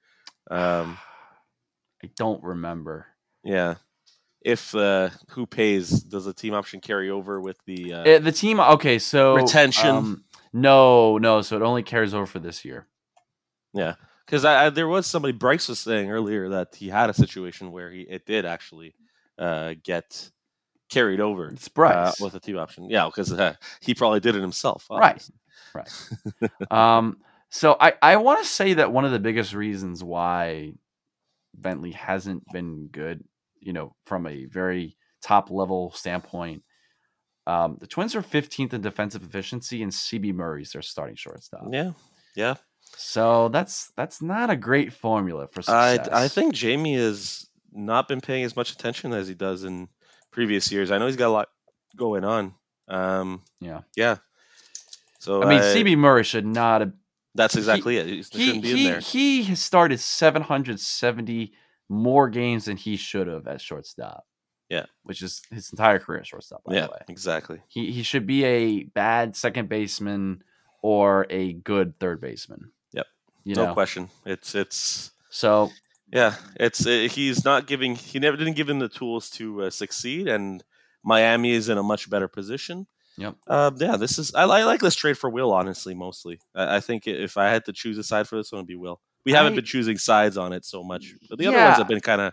Um, 0.50 0.98
I 2.02 2.10
don't 2.16 2.42
remember. 2.42 3.06
yeah, 3.44 3.76
if 4.42 4.74
uh, 4.74 5.10
who 5.30 5.46
pays 5.46 5.88
does 6.02 6.24
the 6.24 6.34
team 6.34 6.54
option 6.54 6.80
carry 6.80 7.08
over 7.10 7.40
with 7.40 7.56
the? 7.66 7.92
Uh, 7.94 8.02
Eh, 8.02 8.18
the 8.18 8.32
team. 8.32 8.58
Okay, 8.60 8.98
so 8.98 9.34
Retention. 9.36 9.88
um, 9.96 10.24
no, 10.52 11.18
no. 11.18 11.40
So 11.42 11.56
it 11.56 11.62
only 11.62 11.82
carries 11.82 12.14
over 12.14 12.26
for 12.26 12.38
this 12.40 12.64
year. 12.64 12.86
yeah, 13.72 13.94
because 14.26 14.44
I, 14.44 14.66
I, 14.66 14.70
there 14.70 14.88
was 14.88 15.06
somebody 15.06 15.32
Bryce 15.32 15.68
was 15.68 15.78
saying 15.78 16.10
earlier 16.10 16.48
that 16.50 16.74
he 16.74 16.88
had 16.88 17.10
a 17.10 17.14
situation 17.14 17.72
where 17.72 17.90
he 17.90 18.02
it 18.02 18.26
did 18.26 18.44
actually 18.44 18.94
uh, 19.38 19.74
get 19.82 20.30
carried 20.90 21.20
over 21.20 21.48
It's 21.48 21.68
uh, 21.68 21.70
Bryce, 21.74 22.20
with 22.20 22.32
the 22.32 22.40
two 22.40 22.58
option. 22.58 22.90
Yeah, 22.90 23.06
because 23.06 23.32
uh, 23.32 23.54
he 23.80 23.94
probably 23.94 24.20
did 24.20 24.36
it 24.36 24.40
himself. 24.40 24.86
Right. 24.90 25.26
right? 25.74 25.90
um, 26.70 27.18
so 27.50 27.76
I 27.80 27.94
I 28.02 28.16
want 28.16 28.42
to 28.42 28.48
say 28.48 28.74
that 28.74 28.92
one 28.92 29.04
of 29.04 29.12
the 29.12 29.18
biggest 29.18 29.54
reasons 29.54 30.02
why 30.02 30.72
Bentley 31.54 31.92
hasn't 31.92 32.44
been 32.52 32.88
good, 32.88 33.24
you 33.60 33.72
know, 33.72 33.94
from 34.04 34.26
a 34.26 34.44
very 34.46 34.96
top 35.22 35.50
level 35.50 35.92
standpoint, 35.92 36.62
Um, 37.46 37.78
the 37.80 37.86
Twins 37.86 38.14
are 38.16 38.22
15th 38.22 38.72
in 38.72 38.80
defensive 38.80 39.22
efficiency, 39.22 39.82
and 39.82 39.92
CB 39.92 40.34
Murray's 40.34 40.72
their 40.72 40.82
starting 40.82 41.16
shortstop. 41.16 41.66
Yeah, 41.70 41.92
yeah. 42.34 42.54
So 42.96 43.48
that's 43.48 43.92
that's 43.96 44.22
not 44.22 44.50
a 44.50 44.56
great 44.56 44.92
formula 44.92 45.46
for 45.48 45.62
success. 45.62 46.08
I 46.10 46.28
think 46.28 46.54
Jamie 46.54 46.96
has 46.96 47.46
not 47.72 48.08
been 48.08 48.20
paying 48.20 48.44
as 48.44 48.56
much 48.56 48.72
attention 48.72 49.12
as 49.12 49.28
he 49.28 49.34
does 49.34 49.64
in 49.64 49.88
previous 50.32 50.72
years. 50.72 50.90
I 50.90 50.98
know 50.98 51.06
he's 51.06 51.16
got 51.16 51.28
a 51.28 51.30
lot 51.30 51.48
going 51.96 52.24
on. 52.24 52.54
Um, 52.88 53.42
Yeah. 53.60 53.80
yeah. 53.96 54.16
So 55.18 55.42
I 55.42 55.48
mean, 55.48 55.60
CB 55.60 55.98
Murray 55.98 56.24
should 56.24 56.46
not 56.46 56.80
have. 56.80 56.92
That's 57.34 57.56
exactly 57.56 57.98
it. 57.98 58.06
He, 58.06 58.16
He 58.16 58.46
shouldn't 58.46 58.62
be 58.62 58.70
in 58.86 58.92
there. 58.92 59.00
he 59.00 59.42
has 59.44 59.60
started 59.60 60.00
770 60.00 61.52
more 61.88 62.30
games 62.30 62.64
than 62.64 62.76
he 62.76 62.96
should 62.96 63.26
have 63.26 63.46
at 63.46 63.60
shortstop. 63.60 64.24
Yeah. 64.68 64.86
which 65.04 65.22
is 65.22 65.42
his 65.52 65.70
entire 65.70 66.00
career 66.00 66.20
at 66.20 66.26
shortstop. 66.26 66.64
By 66.64 66.74
yeah, 66.74 66.86
the 66.86 66.92
way, 66.92 66.98
exactly. 67.08 67.60
he 67.68 67.92
he 67.92 68.02
should 68.02 68.26
be 68.26 68.44
a 68.44 68.82
bad 68.82 69.36
second 69.36 69.68
baseman 69.68 70.42
or 70.82 71.26
a 71.30 71.52
good 71.52 72.00
third 72.00 72.20
baseman. 72.20 72.72
You 73.46 73.54
no 73.54 73.66
know. 73.66 73.74
question. 73.74 74.08
It's 74.24 74.54
it's 74.54 75.10
So 75.30 75.70
yeah. 76.12 76.34
It's 76.58 76.86
uh, 76.86 77.08
he's 77.10 77.44
not 77.44 77.66
giving. 77.66 77.94
He 77.94 78.18
never 78.18 78.36
didn't 78.36 78.56
give 78.56 78.68
him 78.68 78.78
the 78.80 78.88
tools 78.88 79.30
to 79.30 79.62
uh, 79.62 79.70
succeed, 79.70 80.28
and 80.28 80.62
Miami 81.04 81.52
is 81.52 81.68
in 81.68 81.78
a 81.78 81.82
much 81.82 82.10
better 82.10 82.28
position. 82.28 82.86
Yep. 83.18 83.36
Uh, 83.46 83.70
yeah, 83.78 83.96
this 83.96 84.18
is. 84.18 84.34
I, 84.34 84.42
I 84.44 84.64
like 84.64 84.80
this 84.80 84.94
trade 84.96 85.16
for 85.16 85.30
Will. 85.30 85.52
Honestly, 85.52 85.94
mostly. 85.94 86.40
I, 86.54 86.76
I 86.76 86.80
think 86.80 87.06
if 87.06 87.36
I 87.36 87.48
had 87.48 87.64
to 87.66 87.72
choose 87.72 87.96
a 87.98 88.02
side 88.04 88.28
for 88.28 88.36
this 88.36 88.52
one, 88.52 88.58
it'd 88.60 88.66
be 88.68 88.76
Will. 88.76 89.00
We 89.24 89.32
haven't 89.32 89.52
I- 89.54 89.56
been 89.56 89.64
choosing 89.64 89.96
sides 89.98 90.36
on 90.36 90.52
it 90.52 90.64
so 90.64 90.82
much, 90.82 91.14
but 91.30 91.38
the 91.38 91.46
other 91.46 91.56
ones 91.56 91.78
have 91.78 91.88
been 91.88 92.00
kind 92.00 92.20
of 92.20 92.32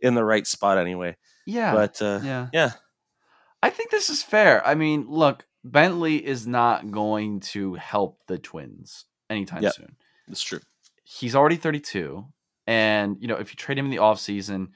in 0.00 0.14
the 0.14 0.24
right 0.24 0.46
spot 0.46 0.78
anyway. 0.78 1.16
yeah, 1.46 1.72
But 1.74 2.00
uh, 2.02 2.20
yeah, 2.22 2.48
yeah, 2.52 2.72
I 3.62 3.70
think 3.70 3.90
this 3.90 4.10
is 4.10 4.22
fair. 4.22 4.66
I 4.66 4.74
mean, 4.74 5.06
look, 5.08 5.46
Bentley 5.64 6.24
is 6.24 6.46
not 6.46 6.90
going 6.90 7.40
to 7.52 7.74
help 7.74 8.20
the 8.26 8.38
Twins 8.38 9.04
anytime 9.30 9.62
Yep. 9.62 9.74
soon. 9.74 9.96
It's 10.28 10.42
true. 10.42 10.60
He's 11.04 11.34
already 11.34 11.56
32. 11.56 12.24
And, 12.66 13.16
you 13.20 13.28
know, 13.28 13.36
if 13.36 13.50
you 13.52 13.56
trade 13.56 13.78
him 13.78 13.84
in 13.86 13.90
the 13.90 13.98
offseason, 13.98 14.68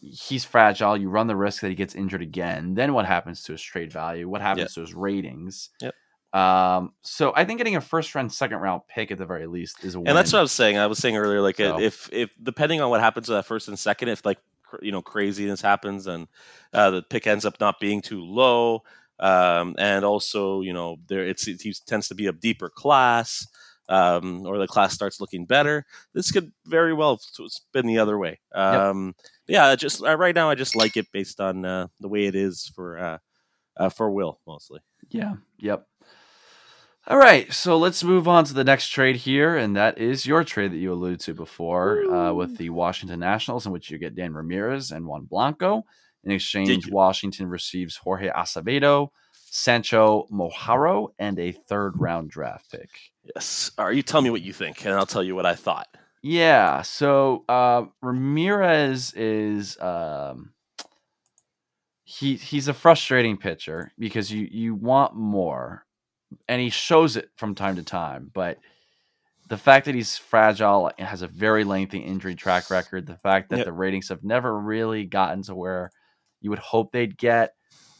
he's 0.00 0.44
fragile. 0.44 0.96
You 0.96 1.08
run 1.08 1.26
the 1.26 1.36
risk 1.36 1.60
that 1.62 1.68
he 1.68 1.74
gets 1.74 1.94
injured 1.94 2.22
again. 2.22 2.74
Then 2.74 2.92
what 2.92 3.06
happens 3.06 3.42
to 3.44 3.52
his 3.52 3.62
trade 3.62 3.92
value? 3.92 4.28
What 4.28 4.40
happens 4.40 4.74
to 4.74 4.80
his 4.80 4.94
ratings? 4.94 5.70
Yep. 5.80 5.94
Um, 6.32 6.92
so 7.02 7.32
I 7.34 7.44
think 7.44 7.58
getting 7.58 7.76
a 7.76 7.80
first 7.80 8.14
round, 8.14 8.32
second 8.32 8.58
round 8.58 8.82
pick 8.88 9.10
at 9.10 9.18
the 9.18 9.24
very 9.24 9.46
least 9.46 9.84
is 9.84 9.94
a 9.94 10.00
win. 10.00 10.08
And 10.08 10.18
that's 10.18 10.32
what 10.32 10.40
I 10.40 10.42
was 10.42 10.52
saying. 10.52 10.76
I 10.76 10.86
was 10.86 10.98
saying 10.98 11.16
earlier, 11.16 11.40
like 11.40 11.56
So- 11.56 11.80
if 11.80 12.10
if 12.12 12.30
depending 12.42 12.80
on 12.80 12.90
what 12.90 13.00
happens 13.00 13.26
to 13.26 13.32
that 13.32 13.46
first 13.46 13.68
and 13.68 13.78
second, 13.78 14.08
if 14.08 14.24
like 14.26 14.38
cr- 14.62 14.82
you 14.84 14.92
know 14.92 15.00
craziness 15.00 15.62
happens 15.62 16.06
and 16.06 16.28
uh, 16.74 16.90
the 16.90 17.02
pick 17.02 17.26
ends 17.26 17.46
up 17.46 17.58
not 17.60 17.80
being 17.80 18.02
too 18.02 18.22
low, 18.22 18.82
um, 19.18 19.76
and 19.78 20.04
also 20.04 20.60
you 20.60 20.74
know 20.74 20.96
there 21.06 21.24
it's 21.26 21.48
it 21.48 21.62
tends 21.86 22.08
to 22.08 22.14
be 22.14 22.26
a 22.26 22.32
deeper 22.32 22.68
class, 22.68 23.46
um, 23.88 24.46
or 24.46 24.58
the 24.58 24.66
class 24.66 24.94
starts 24.94 25.20
looking 25.20 25.46
better. 25.46 25.84
This 26.14 26.30
could 26.30 26.52
very 26.66 26.92
well 26.92 27.18
spin 27.18 27.86
the 27.86 27.98
other 27.98 28.18
way. 28.18 28.40
Um, 28.54 29.14
Yeah, 29.46 29.76
just 29.76 30.02
uh, 30.02 30.16
right 30.16 30.34
now 30.34 30.50
I 30.50 30.54
just 30.54 30.76
like 30.76 30.96
it 30.96 31.06
based 31.12 31.40
on 31.40 31.64
uh, 31.64 31.86
the 32.00 32.08
way 32.08 32.26
it 32.26 32.34
is 32.34 32.70
for 32.74 32.98
uh, 32.98 33.18
uh, 33.76 33.88
for 33.88 34.10
Will 34.10 34.40
mostly. 34.46 34.80
Yeah. 35.08 35.34
Yep. 35.58 35.86
All 37.08 37.18
right, 37.18 37.52
so 37.52 37.78
let's 37.78 38.02
move 38.02 38.26
on 38.26 38.44
to 38.46 38.54
the 38.54 38.64
next 38.64 38.88
trade 38.88 39.14
here, 39.14 39.56
and 39.56 39.76
that 39.76 39.96
is 39.98 40.26
your 40.26 40.42
trade 40.42 40.72
that 40.72 40.78
you 40.78 40.92
alluded 40.92 41.20
to 41.20 41.34
before 41.34 42.02
uh, 42.12 42.32
with 42.32 42.56
the 42.56 42.70
Washington 42.70 43.20
Nationals, 43.20 43.64
in 43.64 43.70
which 43.70 43.92
you 43.92 43.98
get 43.98 44.16
Dan 44.16 44.34
Ramirez 44.34 44.90
and 44.90 45.06
Juan 45.06 45.24
Blanco. 45.24 45.84
In 46.24 46.32
exchange. 46.32 46.90
Washington 46.90 47.46
receives 47.46 47.96
Jorge 47.96 48.28
Acevedo, 48.30 49.10
Sancho 49.56 50.26
Mojaro, 50.30 51.08
and 51.18 51.38
a 51.38 51.50
third 51.52 51.94
round 51.98 52.28
draft 52.30 52.70
pick. 52.70 52.90
Yes. 53.34 53.70
All 53.78 53.86
right, 53.86 53.96
you 53.96 54.02
tell 54.02 54.20
me 54.20 54.28
what 54.30 54.42
you 54.42 54.52
think, 54.52 54.84
and 54.84 54.94
I'll 54.94 55.06
tell 55.06 55.22
you 55.22 55.34
what 55.34 55.46
I 55.46 55.54
thought. 55.54 55.88
Yeah, 56.22 56.82
so 56.82 57.44
uh, 57.48 57.84
Ramirez 58.02 59.12
is 59.14 59.80
um, 59.80 60.52
he 62.04 62.36
he's 62.36 62.68
a 62.68 62.74
frustrating 62.74 63.36
pitcher 63.36 63.92
because 63.98 64.30
you 64.30 64.46
you 64.50 64.74
want 64.74 65.14
more, 65.14 65.86
and 66.48 66.60
he 66.60 66.68
shows 66.70 67.16
it 67.16 67.30
from 67.36 67.54
time 67.54 67.76
to 67.76 67.82
time. 67.82 68.30
But 68.34 68.58
the 69.48 69.56
fact 69.56 69.86
that 69.86 69.94
he's 69.94 70.18
fragile 70.18 70.90
and 70.98 71.08
has 71.08 71.22
a 71.22 71.28
very 71.28 71.64
lengthy 71.64 71.98
injury 71.98 72.34
track 72.34 72.70
record, 72.70 73.06
the 73.06 73.16
fact 73.16 73.48
that 73.50 73.58
Yep. 73.58 73.66
the 73.66 73.72
ratings 73.72 74.08
have 74.10 74.22
never 74.24 74.58
really 74.58 75.04
gotten 75.04 75.42
to 75.44 75.54
where 75.54 75.90
you 76.40 76.50
would 76.50 76.58
hope 76.58 76.92
they'd 76.92 77.16
get, 77.16 77.54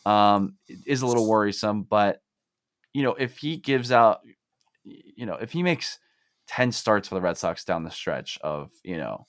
um, 0.07 0.57
is 0.87 1.03
a 1.03 1.07
little 1.07 1.29
worrisome. 1.29 1.83
But 1.83 2.23
you 2.95 3.03
know, 3.03 3.15
if 3.15 3.39
he 3.39 3.59
gives 3.59 3.93
out, 3.93 4.21
you 4.85 5.27
know, 5.27 5.35
if 5.35 5.53
he 5.53 5.63
makes 5.63 5.99
10 6.47 6.73
starts 6.73 7.09
for 7.09 7.17
the 7.17 7.21
Red 7.21 7.37
Sox 7.37 7.65
down 7.65 7.85
the 7.85 7.91
stretch 7.91 8.39
of, 8.43 8.71
you 8.85 8.97
know, 8.97 9.27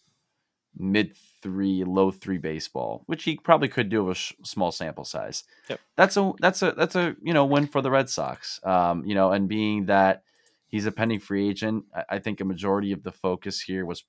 mid 0.78 1.16
three, 1.42 1.84
low 1.84 2.12
three 2.12 2.38
baseball, 2.38 3.04
which 3.08 3.24
he 3.24 3.38
probably 3.38 3.68
could 3.68 3.90
do 3.90 4.06
with 4.06 4.18
a 4.18 4.20
sh- 4.20 4.34
small 4.44 4.72
sample 4.72 5.04
size. 5.04 5.44
Yep. 5.70 5.80
That's 5.96 6.18
a 6.18 6.34
that's 6.40 6.62
a 6.62 6.72
that's 6.72 6.96
a 6.96 7.16
you 7.22 7.34
know 7.34 7.46
win 7.46 7.68
for 7.68 7.82
the 7.82 7.92
Red 7.92 8.10
Sox. 8.10 8.60
Um, 8.64 9.04
you 9.06 9.16
know, 9.16 9.32
and 9.32 9.50
being 9.50 9.88
that 9.88 10.24
he's 10.68 10.86
a 10.86 10.92
pending 10.92 11.20
free 11.20 11.50
agent, 11.50 11.86
I, 11.96 12.04
I 12.10 12.20
think 12.20 12.40
a 12.40 12.46
majority 12.46 12.92
of 12.92 13.04
the 13.04 13.12
focus 13.12 13.60
here 13.60 13.86
was, 13.86 14.04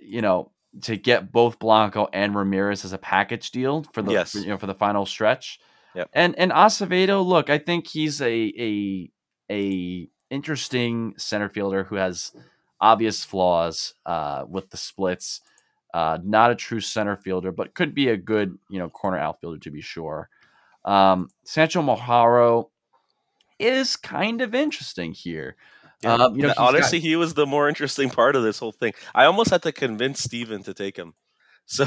you 0.00 0.22
know, 0.22 0.51
to 0.80 0.96
get 0.96 1.30
both 1.30 1.58
Blanco 1.58 2.08
and 2.12 2.34
Ramirez 2.34 2.84
as 2.84 2.92
a 2.92 2.98
package 2.98 3.50
deal 3.50 3.84
for 3.92 4.02
the 4.02 4.12
Yes. 4.12 4.34
you 4.34 4.46
know 4.46 4.58
for 4.58 4.66
the 4.66 4.74
final 4.74 5.04
stretch. 5.06 5.60
Yep. 5.94 6.08
And 6.14 6.38
and 6.38 6.50
Acevedo, 6.52 7.24
look, 7.24 7.50
I 7.50 7.58
think 7.58 7.86
he's 7.86 8.20
a 8.22 8.52
a 8.58 9.10
a 9.50 10.08
interesting 10.30 11.14
center 11.18 11.48
fielder 11.50 11.84
who 11.84 11.96
has 11.96 12.32
obvious 12.80 13.22
flaws 13.24 13.94
uh, 14.06 14.44
with 14.48 14.70
the 14.70 14.76
splits. 14.76 15.42
Uh, 15.92 16.16
not 16.24 16.50
a 16.50 16.54
true 16.54 16.80
center 16.80 17.16
fielder, 17.18 17.52
but 17.52 17.74
could 17.74 17.94
be 17.94 18.08
a 18.08 18.16
good 18.16 18.58
you 18.70 18.78
know 18.78 18.88
corner 18.88 19.18
outfielder 19.18 19.58
to 19.58 19.70
be 19.70 19.82
sure. 19.82 20.30
Um, 20.86 21.28
Sancho 21.44 21.82
Mojaro 21.82 22.70
is 23.58 23.96
kind 23.96 24.40
of 24.40 24.54
interesting 24.54 25.12
here. 25.12 25.56
Yeah. 26.02 26.14
Um, 26.14 26.34
you 26.36 26.42
know, 26.42 26.48
he's 26.48 26.56
got- 26.56 26.68
honestly, 26.74 27.00
he 27.00 27.16
was 27.16 27.34
the 27.34 27.46
more 27.46 27.68
interesting 27.68 28.10
part 28.10 28.36
of 28.36 28.42
this 28.42 28.58
whole 28.58 28.72
thing. 28.72 28.92
I 29.14 29.24
almost 29.24 29.50
had 29.50 29.62
to 29.62 29.72
convince 29.72 30.20
Steven 30.22 30.62
to 30.64 30.74
take 30.74 30.96
him. 30.96 31.14
So 31.66 31.86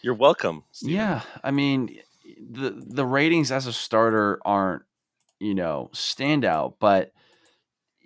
you're 0.00 0.14
welcome. 0.14 0.62
Steven. 0.70 0.94
Yeah, 0.94 1.20
I 1.42 1.50
mean, 1.50 1.98
the 2.50 2.70
the 2.70 3.04
ratings 3.04 3.50
as 3.50 3.66
a 3.66 3.72
starter 3.72 4.38
aren't 4.44 4.84
you 5.40 5.54
know 5.56 5.90
standout, 5.92 6.74
but 6.78 7.12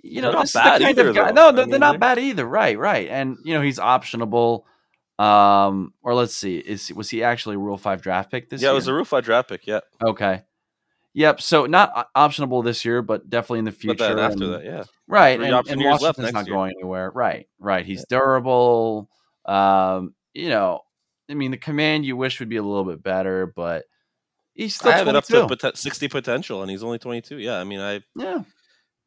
you 0.02 0.22
know 0.22 0.28
They're 0.28 0.32
not 0.32 0.40
this 0.40 0.48
is 0.50 0.52
the 0.54 0.58
bad 0.60 0.80
kind 0.80 0.98
either, 0.98 1.08
of 1.10 1.14
guy. 1.14 1.24
though. 1.32 1.34
No, 1.34 1.52
they're, 1.52 1.66
they're 1.66 1.78
not 1.78 2.00
bad 2.00 2.18
either. 2.18 2.46
Right, 2.46 2.78
right, 2.78 3.08
and 3.08 3.36
you 3.44 3.52
know 3.52 3.60
he's 3.60 3.78
optionable. 3.78 4.62
Um, 5.18 5.92
or 6.02 6.14
let's 6.14 6.34
see, 6.34 6.56
is 6.56 6.90
was 6.94 7.10
he 7.10 7.22
actually 7.22 7.56
a 7.56 7.58
Rule 7.58 7.76
Five 7.76 8.00
draft 8.00 8.30
pick 8.30 8.48
this 8.48 8.62
year? 8.62 8.68
Yeah, 8.68 8.70
year? 8.70 8.76
it 8.76 8.76
was 8.76 8.88
a 8.88 8.94
Rule 8.94 9.04
Five 9.04 9.24
draft 9.24 9.50
pick. 9.50 9.66
Yeah, 9.66 9.80
okay. 10.02 10.44
Yep. 11.14 11.40
So 11.40 11.66
not 11.66 12.08
optionable 12.16 12.62
this 12.64 12.84
year, 12.84 13.02
but 13.02 13.28
definitely 13.28 13.60
in 13.60 13.64
the 13.64 13.72
future. 13.72 13.96
but 14.14 14.18
after 14.18 14.44
and- 14.44 14.54
that, 14.54 14.64
yeah, 14.64 14.84
right? 15.08 15.36
Three 15.38 15.48
And, 15.48 15.68
and 15.68 15.82
Washington's 15.84 16.32
not 16.32 16.46
year. 16.46 16.54
going 16.54 16.72
anywhere. 16.78 17.10
Right, 17.10 17.48
right. 17.58 17.84
He's 17.84 18.04
durable. 18.08 19.08
Um, 19.44 20.14
you 20.34 20.48
know, 20.50 20.80
I 21.28 21.34
mean, 21.34 21.50
the 21.50 21.56
command 21.56 22.04
you 22.06 22.16
wish 22.16 22.38
would 22.40 22.48
be 22.48 22.56
a 22.56 22.62
little 22.62 22.84
bit 22.84 23.02
better, 23.02 23.46
but 23.46 23.84
he's 24.54 24.76
still 24.76 24.92
I 24.92 24.96
have 24.98 25.08
it 25.08 25.16
up 25.16 25.26
22. 25.26 25.56
to 25.56 25.76
sixty 25.76 26.06
potential, 26.08 26.62
and 26.62 26.70
he's 26.70 26.82
only 26.84 26.98
twenty 26.98 27.22
two. 27.22 27.38
Yeah, 27.38 27.56
I 27.58 27.64
mean, 27.64 27.80
I 27.80 28.02
yeah, 28.14 28.42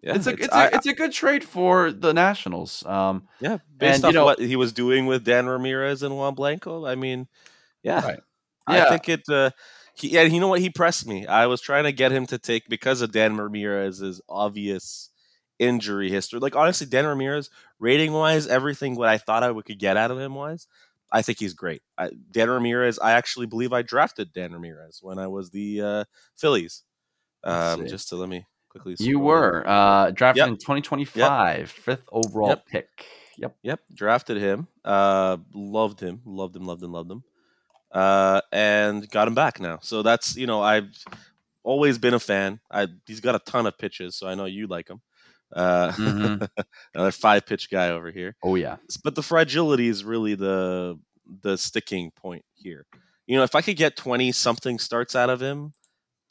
yeah, 0.02 0.16
it's 0.16 0.28
a 0.28 0.32
it's, 0.32 0.50
I- 0.54 0.68
a 0.68 0.76
it's 0.76 0.86
a 0.88 0.94
good 0.94 1.14
trade 1.14 1.44
for 1.46 1.92
the 1.92 2.14
Nationals. 2.14 2.86
Um, 2.86 3.28
yeah, 3.40 3.60
based 3.78 4.02
you 4.02 4.10
off 4.10 4.14
know- 4.14 4.26
what 4.26 4.40
he 4.40 4.58
was 4.58 4.74
doing 4.74 5.06
with 5.06 5.24
Dan 5.24 5.46
Ramirez 5.46 6.04
and 6.04 6.16
Juan 6.18 6.34
Blanco. 6.36 6.86
I 6.86 6.96
mean, 6.96 7.28
yeah, 7.84 8.06
Right. 8.06 8.20
I 8.68 8.78
Yeah. 8.78 8.90
think 8.90 9.08
it. 9.10 9.22
Uh, 9.30 9.52
he, 9.96 10.10
yeah, 10.10 10.24
you 10.24 10.40
know 10.40 10.48
what? 10.48 10.62
He 10.62 10.70
pressed 10.70 11.08
me. 11.08 11.26
I 11.28 11.46
was 11.48 11.62
trying 11.62 11.84
to 11.86 11.92
get 11.92 12.12
him 12.12 12.26
to 12.28 12.38
take 12.38 12.68
because 12.70 13.02
of 13.02 13.12
Dan 13.12 13.38
Ramirez's 13.38 14.22
obvious 14.28 15.10
injury 15.60 16.10
history. 16.10 16.40
Like 16.40 16.56
honestly, 16.56 16.88
Dan 16.88 17.06
Ramirez, 17.06 17.50
rating 17.80 18.12
wise, 18.14 18.48
everything 18.48 18.96
what 18.96 19.10
I 19.10 19.18
thought 19.18 19.44
I 19.44 19.52
would 19.52 19.66
could 19.66 19.80
get 19.80 19.98
out 19.98 20.12
of 20.12 20.20
him 20.20 20.34
wise, 20.36 20.68
I 21.12 21.22
think 21.22 21.40
he's 21.40 21.54
great. 21.54 21.82
I, 21.98 22.10
Dan 22.32 22.50
Ramirez, 22.50 22.98
I 23.00 23.12
actually 23.12 23.46
believe 23.46 23.72
I 23.72 23.84
drafted 23.84 24.34
Dan 24.34 24.52
Ramirez 24.54 25.00
when 25.02 25.20
I 25.20 25.28
was 25.28 25.52
the 25.52 25.82
uh, 25.82 26.04
Phillies. 26.38 26.84
Um, 27.44 27.86
just 27.88 28.10
to 28.10 28.16
let 28.16 28.30
me 28.30 28.46
quickly. 28.70 28.96
you 29.00 29.20
were 29.20 29.64
uh, 29.68 30.12
drafted 30.12 30.40
Yep. 30.44 30.48
in 30.48 30.56
2025, 30.56 31.70
fifth 31.70 32.04
overall 32.12 32.50
Yep. 32.50 32.66
pick. 32.66 32.88
Yep. 33.38 33.56
Yep, 33.64 33.80
drafted 33.94 34.38
him. 34.38 34.68
Uh, 34.86 35.38
loved 35.54 36.00
him, 36.00 36.22
loved 36.26 36.56
him, 36.56 36.66
loved 36.66 36.82
him, 36.84 36.92
loved 36.92 37.12
him. 37.12 37.24
Uh, 37.94 38.42
and 38.52 39.08
got 39.12 39.28
him 39.28 39.36
back 39.36 39.60
now. 39.60 39.78
So 39.84 40.02
that's 40.02 40.36
you 40.36 40.48
know 40.48 40.62
I've 40.62 40.90
always 41.64 41.98
been 42.00 42.14
a 42.16 42.20
fan. 42.20 42.60
I 42.72 42.88
he's 43.06 43.20
got 43.22 43.36
a 43.36 43.40
ton 43.40 43.68
of 43.68 43.78
pitches, 43.78 44.16
so 44.16 44.28
I 44.28 44.34
know 44.36 44.46
you 44.46 44.68
like 44.68 44.90
him. 44.90 45.02
Uh, 45.56 45.92
Mhm. 45.92 46.48
another 46.96 47.12
five 47.12 47.46
pitch 47.46 47.70
guy 47.70 47.90
over 47.90 48.10
here. 48.12 48.36
Oh 48.44 48.56
yeah. 48.56 48.78
But 49.04 49.14
the 49.16 49.22
fragility 49.22 49.88
is 49.88 50.04
really 50.04 50.34
the 50.36 51.00
the 51.42 51.58
sticking 51.58 52.12
point 52.12 52.44
here. 52.56 52.86
you 53.28 53.38
know, 53.38 53.44
if 53.44 53.54
I 53.56 53.62
could 53.62 53.78
get 53.78 53.96
twenty 53.96 54.32
something 54.32 54.80
starts 54.80 55.16
out 55.16 55.30
of 55.30 55.40
him, 55.40 55.74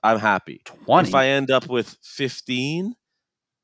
I'm 0.02 0.18
happy. 0.18 0.62
Twenty. 0.64 1.08
If 1.08 1.14
I 1.14 1.28
end 1.28 1.50
up 1.52 1.68
with 1.68 1.96
fifteen, 2.02 2.94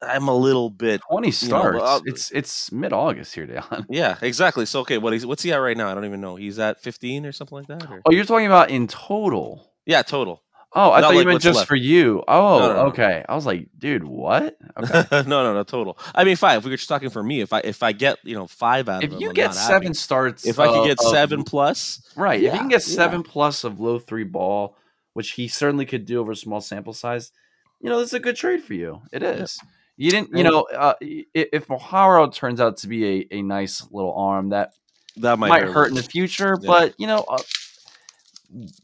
I'm 0.01 0.29
a 0.29 0.37
little 0.37 0.71
bit. 0.71 1.01
20 1.11 1.27
you 1.27 1.31
know, 1.49 1.79
starts. 1.79 2.03
it's 2.07 2.31
it's 2.31 2.73
mid 2.73 2.93
August 2.93 3.35
here, 3.35 3.47
Dejan. 3.47 3.85
Yeah, 3.91 4.17
exactly. 4.23 4.65
So 4.67 4.81
okay, 4.81 4.99
what 4.99 5.13
he's 5.13 5.27
what's 5.27 5.43
he 5.43 5.53
at 5.53 5.57
right 5.57 5.77
now? 5.77 5.91
I 5.91 5.95
don't 5.95 6.05
even 6.05 6.21
know. 6.21 6.37
He's 6.37 6.59
at 6.59 6.81
fifteen 6.81 7.27
or 7.27 7.33
something 7.33 7.59
like 7.59 7.67
that. 7.69 7.91
Or? 7.91 8.03
Oh, 8.07 8.13
you're 8.13 8.25
talking 8.25 8.47
about 8.47 8.71
in 8.71 8.87
total. 8.87 9.73
Yeah, 9.87 10.03
total. 10.03 10.43
Oh, 10.75 10.93
I 10.93 11.01
Not 11.01 11.13
thought 11.13 11.19
you 11.21 11.25
meant 11.25 11.41
just 11.41 11.57
left. 11.57 11.69
for 11.69 11.77
you. 11.77 12.23
Oh, 12.29 12.59
No, 12.59 12.69
no, 12.69 12.75
no. 12.75 12.81
okay. 12.89 13.25
I 13.27 13.35
was 13.35 13.47
like, 13.47 13.69
dude, 13.79 14.05
what? 14.05 14.59
Okay. 14.77 15.05
no, 15.27 15.43
no, 15.43 15.55
no, 15.55 15.63
total. 15.63 15.99
I 16.15 16.25
mean, 16.25 16.37
five. 16.37 16.59
If 16.59 16.65
we 16.67 16.71
were 16.71 16.77
just 16.77 16.91
talking 16.91 17.09
for 17.09 17.23
me, 17.23 17.41
if 17.41 17.55
I 17.55 17.61
if 17.61 17.83
I 17.83 17.93
get 17.93 18.19
you 18.23 18.35
know 18.37 18.47
five 18.47 18.89
out 18.89 19.03
if 19.03 19.07
of 19.09 19.13
them, 19.15 19.21
you 19.23 19.29
I'm 19.29 19.35
get 19.35 19.55
seven 19.55 19.83
happy. 19.89 19.95
starts, 19.95 20.47
if 20.47 20.59
I 20.59 20.69
could 20.69 20.85
get 20.87 21.01
of- 21.01 21.07
seven 21.11 21.43
plus, 21.43 22.03
right? 22.17 22.41
if 22.43 22.53
you 22.53 22.59
can 22.59 22.69
get 22.69 22.87
yeah. 22.87 22.95
seven 22.95 23.23
plus 23.23 23.65
of 23.65 23.81
low 23.81 23.99
three 23.99 24.25
ball, 24.25 24.77
which 25.15 25.31
he 25.33 25.49
certainly 25.49 25.87
could 25.87 26.05
do 26.05 26.21
over 26.21 26.33
a 26.33 26.37
small 26.37 26.61
sample 26.61 26.93
size, 26.93 27.33
you 27.81 27.89
know, 27.89 27.99
that's 27.99 28.13
a 28.13 28.21
good 28.21 28.37
trade 28.37 28.63
for 28.63 28.75
you. 28.75 29.01
It 29.11 29.23
is. 29.23 29.59
You 29.99 30.11
didn't, 30.13 30.31
you 30.37 30.45
know, 30.45 30.63
uh, 30.75 30.95
if 31.01 31.67
Moharo 31.67 32.33
turns 32.33 32.61
out 32.61 32.77
to 32.79 32.89
be 32.89 33.05
a, 33.05 33.27
a 33.39 33.43
nice 33.43 33.87
little 33.91 34.15
arm 34.15 34.51
that 34.51 34.71
that 35.17 35.39
might, 35.41 35.49
might, 35.49 35.63
hurt 35.65 35.89
in 35.89 35.97
the 35.97 36.03
future, 36.05 36.57
Yeah. 36.63 36.67
but 36.67 36.95
you 36.99 37.09
know, 37.09 37.25
uh, 37.29 37.39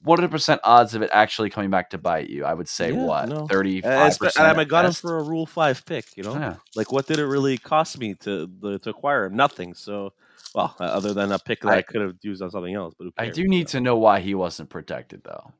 what 0.02 0.18
are 0.18 0.22
the 0.22 0.28
percent 0.28 0.60
odds 0.64 0.94
of 0.94 1.02
it 1.02 1.10
actually 1.12 1.48
coming 1.50 1.70
back 1.70 1.90
to 1.90 1.98
bite 1.98 2.28
you? 2.28 2.44
I 2.44 2.52
would 2.52 2.68
say 2.68 2.92
Yeah, 2.92 3.04
what 3.04 3.48
thirty 3.48 3.82
And 3.82 4.12
percent. 4.18 4.44
and 4.48 4.60
I 4.60 4.64
got 4.64 4.84
him 4.84 4.92
for 4.92 5.18
a 5.18 5.22
Rule 5.22 5.46
Five 5.46 5.86
pick. 5.86 6.04
You 6.16 6.24
know, 6.24 6.34
Yeah. 6.34 6.56
like 6.74 6.92
what 6.92 7.06
did 7.06 7.18
it 7.20 7.26
really 7.26 7.58
cost 7.58 7.98
me 7.98 8.14
to 8.22 8.48
to 8.82 8.90
acquire 8.90 9.26
him? 9.26 9.36
Nothing. 9.36 9.74
So, 9.74 10.12
well, 10.54 10.74
uh, 10.80 10.84
other 10.84 11.14
than 11.14 11.30
a 11.32 11.38
pick 11.38 11.60
that 11.62 11.68
I, 11.68 11.76
I- 11.76 11.82
could 11.82 12.00
have 12.02 12.16
used 12.22 12.42
on 12.42 12.50
something 12.50 12.74
else. 12.74 12.94
But 12.98 13.08
I 13.16 13.30
do 13.30 13.44
need 13.44 13.68
to 13.68 13.80
know 13.80 13.96
why 13.96 14.20
he 14.20 14.34
wasn't 14.34 14.68
protected 14.68 15.22
though. 15.24 15.52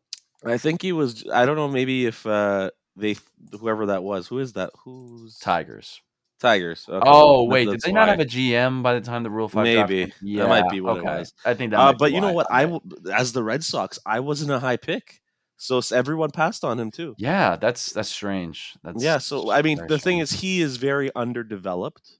I 0.44 0.58
think 0.58 0.82
he 0.82 0.92
was. 0.92 1.24
I 1.32 1.46
don't 1.46 1.56
know. 1.56 1.68
Maybe 1.68 2.04
if 2.06 2.26
uh, 2.26 2.70
they 2.96 3.16
whoever 3.58 3.86
that 3.86 4.02
was, 4.02 4.28
who 4.28 4.38
is 4.38 4.54
that? 4.54 4.70
Who's 4.84 5.38
Tigers. 5.38 6.00
Tigers? 6.40 6.86
Okay, 6.88 7.02
Oh 7.08 7.44
wait, 7.44 7.68
did 7.68 7.80
they 7.80 7.92
not 7.92 8.08
have 8.08 8.20
a 8.20 8.24
GM 8.24 8.82
by 8.82 8.94
the 8.94 9.00
time 9.00 9.22
the 9.22 9.30
Rule 9.30 9.48
Five? 9.48 9.64
Maybe. 9.64 10.12
came? 10.20 10.36
That 10.36 10.48
might 10.48 10.70
be 10.70 10.80
what 10.80 10.98
it 10.98 11.04
was. 11.04 11.32
I 11.44 11.54
think 11.54 11.70
that. 11.70 11.80
Uh, 11.80 11.92
but 11.92 12.12
you 12.12 12.20
know 12.20 12.32
what? 12.32 12.46
I 12.50 12.78
as 13.12 13.32
the 13.32 13.42
Red 13.42 13.64
Sox, 13.64 13.98
I 14.04 14.20
wasn't 14.20 14.50
a 14.50 14.58
high 14.58 14.76
pick, 14.76 15.20
so 15.56 15.80
everyone 15.92 16.30
passed 16.30 16.64
on 16.64 16.78
him 16.78 16.90
too. 16.90 17.14
Yeah, 17.18 17.56
that's 17.56 17.92
that's 17.92 18.08
strange. 18.10 18.74
That's 18.82 19.02
yeah. 19.02 19.18
So 19.18 19.50
I 19.50 19.62
mean, 19.62 19.80
the 19.88 19.98
thing 19.98 20.18
is, 20.18 20.32
he 20.32 20.60
is 20.60 20.76
very 20.76 21.10
underdeveloped. 21.14 22.18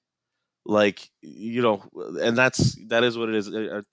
Like 0.65 1.11
you 1.21 1.61
know, 1.61 1.83
and 2.23 2.39
that's 2.39 2.77
that 2.89 3.05
is 3.05 3.19
what 3.19 3.29
it 3.29 3.35
is. 3.35 3.53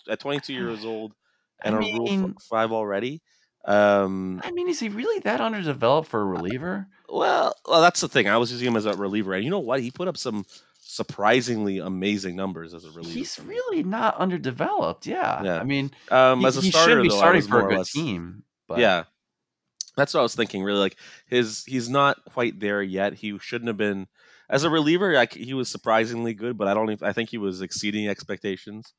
At 0.09 0.19
22 0.19 0.53
years 0.53 0.85
old 0.85 1.13
and 1.63 1.75
I 1.75 1.79
a 1.79 1.81
Rule 1.81 2.05
mean- 2.05 2.35
Five 2.49 2.71
already. 2.71 3.21
Um, 3.65 4.41
I 4.43 4.51
mean, 4.51 4.67
is 4.67 4.79
he 4.79 4.89
really 4.89 5.19
that 5.19 5.41
underdeveloped 5.41 6.09
for 6.09 6.21
a 6.21 6.25
reliever? 6.25 6.87
well, 7.09 7.55
well, 7.67 7.81
that's 7.81 8.01
the 8.01 8.07
thing. 8.07 8.27
I 8.27 8.37
was 8.37 8.51
using 8.51 8.67
him 8.67 8.75
as 8.75 8.85
a 8.85 8.93
reliever, 8.93 9.33
and 9.33 9.43
you 9.43 9.49
know 9.51 9.59
what? 9.59 9.81
He 9.81 9.91
put 9.91 10.07
up 10.07 10.17
some 10.17 10.45
surprisingly 10.79 11.77
amazing 11.79 12.35
numbers 12.35 12.73
as 12.73 12.85
a 12.85 12.89
reliever. 12.91 13.17
He's 13.17 13.39
really 13.39 13.83
not 13.83 14.17
underdeveloped. 14.17 15.05
Yeah. 15.05 15.43
Yeah. 15.43 15.59
I 15.59 15.63
mean, 15.63 15.91
um, 16.09 16.41
he, 16.41 16.45
as 16.47 16.57
a 16.57 16.61
he 16.61 16.71
starter, 16.71 16.95
should 16.95 17.03
be 17.03 17.09
though, 17.09 17.15
I 17.15 17.19
starting 17.19 17.41
for 17.43 17.65
a 17.65 17.69
good 17.69 17.77
less- 17.79 17.91
team. 17.91 18.43
But 18.67 18.79
Yeah, 18.79 19.03
that's 19.97 20.13
what 20.13 20.21
I 20.21 20.23
was 20.23 20.35
thinking. 20.35 20.63
Really, 20.63 20.79
like 20.79 20.97
his 21.27 21.63
he's 21.65 21.89
not 21.89 22.23
quite 22.25 22.59
there 22.59 22.81
yet. 22.81 23.13
He 23.13 23.37
shouldn't 23.39 23.67
have 23.67 23.77
been 23.77 24.07
as 24.49 24.63
a 24.63 24.69
reliever. 24.69 25.13
Like 25.13 25.33
he 25.33 25.53
was 25.53 25.69
surprisingly 25.69 26.33
good, 26.33 26.57
but 26.57 26.67
I 26.67 26.73
don't. 26.73 26.89
Even, 26.89 27.07
I 27.07 27.13
think 27.13 27.29
he 27.29 27.37
was 27.37 27.61
exceeding 27.61 28.07
expectations, 28.07 28.93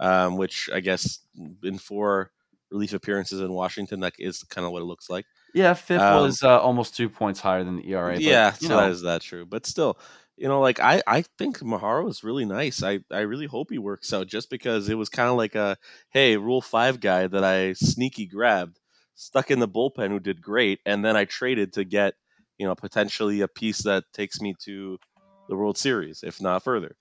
um, 0.00 0.36
which 0.36 0.68
I 0.72 0.80
guess 0.80 1.20
in 1.62 1.78
four 1.78 2.30
relief 2.74 2.92
appearances 2.92 3.40
in 3.40 3.52
Washington, 3.52 4.00
that 4.00 4.14
is 4.18 4.42
kind 4.50 4.66
of 4.66 4.72
what 4.72 4.82
it 4.82 4.86
looks 4.86 5.08
like. 5.08 5.24
yeah, 5.54 5.72
FIP 5.74 6.00
Um, 6.00 6.22
was 6.22 6.42
uh, 6.42 6.60
almost 6.60 6.96
two 6.96 7.08
points 7.08 7.40
higher 7.40 7.62
than 7.64 7.76
the 7.76 7.88
ERA. 7.92 8.14
But, 8.14 8.22
yeah, 8.22 8.52
so 8.52 8.68
know, 8.68 8.76
that 8.76 8.90
is 8.90 9.02
that 9.02 9.22
true. 9.22 9.46
But 9.46 9.64
still, 9.66 9.98
you 10.36 10.48
know, 10.48 10.60
like 10.60 10.80
I, 10.80 11.00
I 11.06 11.22
think 11.38 11.60
Maharo 11.60 12.08
is 12.10 12.24
really 12.24 12.44
nice. 12.44 12.82
I, 12.82 13.00
I 13.10 13.20
really 13.20 13.46
hope 13.46 13.70
he 13.70 13.78
works 13.78 14.12
out 14.12 14.26
just 14.26 14.50
because 14.50 14.88
it 14.88 14.96
was 14.96 15.08
kind 15.08 15.28
of 15.30 15.36
like 15.36 15.54
a 15.54 15.76
hey, 16.10 16.36
rule 16.36 16.60
five 16.60 17.00
guy 17.00 17.28
that 17.28 17.44
I 17.44 17.74
sneaky 17.74 18.26
grabbed, 18.26 18.80
stuck 19.14 19.50
in 19.50 19.60
the 19.60 19.68
bullpen 19.68 20.08
who 20.08 20.20
did 20.20 20.42
great, 20.42 20.80
and 20.84 21.04
then 21.04 21.16
I 21.16 21.24
traded 21.24 21.72
to 21.74 21.84
get, 21.84 22.14
you 22.58 22.66
know, 22.66 22.74
potentially 22.74 23.40
a 23.40 23.48
piece 23.48 23.84
that 23.84 24.04
takes 24.12 24.40
me 24.40 24.54
to 24.64 24.98
the 25.48 25.56
World 25.56 25.78
Series, 25.78 26.24
if 26.24 26.40
not 26.40 26.64
further. 26.64 26.96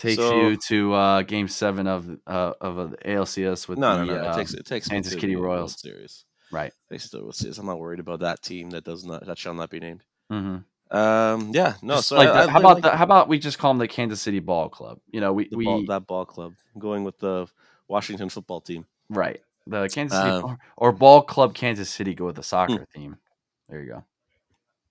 Takes 0.00 0.16
so- 0.16 0.34
you 0.48 0.56
to 0.68 0.92
uh, 0.94 1.22
Game 1.22 1.48
Seven 1.48 1.86
of 1.86 2.08
uh, 2.26 2.52
of 2.60 2.78
uh, 2.78 2.84
the 2.86 2.96
ALCS 2.98 3.68
with 3.68 3.78
No, 3.78 3.98
the 3.98 4.04
no, 4.04 4.14
no. 4.16 4.28
uh, 4.28 4.32
it 4.32 4.36
takes 4.36 4.54
it 4.54 4.66
takes 4.66 4.88
Kansas 4.88 5.12
City 5.12 5.36
Royals. 5.36 5.80
Series. 5.80 6.24
right. 6.50 6.72
They 6.88 6.98
still 6.98 7.24
will 7.24 7.32
see 7.32 7.42
Series. 7.44 7.58
I'm 7.58 7.66
not 7.66 7.78
worried 7.78 8.00
about 8.00 8.20
that 8.20 8.42
team 8.42 8.70
that 8.70 8.84
does 8.84 9.04
not 9.04 9.26
that 9.26 9.38
shall 9.38 9.54
not 9.54 9.70
be 9.70 9.80
named. 9.80 10.02
hmm 10.28 10.58
Um, 10.90 11.50
yeah, 11.54 11.74
no. 11.82 11.96
Just 11.96 12.08
so 12.08 12.16
like 12.16 12.28
I- 12.28 12.44
I 12.44 12.46
how 12.48 12.58
about 12.58 12.74
like 12.74 12.82
the, 12.82 12.96
how 12.96 13.04
about 13.04 13.28
we 13.28 13.38
just 13.38 13.58
call 13.58 13.70
them 13.70 13.78
the 13.78 13.88
Kansas 13.88 14.20
City 14.20 14.40
Ball 14.40 14.68
Club? 14.68 14.98
You 15.10 15.20
know, 15.20 15.32
we 15.32 15.48
we 15.54 15.64
ball, 15.64 15.84
that 15.86 16.06
ball 16.06 16.24
club 16.26 16.54
going 16.78 17.04
with 17.04 17.18
the 17.18 17.46
Washington 17.88 18.28
football 18.28 18.60
team. 18.60 18.86
right 19.08 19.40
the 19.66 19.88
Kansas 19.88 20.18
City 20.18 20.30
Uh, 20.30 20.40
or, 20.42 20.58
or 20.78 20.92
Ball 20.92 21.22
Club 21.22 21.54
Kansas 21.54 21.88
City 21.90 22.14
go 22.14 22.26
with 22.26 22.36
the 22.36 22.40
Hmm. 22.42 22.54
soccer 22.54 22.86
theme. 22.94 23.18
There 23.68 23.80
you 23.82 23.88
go. 23.92 24.04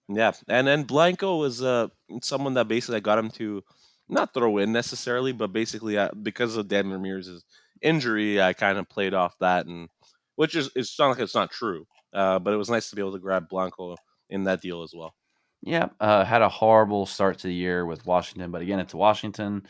Yeah, 0.07 0.31
and 0.47 0.65
then 0.67 0.83
Blanco 0.83 1.37
was 1.37 1.61
uh 1.61 1.87
someone 2.21 2.53
that 2.55 2.67
basically 2.67 3.01
got 3.01 3.19
him 3.19 3.29
to 3.31 3.63
not 4.09 4.33
throw 4.33 4.57
in 4.57 4.71
necessarily, 4.71 5.31
but 5.31 5.53
basically 5.53 5.97
uh, 5.97 6.09
because 6.21 6.55
of 6.57 6.67
Dan 6.67 6.89
Ramirez's 6.89 7.43
injury, 7.81 8.41
I 8.41 8.53
kind 8.53 8.77
of 8.77 8.89
played 8.89 9.13
off 9.13 9.35
that, 9.39 9.65
and 9.65 9.89
which 10.35 10.55
is 10.55 10.69
it's 10.75 10.97
not 10.97 11.09
like 11.09 11.19
it's 11.19 11.35
not 11.35 11.51
true, 11.51 11.85
uh, 12.13 12.39
but 12.39 12.53
it 12.53 12.57
was 12.57 12.69
nice 12.69 12.89
to 12.89 12.95
be 12.95 13.01
able 13.01 13.13
to 13.13 13.19
grab 13.19 13.49
Blanco 13.49 13.95
in 14.29 14.45
that 14.45 14.61
deal 14.61 14.83
as 14.83 14.93
well. 14.95 15.13
Yeah, 15.61 15.89
uh, 15.99 16.23
had 16.23 16.41
a 16.41 16.49
horrible 16.49 17.05
start 17.05 17.39
to 17.39 17.47
the 17.47 17.53
year 17.53 17.85
with 17.85 18.05
Washington, 18.05 18.51
but 18.51 18.61
again, 18.61 18.79
it's 18.79 18.93
Washington. 18.93 19.67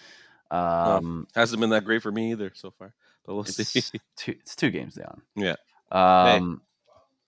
Um, 0.51 1.27
Hasn't 1.35 1.59
been 1.59 1.71
that 1.71 1.85
great 1.85 2.01
for 2.01 2.11
me 2.11 2.31
either 2.31 2.51
so 2.53 2.71
far, 2.71 2.93
but 3.25 3.33
we'll 3.33 3.43
it's 3.43 3.55
see. 3.67 3.81
two 4.15 4.31
it's 4.39 4.55
two 4.55 4.71
games 4.71 4.95
down. 4.95 5.21
Yeah. 5.35 5.55
Um, 5.91 6.61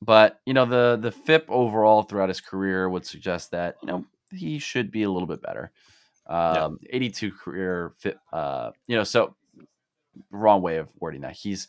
but 0.01 0.39
you 0.45 0.53
know 0.53 0.66
the 0.66 0.97
the 1.01 1.12
FIP 1.12 1.45
overall 1.49 2.03
throughout 2.03 2.30
his 2.30 2.41
career 2.41 2.89
would 2.89 3.05
suggest 3.05 3.51
that 3.51 3.78
you 3.82 3.88
know 3.88 4.05
he 4.32 4.59
should 4.59 4.91
be 4.91 5.03
a 5.03 5.09
little 5.09 5.28
bit 5.28 5.41
better. 5.41 5.72
Um, 6.28 6.80
82 6.90 7.32
career 7.32 7.94
FIP. 7.98 8.18
Uh, 8.32 8.72
you 8.88 8.96
know, 8.96 9.04
so 9.04 9.36
wrong 10.30 10.62
way 10.62 10.78
of 10.78 10.90
wording 11.00 11.22
that. 11.22 11.34
He's 11.34 11.68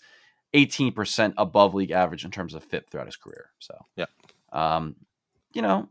18% 0.55 1.35
above 1.37 1.75
league 1.75 1.91
average 1.91 2.25
in 2.25 2.31
terms 2.31 2.55
of 2.55 2.65
FIP 2.65 2.91
throughout 2.91 3.07
his 3.07 3.17
career. 3.17 3.51
So 3.59 3.77
Yeah. 3.97 4.07
um, 4.53 4.97
you 5.55 5.63
know, 5.63 5.89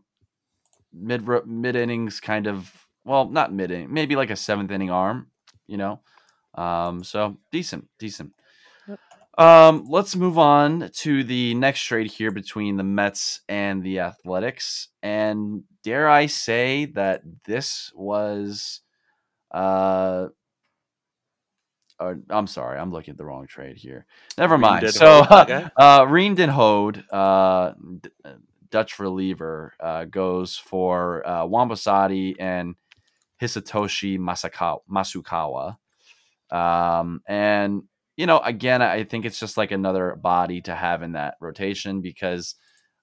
mid 0.94 1.28
mid 1.46 1.76
innings 1.76 2.20
kind 2.20 2.48
of 2.48 2.88
well, 3.04 3.28
not 3.28 3.52
mid 3.52 3.72
inning, 3.72 3.92
maybe 3.94 4.16
like 4.16 4.30
a 4.30 4.36
seventh 4.36 4.72
inning 4.72 4.92
arm. 4.92 5.28
You 5.68 5.78
know, 5.78 6.02
um, 6.56 7.04
so 7.04 7.38
decent, 7.52 7.88
decent. 7.98 8.34
Um, 9.42 9.86
let's 9.90 10.16
move 10.16 10.38
on 10.38 10.92
to 10.98 11.24
the 11.24 11.56
next 11.56 11.82
trade 11.82 12.12
here 12.12 12.30
between 12.30 12.78
the 12.78 12.84
Mets 12.84 13.42
and 13.50 13.82
the 13.82 14.02
Athletics. 14.02 14.90
And 15.02 15.64
dare 15.84 16.08
I 16.08 16.28
say 16.28 16.86
that 16.94 17.24
this 17.46 17.92
was 17.96 18.82
uh 19.50 20.28
or, 22.00 22.20
I'm 22.30 22.46
sorry, 22.46 22.80
I'm 22.80 22.92
looking 22.92 23.14
at 23.14 23.18
the 23.18 23.26
wrong 23.26 23.48
trade 23.48 23.78
here. 23.78 24.06
Never 24.38 24.60
mind. 24.60 24.88
So 24.92 25.26
okay. 25.32 25.66
uh 25.76 26.02
Reendon 26.02 26.50
Hode, 26.50 27.04
uh 27.12 27.74
D- 28.00 28.12
Dutch 28.70 29.00
reliever, 29.00 29.74
uh, 29.80 30.06
goes 30.06 30.56
for 30.56 31.28
uh 31.28 31.48
Juan 31.48 31.68
Busati 31.68 32.36
and 32.40 32.76
Hisatoshi 33.42 34.20
Masakawa, 34.20 34.82
Masukawa. 34.88 35.78
Um, 36.56 37.22
and 37.28 37.84
you 38.18 38.26
know, 38.26 38.40
again, 38.40 38.82
I 38.82 39.04
think 39.04 39.26
it's 39.26 39.40
just 39.40 39.58
like 39.58 39.72
another 39.72 40.16
body 40.16 40.62
to 40.62 40.76
have 40.76 41.02
in 41.02 41.14
that 41.14 41.36
rotation 41.40 42.02
because, 42.02 42.56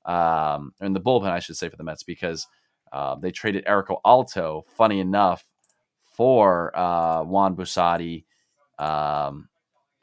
um, 0.05 0.73
in 0.81 0.93
the 0.93 1.01
bullpen, 1.01 1.31
I 1.31 1.39
should 1.41 1.57
say 1.57 1.69
for 1.69 1.77
the 1.77 1.85
Mets 1.85 2.03
because 2.03 2.47
uh, 2.93 3.17
they 3.17 3.31
traded 3.31 3.65
Erico 3.67 4.01
Alto, 4.05 4.65
funny 4.77 5.01
enough, 5.01 5.45
for 6.17 6.77
uh, 6.77 7.23
Juan 7.23 7.55
Busati. 7.57 8.25
Um, 8.79 9.49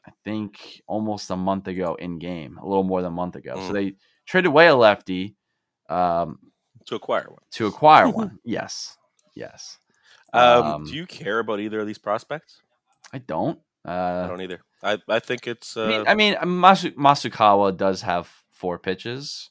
I 0.06 0.12
think 0.24 0.80
almost 0.86 1.30
a 1.30 1.36
month 1.36 1.66
ago 1.68 1.94
in 1.96 2.18
game, 2.18 2.58
a 2.62 2.66
little 2.66 2.84
more 2.84 3.02
than 3.02 3.12
a 3.12 3.14
month 3.14 3.36
ago. 3.36 3.54
So 3.56 3.70
Mm. 3.70 3.74
they 3.74 3.94
traded 4.26 4.46
away 4.48 4.68
a 4.68 4.74
lefty 4.76 5.34
um, 5.88 6.38
to 6.86 6.94
acquire 6.94 7.28
one. 7.28 7.38
to 7.52 7.66
acquire 7.66 8.08
one. 8.10 8.38
yes, 8.44 8.96
yes. 9.34 9.78
Um, 10.32 10.42
Um, 10.64 10.84
do 10.84 10.94
you 10.94 11.06
care 11.06 11.38
about 11.40 11.58
either 11.60 11.80
of 11.80 11.86
these 11.86 11.98
prospects? 11.98 12.60
I 13.12 13.18
don't. 13.18 13.58
Uh, 13.86 14.22
I 14.24 14.28
don't 14.28 14.40
either. 14.42 14.60
I, 14.82 14.98
I 15.08 15.18
think 15.18 15.46
it's. 15.46 15.76
Uh, 15.76 16.04
I 16.06 16.14
mean, 16.14 16.36
I 16.38 16.44
mean, 16.44 16.60
Masu- 16.60 16.94
Masukawa 16.94 17.76
does 17.76 18.02
have 18.02 18.30
four 18.50 18.78
pitches, 18.78 19.50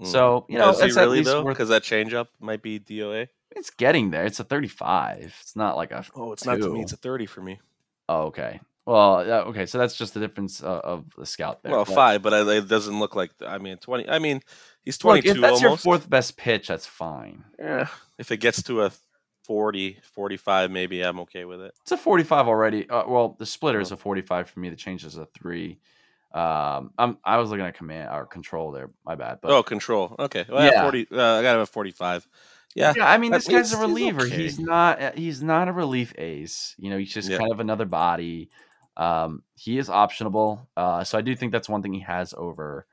mm. 0.00 0.06
so 0.06 0.46
you 0.48 0.58
know 0.58 0.72
he 0.72 0.82
it's 0.82 0.96
at 0.96 1.02
really 1.02 1.18
least 1.18 1.30
though? 1.30 1.42
worth. 1.44 1.54
Because 1.54 1.68
that 1.68 1.82
changeup 1.82 2.28
might 2.40 2.62
be 2.62 2.78
DOA. 2.80 3.28
It's 3.52 3.70
getting 3.70 4.10
there. 4.10 4.24
It's 4.24 4.40
a 4.40 4.44
thirty-five. 4.44 5.34
It's 5.40 5.56
not 5.56 5.76
like 5.76 5.92
a. 5.92 6.04
Oh, 6.14 6.32
it's 6.32 6.44
not 6.44 6.60
to 6.60 6.72
me. 6.72 6.82
It's 6.82 6.92
a 6.92 6.96
thirty 6.96 7.26
for 7.26 7.42
me. 7.42 7.60
Oh, 8.08 8.22
okay. 8.24 8.60
Well, 8.86 9.20
okay, 9.20 9.66
so 9.66 9.78
that's 9.78 9.94
just 9.94 10.14
the 10.14 10.20
difference 10.20 10.64
uh, 10.64 10.80
of 10.82 11.04
the 11.16 11.26
scout 11.26 11.62
there. 11.62 11.70
well, 11.70 11.84
but- 11.84 11.94
five, 11.94 12.22
but 12.22 12.34
I, 12.34 12.56
it 12.56 12.66
doesn't 12.66 12.98
look 12.98 13.14
like. 13.14 13.30
I 13.46 13.58
mean, 13.58 13.76
twenty. 13.76 14.08
I 14.08 14.18
mean, 14.18 14.40
he's 14.82 14.96
Look, 14.96 15.22
twenty-two 15.22 15.36
if 15.36 15.40
that's 15.40 15.62
your 15.62 15.76
fourth 15.76 16.10
best 16.10 16.36
pitch, 16.36 16.68
that's 16.68 16.86
fine. 16.86 17.44
Yeah. 17.58 17.88
If 18.18 18.32
it 18.32 18.38
gets 18.38 18.62
to 18.64 18.82
a 18.82 18.92
40, 19.50 19.98
45, 20.12 20.70
maybe 20.70 21.02
I'm 21.02 21.18
okay 21.20 21.44
with 21.44 21.60
it. 21.60 21.74
It's 21.82 21.90
a 21.90 21.96
45 21.96 22.46
already. 22.46 22.88
Uh, 22.88 23.02
well, 23.08 23.34
the 23.36 23.44
splitter 23.44 23.80
is 23.80 23.90
a 23.90 23.96
45 23.96 24.48
for 24.48 24.60
me. 24.60 24.68
The 24.70 24.76
change 24.76 25.04
is 25.04 25.16
a 25.16 25.26
three. 25.26 25.80
Um, 26.32 26.92
I'm 26.96 27.18
I 27.24 27.38
was 27.38 27.50
looking 27.50 27.66
at 27.66 27.74
command 27.74 28.10
or 28.12 28.26
control 28.26 28.70
there. 28.70 28.90
My 29.04 29.16
bad. 29.16 29.40
But 29.42 29.50
oh, 29.50 29.64
control. 29.64 30.14
Okay. 30.20 30.44
Well, 30.48 30.64
yeah. 30.64 30.70
Yeah. 30.74 30.82
40. 30.82 31.08
Uh, 31.10 31.14
I 31.38 31.42
got 31.42 31.56
him 31.56 31.62
at 31.62 31.68
45. 31.68 32.28
Yeah. 32.76 32.92
yeah, 32.96 33.10
I 33.10 33.18
mean, 33.18 33.32
this 33.32 33.48
guy's 33.48 33.52
a 33.52 33.56
he's- 33.56 33.70
he's 33.70 33.80
reliever. 33.80 34.22
okay. 34.22 34.36
He's 34.36 34.60
not. 34.60 35.02
uh, 35.02 35.10
He's 35.16 35.42
not 35.42 35.66
a 35.66 35.72
relief 35.72 36.14
ace. 36.16 36.76
You 36.78 36.90
know, 36.90 36.98
he's 36.98 37.12
just 37.12 37.28
Yeah. 37.28 37.38
kind 37.38 37.50
of 37.50 37.58
another 37.58 37.86
body. 37.86 38.50
Um, 38.96 39.42
he 39.56 39.78
is 39.78 39.88
optionable. 39.88 40.68
Uh, 40.76 41.02
so 41.02 41.18
I 41.18 41.22
do 41.22 41.34
think 41.34 41.50
that's 41.50 41.68
one 41.68 41.82
thing 41.82 41.92
he 41.92 42.00
has 42.02 42.34
over 42.38 42.86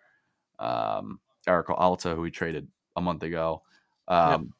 um, 0.58 1.20
Eric 1.48 1.70
Alta, 1.70 2.16
who 2.16 2.22
we 2.22 2.32
traded 2.32 2.68
a 2.96 3.02
month 3.02 3.22
ago. 3.22 3.62
Um, 4.08 4.54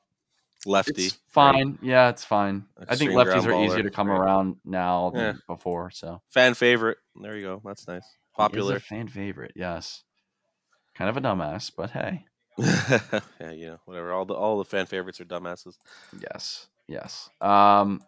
Lefty. 0.66 1.06
It's 1.06 1.14
right? 1.14 1.22
fine. 1.30 1.80
Yeah, 1.82 2.10
it's 2.10 2.24
fine. 2.24 2.66
I 2.88 2.96
think 2.96 3.12
lefties 3.12 3.46
are 3.46 3.64
easier 3.64 3.84
to 3.84 3.92
come 3.92 4.10
right. 4.10 4.20
around 4.20 4.58
now 4.66 5.12
than 5.12 5.22
Yeah. 5.22 5.34
before. 5.48 5.92
So 5.92 6.22
Fan 6.30 6.54
favorite. 6.54 6.98
There 7.22 7.36
you 7.38 7.44
go. 7.44 7.62
That's 7.64 7.88
nice. 7.88 8.06
Popular. 8.36 8.80
fan 8.80 9.08
favorite. 9.08 9.54
Yes, 9.56 10.04
kind 10.96 11.10
of 11.10 11.18
a 11.18 11.22
dumbass, 11.22 11.72
but 11.76 11.92
hey, 11.92 12.26
yeah, 12.60 13.52
you 13.52 13.68
know, 13.68 13.80
whatever. 13.86 14.14
All 14.14 14.26
the 14.26 14.34
all 14.34 14.58
the 14.58 14.66
fan 14.66 14.86
favorites 14.86 15.20
are 15.20 15.26
dumbasses. 15.26 15.78
yes, 16.20 16.68
yes. 16.88 17.30
Um, 17.42 18.04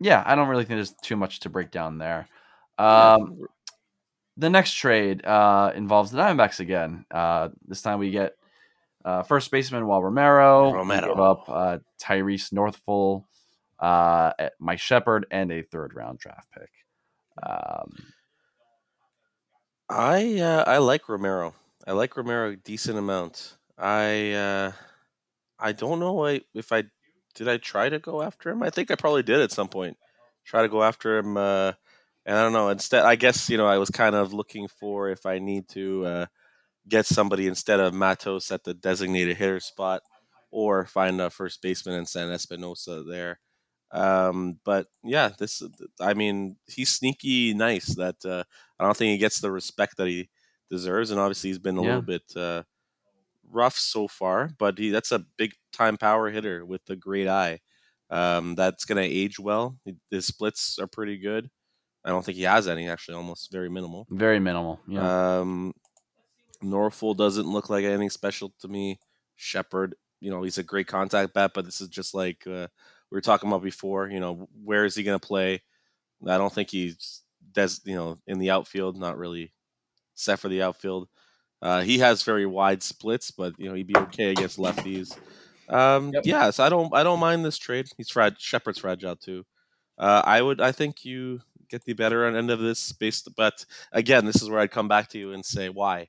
yeah, 0.00 0.22
I 0.24 0.34
don't 0.34 0.48
really 0.48 0.64
think 0.64 0.78
there's 0.78 0.94
too 1.02 1.16
much 1.16 1.40
to 1.40 1.50
break 1.50 1.70
down 1.70 1.98
there. 1.98 2.28
Um, 2.78 3.46
the 4.36 4.50
next 4.50 4.72
trade 4.72 5.24
uh, 5.24 5.72
involves 5.74 6.10
the 6.10 6.18
Diamondbacks 6.18 6.60
again. 6.60 7.04
Uh, 7.10 7.50
this 7.66 7.82
time 7.82 7.98
we 7.98 8.10
get 8.10 8.36
uh, 9.04 9.22
first 9.22 9.50
baseman 9.50 9.86
Wal 9.86 10.02
Romero. 10.02 10.72
Romero. 10.72 11.08
give 11.08 11.20
up 11.20 11.44
uh, 11.48 11.78
Tyrese 12.00 12.52
Northfull, 12.52 13.24
uh, 13.78 14.32
Mike 14.58 14.80
Shepard, 14.80 15.26
and 15.30 15.50
a 15.50 15.62
third 15.62 15.94
round 15.94 16.18
draft 16.18 16.48
pick. 16.52 16.70
Um, 17.42 17.96
I 19.88 20.38
uh, 20.40 20.64
I 20.66 20.78
like 20.78 21.08
Romero. 21.08 21.54
I 21.86 21.92
like 21.92 22.16
Romero 22.16 22.52
a 22.52 22.56
decent 22.56 22.98
amount. 22.98 23.56
I 23.78 24.32
uh, 24.32 24.72
I 25.58 25.72
don't 25.72 26.00
know 26.00 26.24
if 26.54 26.72
I 26.72 26.84
did 27.34 27.48
I 27.48 27.56
try 27.56 27.88
to 27.88 27.98
go 27.98 28.22
after 28.22 28.50
him. 28.50 28.62
I 28.62 28.70
think 28.70 28.90
I 28.90 28.94
probably 28.94 29.22
did 29.22 29.40
at 29.40 29.52
some 29.52 29.68
point. 29.68 29.96
Try 30.44 30.62
to 30.62 30.68
go 30.68 30.82
after 30.82 31.18
him, 31.18 31.36
uh, 31.36 31.72
and 32.26 32.36
I 32.36 32.42
don't 32.42 32.52
know. 32.52 32.68
Instead, 32.68 33.04
I 33.04 33.16
guess 33.16 33.48
you 33.48 33.56
know 33.56 33.66
I 33.66 33.78
was 33.78 33.90
kind 33.90 34.14
of 34.14 34.32
looking 34.32 34.68
for 34.68 35.08
if 35.08 35.26
I 35.26 35.38
need 35.38 35.68
to 35.70 36.04
uh, 36.04 36.26
get 36.88 37.06
somebody 37.06 37.46
instead 37.46 37.80
of 37.80 37.94
Matos 37.94 38.50
at 38.50 38.64
the 38.64 38.74
designated 38.74 39.36
hitter 39.36 39.60
spot, 39.60 40.02
or 40.50 40.84
find 40.86 41.20
a 41.20 41.30
first 41.30 41.62
baseman 41.62 41.94
and 41.96 42.08
send 42.08 42.32
Espinosa 42.32 43.02
there. 43.04 43.40
Um, 43.90 44.58
but 44.64 44.86
yeah, 45.04 45.30
this 45.38 45.62
I 46.00 46.14
mean 46.14 46.56
he's 46.66 46.90
sneaky 46.92 47.54
nice. 47.54 47.94
That 47.96 48.16
uh, 48.24 48.44
I 48.78 48.84
don't 48.84 48.96
think 48.96 49.12
he 49.12 49.18
gets 49.18 49.40
the 49.40 49.50
respect 49.50 49.96
that 49.98 50.08
he 50.08 50.28
deserves, 50.70 51.10
and 51.10 51.20
obviously 51.20 51.50
he's 51.50 51.58
been 51.58 51.76
a 51.76 51.82
Yeah. 51.82 51.86
little 51.88 52.02
bit 52.02 52.22
uh, 52.36 52.62
rough 53.50 53.76
so 53.78 54.08
far. 54.08 54.50
But 54.58 54.78
he, 54.78 54.90
that's 54.90 55.12
a 55.12 55.24
big 55.36 55.52
time 55.72 55.96
power 55.96 56.30
hitter 56.30 56.64
with 56.64 56.82
a 56.88 56.96
great 56.96 57.28
eye. 57.28 57.60
Um, 58.10 58.54
that's 58.56 58.84
going 58.84 58.96
to 59.02 59.16
age 59.16 59.38
well. 59.38 59.78
His 60.10 60.26
splits 60.26 60.78
are 60.78 60.86
pretty 60.86 61.16
good. 61.18 61.48
I 62.04 62.10
don't 62.10 62.24
think 62.24 62.36
he 62.36 62.42
has 62.44 62.68
any 62.68 62.88
actually, 62.88 63.16
almost 63.16 63.52
very 63.52 63.70
minimal. 63.70 64.06
very 64.10 64.40
minimal. 64.40 64.80
Yeah. 64.88 65.38
Um, 65.40 65.72
Norfolk 66.62 67.18
doesn't 67.18 67.46
look 67.46 67.70
like 67.70 67.84
anything 67.84 68.10
special 68.10 68.52
to 68.60 68.68
me. 68.68 68.98
Shepard, 69.36 69.94
you 70.20 70.30
know, 70.30 70.42
he's 70.42 70.58
a 70.58 70.62
great 70.62 70.86
contact 70.86 71.34
bat, 71.34 71.52
but 71.54 71.64
this 71.64 71.80
is 71.80 71.88
just 71.88 72.14
like 72.14 72.46
uh, 72.46 72.68
we 73.10 73.16
were 73.16 73.20
talking 73.20 73.48
about 73.48 73.62
before. 73.62 74.08
You 74.08 74.20
know, 74.20 74.48
where 74.64 74.84
is 74.84 74.94
he 74.94 75.02
going 75.02 75.18
to 75.18 75.26
play? 75.26 75.62
I 76.26 76.38
don't 76.38 76.52
think 76.52 76.70
he's 76.70 77.22
des- 77.52 77.82
you 77.84 77.94
know 77.96 78.18
in 78.26 78.38
the 78.38 78.50
outfield. 78.50 78.96
Not 78.98 79.18
really 79.18 79.52
set 80.14 80.38
for 80.40 80.48
the 80.48 80.62
outfield. 80.62 81.08
Uh, 81.60 81.82
he 81.82 81.98
has 81.98 82.22
very 82.22 82.46
wide 82.46 82.82
splits, 82.82 83.30
but 83.30 83.54
you 83.58 83.68
know 83.68 83.74
he'd 83.74 83.86
be 83.86 83.96
okay 83.96 84.30
against 84.30 84.58
lefties. 84.58 85.16
Um, 85.68 86.12
Yep. 86.12 86.24
Yeah, 86.26 86.50
so 86.50 86.64
I 86.64 86.68
don't 86.68 86.94
I 86.94 87.02
don't 87.02 87.20
mind 87.20 87.44
this 87.44 87.58
trade. 87.58 87.86
He's 87.96 88.10
frag- 88.10 88.38
Shepard's 88.38 88.78
fragile 88.78 89.16
too. 89.16 89.44
Uh, 89.98 90.22
I 90.24 90.42
would 90.42 90.60
I 90.60 90.72
think 90.72 91.04
you 91.04 91.40
get 91.68 91.84
the 91.84 91.92
better 91.94 92.24
end 92.26 92.50
of 92.50 92.60
this 92.60 92.92
based, 92.92 93.28
but 93.36 93.64
again, 93.92 94.24
this 94.26 94.42
is 94.42 94.50
where 94.50 94.60
I'd 94.60 94.70
come 94.70 94.88
back 94.88 95.08
to 95.10 95.18
you 95.18 95.32
and 95.32 95.44
say 95.44 95.68
why. 95.68 96.08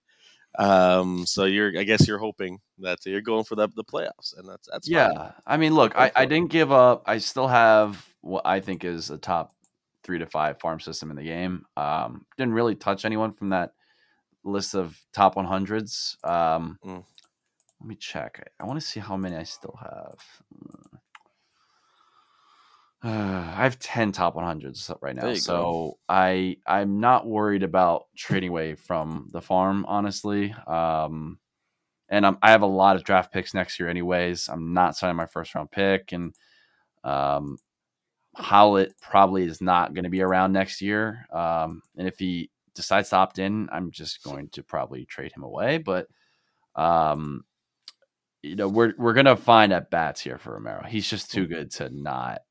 Um, 0.60 1.26
so 1.26 1.46
you're 1.46 1.78
I 1.80 1.84
guess 1.84 2.08
you're 2.08 2.20
hoping 2.20 2.60
that 2.80 3.00
you're 3.06 3.22
going 3.22 3.44
for 3.44 3.56
the 3.56 3.68
the 3.76 3.84
playoffs, 3.84 4.38
and 4.38 4.48
that's 4.48 4.68
that's 4.72 4.88
fine. 4.88 5.14
yeah. 5.14 5.32
I 5.46 5.58
mean, 5.58 5.74
look, 5.74 5.98
I, 5.98 6.12
I 6.16 6.26
didn't 6.26 6.52
give 6.52 6.72
up. 6.72 7.04
I 7.06 7.18
still 7.18 7.48
have 7.48 8.06
what 8.22 8.46
I 8.46 8.60
think 8.60 8.84
is 8.84 9.10
a 9.10 9.18
top 9.18 9.54
three 10.04 10.20
to 10.20 10.26
five 10.26 10.60
farm 10.60 10.80
system 10.80 11.10
in 11.10 11.16
the 11.16 11.24
game. 11.24 11.66
Um, 11.78 12.26
didn't 12.38 12.54
really 12.54 12.76
touch 12.76 13.06
anyone 13.06 13.32
from 13.32 13.50
that 13.50 13.74
list 14.44 14.76
of 14.76 15.00
top 15.14 15.36
100s. 15.36 16.24
Um, 16.26 16.78
Mm. 16.84 17.04
Let 17.80 17.88
me 17.88 17.96
check. 17.96 18.42
I, 18.60 18.64
I 18.64 18.68
want 18.68 18.80
to 18.80 18.86
see 18.86 19.02
how 19.02 19.18
many 19.18 19.36
I 19.36 19.44
still 19.44 19.78
have. 19.82 20.93
Uh, 23.04 23.08
I 23.56 23.64
have 23.64 23.80
10 23.80 24.12
top 24.12 24.36
100s 24.36 24.96
right 25.02 25.16
now. 25.16 25.24
Go. 25.24 25.34
So 25.36 25.98
I 26.08 26.58
I'm 26.66 27.00
not 27.00 27.28
worried 27.28 27.64
about 27.64 28.06
trading 28.16 28.50
away 28.50 28.76
from 28.76 29.30
the 29.32 29.42
farm, 29.42 29.86
honestly. 29.88 30.54
Um, 30.68 31.40
and 32.10 32.26
I'm, 32.26 32.38
I 32.42 32.52
have 32.52 32.62
a 32.62 32.68
lot 32.68 32.96
of 32.96 33.04
draft 33.04 33.34
picks 33.34 33.54
next 33.54 33.80
year, 33.80 33.90
anyways. 33.90 34.48
I'm 34.48 34.74
not 34.74 34.96
signing 34.96 35.16
my 35.16 35.26
first 35.26 35.56
round 35.56 35.72
pick, 35.72 36.12
and 36.12 36.34
um, 37.04 37.58
Howlett 38.36 38.94
probably 39.02 39.44
is 39.46 39.62
not 39.62 39.94
going 39.94 40.04
to 40.04 40.10
be 40.10 40.22
around 40.22 40.54
next 40.54 40.82
year. 40.82 41.26
Um, 41.32 41.82
and 41.98 42.08
if 42.08 42.20
he 42.20 42.52
decides 42.76 43.10
to 43.10 43.16
opt 43.16 43.40
in, 43.40 43.70
I'm 43.72 43.92
just 43.92 44.24
going 44.24 44.50
to 44.50 44.64
probably 44.64 45.06
trade 45.06 45.32
him 45.36 45.44
away. 45.44 45.78
But 45.78 46.08
um, 46.76 47.46
you 48.42 48.56
know, 48.56 48.68
we're 48.68 48.94
we're 48.98 49.14
gonna 49.14 49.38
find 49.38 49.72
at 49.74 49.90
bats 49.90 50.22
here 50.22 50.38
for 50.38 50.54
Romero. 50.54 50.84
He's 50.88 51.10
just 51.10 51.32
too 51.32 51.48
good 51.48 51.72
to 51.72 51.90
not. 51.90 52.42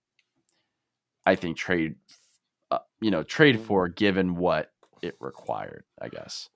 I 1.25 1.35
think 1.35 1.57
trade, 1.57 1.97
uh, 2.71 2.79
you 3.01 3.11
know, 3.11 3.23
trade 3.23 3.61
for 3.61 3.89
given 3.89 4.37
what 4.37 4.71
it 5.03 5.15
required. 5.21 5.85
I 6.01 6.09
guess. 6.09 6.49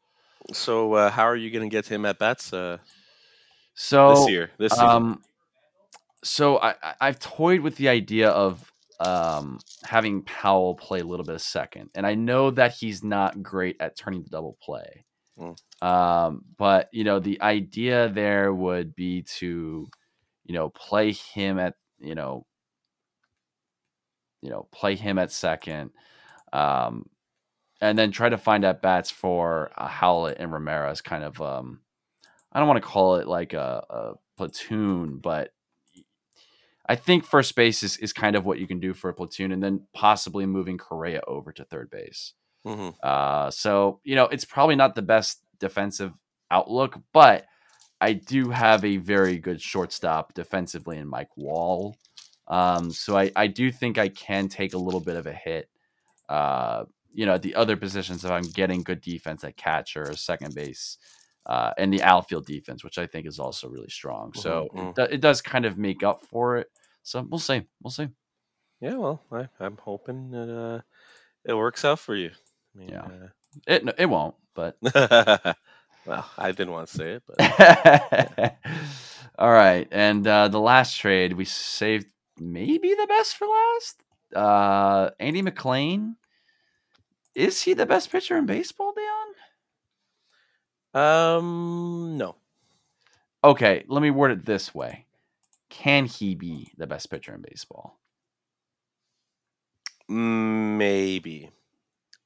So 0.52 0.94
uh, 0.94 1.10
how 1.10 1.24
are 1.24 1.36
you 1.36 1.50
going 1.50 1.68
to 1.68 1.74
get 1.74 1.86
him 1.86 2.04
at 2.04 2.18
bats 2.18 2.52
uh, 2.52 2.78
So 3.74 4.14
this 4.14 4.30
year? 4.30 4.50
This 4.58 4.72
season? 4.72 4.86
Um, 4.86 5.22
so 6.22 6.58
I, 6.58 6.74
I 6.82 6.94
I've 7.00 7.18
toyed 7.18 7.60
with 7.60 7.76
the 7.76 7.88
idea 7.88 8.30
of 8.30 8.72
um 8.98 9.60
having 9.84 10.22
Powell 10.22 10.74
play 10.74 11.00
a 11.00 11.04
little 11.04 11.26
bit 11.26 11.34
of 11.34 11.42
second, 11.42 11.90
and 11.94 12.06
I 12.06 12.14
know 12.14 12.50
that 12.50 12.72
he's 12.72 13.04
not 13.04 13.42
great 13.42 13.76
at 13.80 13.96
turning 13.96 14.22
the 14.22 14.30
double 14.30 14.56
play. 14.62 15.04
Mm. 15.38 15.56
Um, 15.82 16.42
but 16.56 16.88
you 16.92 17.04
know 17.04 17.20
the 17.20 17.40
idea 17.42 18.08
there 18.08 18.52
would 18.54 18.96
be 18.96 19.22
to, 19.38 19.86
you 20.44 20.54
know, 20.54 20.70
play 20.70 21.12
him 21.12 21.58
at 21.58 21.74
you 21.98 22.14
know, 22.14 22.46
you 24.42 24.50
know, 24.50 24.68
play 24.72 24.94
him 24.94 25.18
at 25.18 25.32
second, 25.32 25.90
um, 26.52 27.08
and 27.80 27.98
then 27.98 28.10
try 28.10 28.28
to 28.28 28.38
find 28.38 28.64
at 28.64 28.82
bats 28.82 29.10
for 29.10 29.70
uh, 29.76 29.86
Howlett 29.86 30.38
and 30.38 30.52
as 30.86 31.00
kind 31.00 31.24
of 31.24 31.40
um, 31.40 31.80
I 32.52 32.58
don't 32.58 32.68
want 32.68 32.82
to 32.82 32.88
call 32.88 33.16
it 33.16 33.28
like 33.28 33.52
a, 33.52 33.84
a 33.90 34.12
platoon, 34.36 35.18
but 35.18 35.52
I 36.88 36.96
think 36.96 37.24
first 37.24 37.54
base 37.56 37.82
is, 37.82 37.96
is 37.98 38.12
kind 38.12 38.36
of 38.36 38.46
what 38.46 38.58
you 38.58 38.66
can 38.66 38.80
do 38.80 38.94
for 38.94 39.10
a 39.10 39.14
platoon, 39.14 39.52
and 39.52 39.62
then 39.62 39.86
possibly 39.92 40.46
moving 40.46 40.78
Correa 40.78 41.20
over 41.26 41.52
to 41.52 41.64
third 41.64 41.90
base. 41.90 42.32
Mhm. 42.64 42.94
Uh, 43.02 43.50
so 43.50 44.00
you 44.04 44.14
know 44.14 44.24
it's 44.24 44.44
probably 44.44 44.76
not 44.76 44.94
the 44.94 45.02
best 45.02 45.42
defensive 45.58 46.12
outlook, 46.50 46.98
but 47.12 47.46
I 48.00 48.12
do 48.12 48.50
have 48.50 48.84
a 48.84 48.98
very 48.98 49.38
good 49.38 49.60
shortstop 49.60 50.34
defensively 50.34 50.98
in 50.98 51.08
Mike 51.08 51.36
Wall. 51.36 51.96
Um, 52.48 52.90
so 52.92 53.16
I, 53.16 53.32
I 53.34 53.46
do 53.46 53.72
think 53.72 53.98
I 53.98 54.08
can 54.08 54.48
take 54.48 54.74
a 54.74 54.78
little 54.78 55.00
bit 55.00 55.16
of 55.16 55.26
a 55.26 55.32
hit. 55.32 55.68
Uh, 56.28 56.84
you 57.12 57.24
know, 57.24 57.34
at 57.34 57.42
the 57.42 57.54
other 57.54 57.76
positions 57.76 58.24
if 58.24 58.30
I'm 58.30 58.42
getting 58.42 58.82
good 58.82 59.00
defense 59.00 59.42
at 59.42 59.56
catcher 59.56 60.10
or 60.10 60.16
second 60.16 60.54
base, 60.54 60.98
uh, 61.46 61.72
and 61.78 61.92
the 61.92 62.02
outfield 62.02 62.44
defense, 62.46 62.84
which 62.84 62.98
I 62.98 63.06
think 63.06 63.26
is 63.26 63.38
also 63.38 63.68
really 63.68 63.88
strong. 63.88 64.32
So 64.34 64.68
Mhm, 64.74 64.98
it, 64.98 65.12
it 65.14 65.20
does 65.20 65.40
kind 65.40 65.64
of 65.64 65.78
make 65.78 66.02
up 66.02 66.24
for 66.26 66.56
it. 66.58 66.68
So 67.02 67.26
we'll 67.28 67.38
see. 67.38 67.62
We'll 67.82 67.90
see. 67.90 68.08
Yeah, 68.80 68.96
well, 68.96 69.22
I, 69.32 69.48
I'm 69.60 69.78
hoping 69.78 70.30
that 70.32 70.54
uh, 70.54 70.80
it 71.44 71.54
works 71.54 71.84
out 71.84 72.00
for 72.00 72.14
you. 72.14 72.30
I 72.74 72.78
mean, 72.78 72.88
Yeah. 72.90 73.28
It 73.66 73.84
no, 73.84 73.92
it 73.96 74.06
won't, 74.06 74.34
but 74.54 74.76
uh, 74.94 75.54
well, 76.06 76.30
I 76.36 76.52
didn't 76.52 76.72
want 76.72 76.88
to 76.88 76.94
say 76.94 77.12
it, 77.12 77.22
but 77.26 78.56
All 79.38 79.50
right, 79.50 79.88
and 79.90 80.26
uh, 80.26 80.48
the 80.48 80.60
last 80.60 80.98
trade 80.98 81.32
we 81.32 81.46
saved 81.46 82.06
maybe 82.38 82.94
the 82.94 83.06
best 83.06 83.36
for 83.36 83.46
last. 83.46 84.02
Uh, 84.34 85.10
Andy 85.20 85.42
McLean 85.42 86.16
is 87.34 87.62
he 87.62 87.74
the 87.74 87.86
best 87.86 88.10
pitcher 88.10 88.36
in 88.36 88.46
baseball, 88.46 88.94
Dejan? 90.94 91.00
Um, 91.00 92.16
no. 92.16 92.36
Okay, 93.44 93.84
let 93.88 94.02
me 94.02 94.10
word 94.10 94.30
it 94.32 94.46
this 94.46 94.74
way: 94.74 95.04
Can 95.68 96.06
he 96.06 96.34
be 96.34 96.72
the 96.78 96.86
best 96.86 97.10
pitcher 97.10 97.34
in 97.34 97.42
baseball? 97.42 98.00
Maybe. 100.08 101.50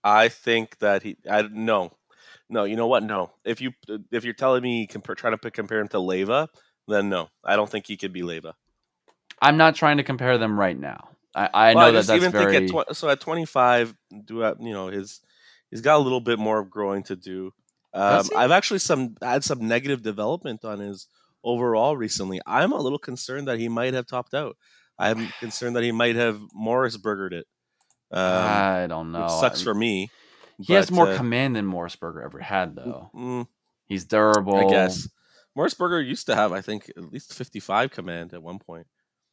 I 0.05 0.29
think 0.29 0.79
that 0.79 1.03
he. 1.03 1.17
I 1.29 1.43
no, 1.43 1.93
no. 2.49 2.65
You 2.65 2.77
know 2.77 2.87
what? 2.87 3.03
No. 3.03 3.33
If 3.45 3.61
you 3.61 3.73
if 4.13 4.25
you're 4.25 4.33
telling 4.33 4.63
me 4.63 4.87
compare, 4.87 5.17
trying 5.17 5.33
to 5.33 5.39
pick, 5.39 5.55
compare 5.55 5.81
him 5.81 5.89
to 5.89 5.99
Leva, 5.99 6.49
then 6.87 7.09
no. 7.09 7.29
I 7.45 7.57
don't 7.57 7.69
think 7.69 7.87
he 7.87 7.97
could 7.97 8.13
be 8.13 8.23
Leva. 8.23 8.55
I'm 9.41 9.57
not 9.57 9.75
trying 9.75 9.97
to 9.99 10.03
compare 10.03 10.39
them 10.39 10.59
right 10.59 10.79
now. 10.79 11.09
I, 11.35 11.49
I 11.53 11.75
Well, 11.75 11.87
know 11.87 11.93
that 11.93 12.07
that's 12.07 12.17
even 12.17 12.33
very. 12.33 12.71
think 12.71 12.77
at 12.77 12.89
tw- 12.89 12.97
so 12.97 13.09
at 13.09 13.21
25, 13.21 13.95
do 14.25 14.43
I, 14.45 14.55
you 14.59 14.73
know 14.73 14.89
his 14.89 15.21
he's 15.71 15.81
got 15.81 15.97
a 15.97 16.03
little 16.03 16.21
bit 16.21 16.39
more 16.39 16.59
of 16.59 16.71
growing 16.71 17.03
to 17.05 17.17
do. 17.17 17.53
Um, 17.95 18.29
I've 18.37 18.51
actually 18.51 18.79
some 18.81 19.17
had 19.23 19.45
some 19.45 19.67
negative 19.67 20.03
development 20.03 20.65
on 20.65 20.81
his 20.81 21.07
overall 21.43 21.97
recently. 21.97 22.41
I'm 22.47 22.73
a 22.73 22.79
little 22.79 22.99
concerned 22.99 23.49
that 23.49 23.59
he 23.59 23.69
might 23.69 23.95
have 23.95 24.07
topped 24.07 24.35
out. 24.35 24.57
I'm 24.99 25.29
concerned 25.41 25.77
that 25.77 25.83
he 25.83 25.93
might 25.93 26.17
have 26.17 26.41
Morrisburgered 26.53 27.33
it. 27.33 27.47
Um, 28.13 28.23
I 28.23 28.87
don't 28.89 29.13
know. 29.13 29.29
sucks 29.29 29.61
I- 29.61 29.65
for 29.65 29.75
me. 29.75 30.11
He 30.63 30.75
has 30.75 30.91
more 30.91 31.07
uh, 31.09 31.17
command 31.17 31.57
than 31.57 31.67
Morrisburger 31.67 32.23
ever 32.23 32.39
had, 32.39 32.77
though. 32.77 33.11
mm, 33.15 33.47
He's 33.87 34.05
durable. 34.05 34.59
I 34.59 34.71
guess 34.71 35.09
Morrisburger 35.57 36.07
used 36.07 36.27
to 36.27 36.35
have, 36.35 36.53
I 36.53 36.61
think, 36.61 36.91
at 36.99 37.11
least 37.11 37.33
55 37.33 37.91
command 37.91 38.35
at 38.35 38.43
one 38.43 38.59
point. 38.59 38.87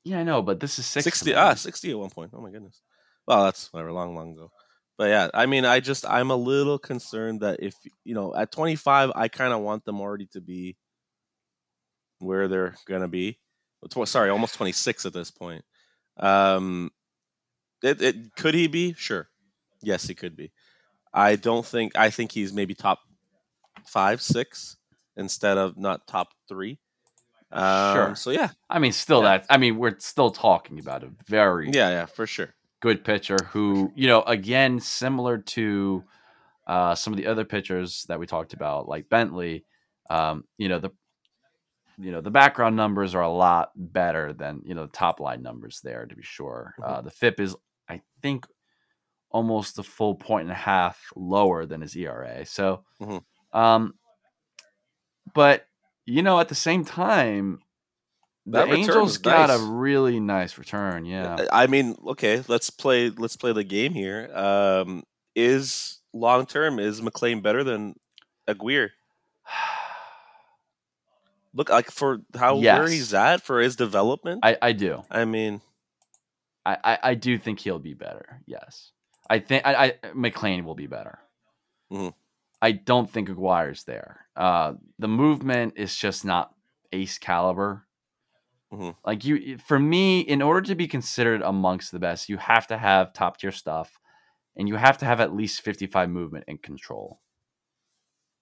Yeah, 0.07 0.19
I 0.19 0.23
know, 0.23 0.41
but 0.41 0.61
this 0.61 0.79
is 0.79 0.85
six 0.85 1.03
60 1.03 1.35
ah 1.35 1.53
60 1.53 1.91
at 1.91 1.99
one 1.99 2.09
point 2.09 2.31
oh 2.33 2.39
my 2.39 2.49
goodness. 2.49 2.81
Well 3.27 3.43
that's 3.43 3.73
whatever 3.73 3.91
long 3.91 4.15
long 4.15 4.31
ago. 4.31 4.51
But 4.97 5.09
yeah 5.09 5.29
i 5.33 5.45
mean 5.45 5.65
i 5.65 5.81
just 5.81 6.05
i'm 6.07 6.31
a 6.31 6.35
little 6.35 6.79
concerned 6.79 7.41
that 7.41 7.59
if 7.61 7.75
you 8.05 8.15
know 8.15 8.33
at 8.33 8.53
25 8.53 9.11
i 9.15 9.27
kind 9.27 9.53
of 9.53 9.59
want 9.59 9.83
them 9.83 9.99
already 9.99 10.27
to 10.27 10.39
be 10.39 10.77
where 12.19 12.47
they're 12.47 12.75
gonna 12.87 13.09
be. 13.09 13.37
Sorry 14.05 14.29
almost 14.29 14.55
26 14.55 15.05
at 15.05 15.13
this 15.13 15.29
point. 15.29 15.65
Um 16.15 16.89
it, 17.83 18.01
it 18.01 18.35
could 18.37 18.55
he 18.55 18.67
be? 18.67 18.93
Sure. 18.93 19.27
Yes 19.83 20.07
he 20.07 20.15
could 20.15 20.37
be. 20.37 20.51
I 21.13 21.35
don't 21.35 21.65
think 21.65 21.97
i 21.97 22.09
think 22.09 22.31
he's 22.31 22.53
maybe 22.53 22.75
top 22.75 22.99
five 23.85 24.21
six 24.21 24.77
instead 25.17 25.57
of 25.57 25.77
not 25.77 26.07
top 26.07 26.29
three 26.47 26.79
um, 27.51 27.93
Sure. 27.93 28.15
so 28.15 28.31
yeah 28.31 28.49
I 28.69 28.79
mean, 28.79 28.91
still 28.91 29.21
Yeah. 29.23 29.37
that. 29.39 29.45
I 29.49 29.57
mean, 29.57 29.77
we're 29.77 29.97
still 29.99 30.31
talking 30.31 30.79
about 30.79 31.03
a 31.03 31.09
very 31.27 31.69
yeah 31.71 31.89
yeah 31.89 32.05
for 32.05 32.27
sure 32.27 32.53
good 32.79 33.03
pitcher 33.03 33.37
who, 33.51 33.91
you 33.95 34.07
know, 34.07 34.21
again, 34.23 34.79
similar 34.79 35.39
to 35.39 36.03
uh, 36.67 36.93
some 36.93 37.11
of 37.13 37.17
the 37.17 37.25
other 37.25 37.43
pitchers 37.45 38.05
that 38.07 38.19
we 38.19 38.27
talked 38.27 38.53
about, 38.53 38.87
like 38.87 39.09
Bentley. 39.09 39.65
Um, 40.09 40.43
you 40.57 40.69
know 40.69 40.79
the, 40.79 40.91
you 41.97 42.11
know 42.11 42.21
the 42.21 42.29
background 42.29 42.75
numbers 42.75 43.15
are 43.15 43.23
a 43.23 43.29
lot 43.31 43.71
better 43.75 44.31
than 44.33 44.61
you 44.65 44.75
know 44.75 44.83
the 44.85 44.91
top 44.91 45.19
line 45.19 45.41
numbers 45.41 45.81
there 45.83 46.05
to 46.05 46.15
be 46.15 46.21
sure. 46.23 46.75
Uh, 46.83 47.01
the 47.01 47.09
FIP 47.09 47.39
is, 47.39 47.55
I 47.89 48.01
think, 48.21 48.45
almost 49.31 49.79
a 49.79 49.83
full 49.83 50.13
point 50.15 50.43
and 50.43 50.51
a 50.51 50.55
half 50.55 50.99
lower 51.15 51.65
than 51.65 51.81
his 51.81 51.95
ERA. 51.95 52.45
So, 52.45 52.83
Mhm. 53.01 53.23
um, 53.53 53.93
but 55.33 55.65
you 56.07 56.23
know, 56.23 56.39
at 56.39 56.47
the 56.47 56.55
same 56.55 56.85
time, 56.85 57.59
the 58.45 58.65
That 58.65 58.69
Angels 58.69 59.17
got 59.17 59.49
nice. 59.49 59.59
a 59.59 59.63
really 59.63 60.19
nice 60.19 60.57
return. 60.57 61.05
Yeah. 61.05 61.45
I 61.51 61.67
mean, 61.67 61.97
okay, 62.07 62.43
let's 62.47 62.69
play 62.69 63.09
let's 63.09 63.35
play 63.35 63.51
the 63.51 63.65
game 63.65 63.93
here. 63.93 64.31
Um 64.33 65.03
is 65.35 65.99
long 66.13 66.45
term 66.45 66.79
is 66.79 67.01
McLean 67.01 67.41
better 67.41 67.63
than 67.63 67.95
Aguirre? 68.47 68.91
Look 71.53 71.69
like 71.69 71.91
for 71.91 72.19
how 72.35 72.57
where 72.57 72.87
he's 72.87 73.13
at 73.13 73.41
for 73.41 73.61
his 73.61 73.75
development. 73.75 74.41
I, 74.43 74.57
I, 74.61 74.71
do. 74.73 75.03
I 75.09 75.25
mean, 75.25 75.61
I, 76.65 76.77
I, 76.83 76.99
I 77.03 77.13
do 77.15 77.37
think 77.39 77.59
he'll 77.59 77.79
be 77.79 77.95
better. 77.95 78.41
Yes. 78.45 78.91
I 79.29 79.39
think 79.39 79.65
I, 79.65 79.95
I 80.03 80.11
McLean 80.13 80.65
will 80.65 80.75
be 80.75 80.87
better. 80.87 81.19
Mhm. 81.91 82.13
I 82.61 82.71
don't 82.71 83.09
think 83.09 83.29
Aguirre's 83.29 83.83
there. 83.83 84.27
Uh, 84.35 84.73
the 84.99 85.07
movement 85.07 85.73
is 85.77 85.95
just 85.95 86.25
not 86.25 86.53
ace 86.91 87.17
caliber. 87.17 87.87
Mhm. 88.71 88.95
Like 89.05 89.23
you, 89.23 89.57
for 89.59 89.79
me, 89.79 90.19
in 90.21 90.41
order 90.41 90.61
to 90.61 90.75
be 90.75 90.87
considered 90.87 91.41
amongst 91.41 91.91
the 91.91 91.99
best, 91.99 92.29
you 92.29 92.37
have 92.37 92.67
to 92.67 92.77
have 92.77 93.13
top 93.13 93.37
tier 93.37 93.51
stuff, 93.51 93.99
and 94.55 94.67
you 94.67 94.75
have 94.75 94.97
to 94.99 95.05
have 95.05 95.21
at 95.21 95.33
least 95.35 95.61
fifty-five 95.61 96.09
movement 96.09 96.45
and 96.47 96.61
control. 96.61 97.21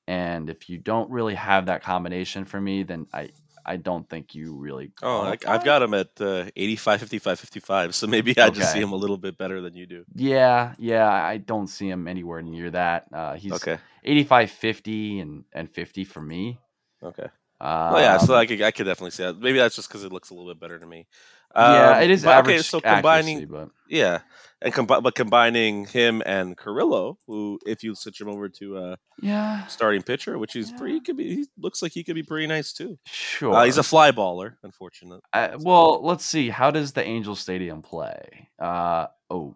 And 0.08 0.50
if 0.50 0.70
you 0.70 0.78
don't 0.78 1.10
really 1.12 1.36
have 1.36 1.66
that 1.66 1.84
combination 1.84 2.46
for 2.46 2.62
me, 2.62 2.84
then 2.84 3.08
I 3.14 3.32
I 3.66 3.78
don't 3.78 4.08
think 4.10 4.36
you 4.36 4.56
really. 4.56 4.92
oh, 5.02 5.22
I, 5.22 5.38
I've 5.48 5.66
got 5.66 5.82
him 5.82 5.94
at 5.94 6.10
uh, 6.22 6.46
85, 6.56 7.00
55, 7.02 7.40
55. 7.40 7.96
So 7.96 8.08
maybe 8.08 8.38
I 8.40 8.50
just 8.50 8.72
see 8.74 8.80
him 8.82 8.92
a 8.92 8.96
little 8.96 9.18
bit 9.18 9.38
better 9.38 9.62
than 9.62 9.76
you 9.76 9.86
do. 9.86 10.06
Yeah, 10.14 10.76
yeah, 10.78 11.12
I 11.12 11.38
don't 11.38 11.68
see 11.68 11.90
him 11.90 12.08
anywhere 12.08 12.42
near 12.42 12.70
that. 12.72 13.08
Uh, 13.12 13.34
he's 13.36 13.52
Okay. 13.54 13.78
85, 14.04 14.52
50, 14.52 15.20
and 15.20 15.44
and 15.54 15.70
50 15.70 16.04
for 16.04 16.22
me. 16.22 16.60
Okay. 17.02 17.28
Um, 17.60 17.94
Well, 17.94 18.02
yeah. 18.02 18.18
So 18.18 18.36
I 18.36 18.46
could 18.46 18.62
I 18.62 18.72
could 18.72 18.86
definitely 18.86 19.12
see 19.12 19.24
that. 19.24 19.40
Maybe 19.40 19.58
that's 19.58 19.76
just 19.76 19.88
because 19.88 20.04
it 20.04 20.12
looks 20.12 20.30
a 20.30 20.34
little 20.34 20.54
bit 20.54 20.60
better 20.60 20.78
to 20.78 20.86
me. 20.86 21.08
yeah, 21.56 21.98
Um, 21.98 22.04
it 22.04 22.12
is 22.12 22.26
average 22.26 22.56
Okay, 22.56 22.62
so 22.64 22.78
accuracy, 22.84 22.96
combining 22.96 23.48
but 23.48 23.70
Yeah, 23.90 24.20
and 24.66 24.74
combi- 24.74 25.02
but 25.02 25.16
combining 25.16 25.86
him 25.86 26.22
and 26.26 26.58
Carrillo, 26.58 27.18
who 27.28 27.60
if 27.66 27.84
you 27.84 27.96
switch 27.96 28.20
him 28.20 28.28
over 28.28 28.50
to 28.50 28.78
a 28.80 28.98
yeah, 29.22 29.66
starting 29.68 30.02
pitcher, 30.02 30.38
which 30.38 30.52
he's 30.54 30.72
Yeah. 30.72 30.78
pretty, 30.78 30.94
he 30.96 31.00
could 31.02 31.16
be. 31.18 31.36
He 31.36 31.46
looks 31.58 31.82
like 31.82 31.94
he 31.94 32.04
could 32.04 32.16
be 32.16 32.24
pretty 32.24 32.48
nice 32.48 32.74
too. 32.74 32.98
sure. 33.06 33.54
Uh, 33.54 33.64
he's 33.64 33.78
a 33.78 33.84
fly 33.84 34.12
baller, 34.12 34.56
unfortunately. 34.64 35.22
Uh, 35.32 35.58
well, 35.60 36.04
let's 36.04 36.26
see. 36.26 36.50
How 36.50 36.72
does 36.72 36.92
the 36.92 37.04
Angel 37.04 37.36
Stadium 37.38 37.82
play? 37.82 38.50
Uh, 38.60 39.08
oh, 39.30 39.56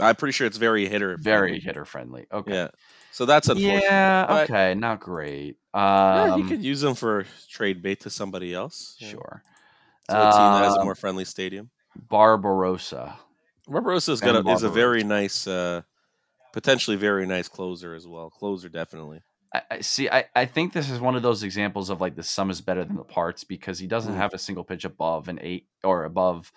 I'm 0.00 0.14
pretty 0.16 0.32
sure 0.32 0.46
it's 0.46 0.56
very 0.58 0.88
hitter. 0.88 1.16
very 1.18 1.48
friendly. 1.48 1.60
hitter 1.60 1.84
friendly. 1.84 2.26
Okay. 2.32 2.52
Yeah, 2.54 2.68
so 3.12 3.26
that's 3.26 3.48
unfortunate. 3.48 3.82
Yeah. 3.82 4.44
Okay. 4.44 4.74
Not 4.74 5.00
great. 5.00 5.56
Yeah, 5.74 6.32
Um, 6.34 6.40
you 6.40 6.48
could 6.48 6.62
use 6.64 6.82
him 6.82 6.94
for 6.94 7.26
trade 7.50 7.82
bait 7.82 8.00
to 8.00 8.10
somebody 8.10 8.54
else. 8.54 8.96
yeah. 8.98 9.08
sure. 9.10 9.42
To 10.08 10.16
a 10.16 10.30
team 10.30 10.38
that 10.40 10.64
has 10.64 10.74
a 10.76 10.78
Um, 10.80 10.84
more 10.84 10.94
friendly 10.94 11.24
stadium. 11.24 11.68
Barbarossa. 11.96 13.18
Barbarosa's 13.68 14.20
Ben 14.20 14.34
got 14.34 14.46
a, 14.46 14.52
is 14.54 14.62
a 14.62 14.68
very 14.68 15.02
nice, 15.04 15.46
uh, 15.46 15.82
potentially 16.52 16.96
very 16.96 17.26
nice 17.26 17.48
closer 17.48 17.94
as 17.94 18.06
well. 18.06 18.30
Closer 18.30 18.68
definitely. 18.68 19.22
I, 19.54 19.62
I 19.70 19.80
see. 19.80 20.08
I, 20.08 20.24
I 20.34 20.44
think 20.46 20.72
this 20.72 20.90
is 20.90 21.00
one 21.00 21.16
of 21.16 21.22
those 21.22 21.42
examples 21.42 21.90
of 21.90 22.00
like 22.00 22.16
the 22.16 22.22
sum 22.22 22.50
is 22.50 22.60
better 22.60 22.84
than 22.84 22.96
the 22.96 23.04
parts 23.04 23.44
because 23.44 23.78
he 23.78 23.86
doesn't 23.86 24.14
Mm. 24.14 24.18
have 24.18 24.34
a 24.34 24.38
single 24.38 24.64
pitch 24.64 24.84
above 24.84 25.28
an 25.28 25.38
eight 25.42 25.66
or 25.84 26.04
above 26.04 26.52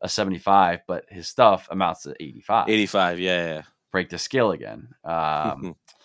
a 0.00 0.08
75, 0.08 0.80
but 0.86 1.04
his 1.08 1.28
stuff 1.28 1.66
amounts 1.70 2.02
to 2.02 2.14
85. 2.20 2.68
85. 2.68 3.18
Yeah, 3.20 3.46
yeah. 3.46 3.62
Break 3.90 4.10
the 4.10 4.18
scale 4.18 4.52
again. 4.52 4.88
Um, 5.04 5.74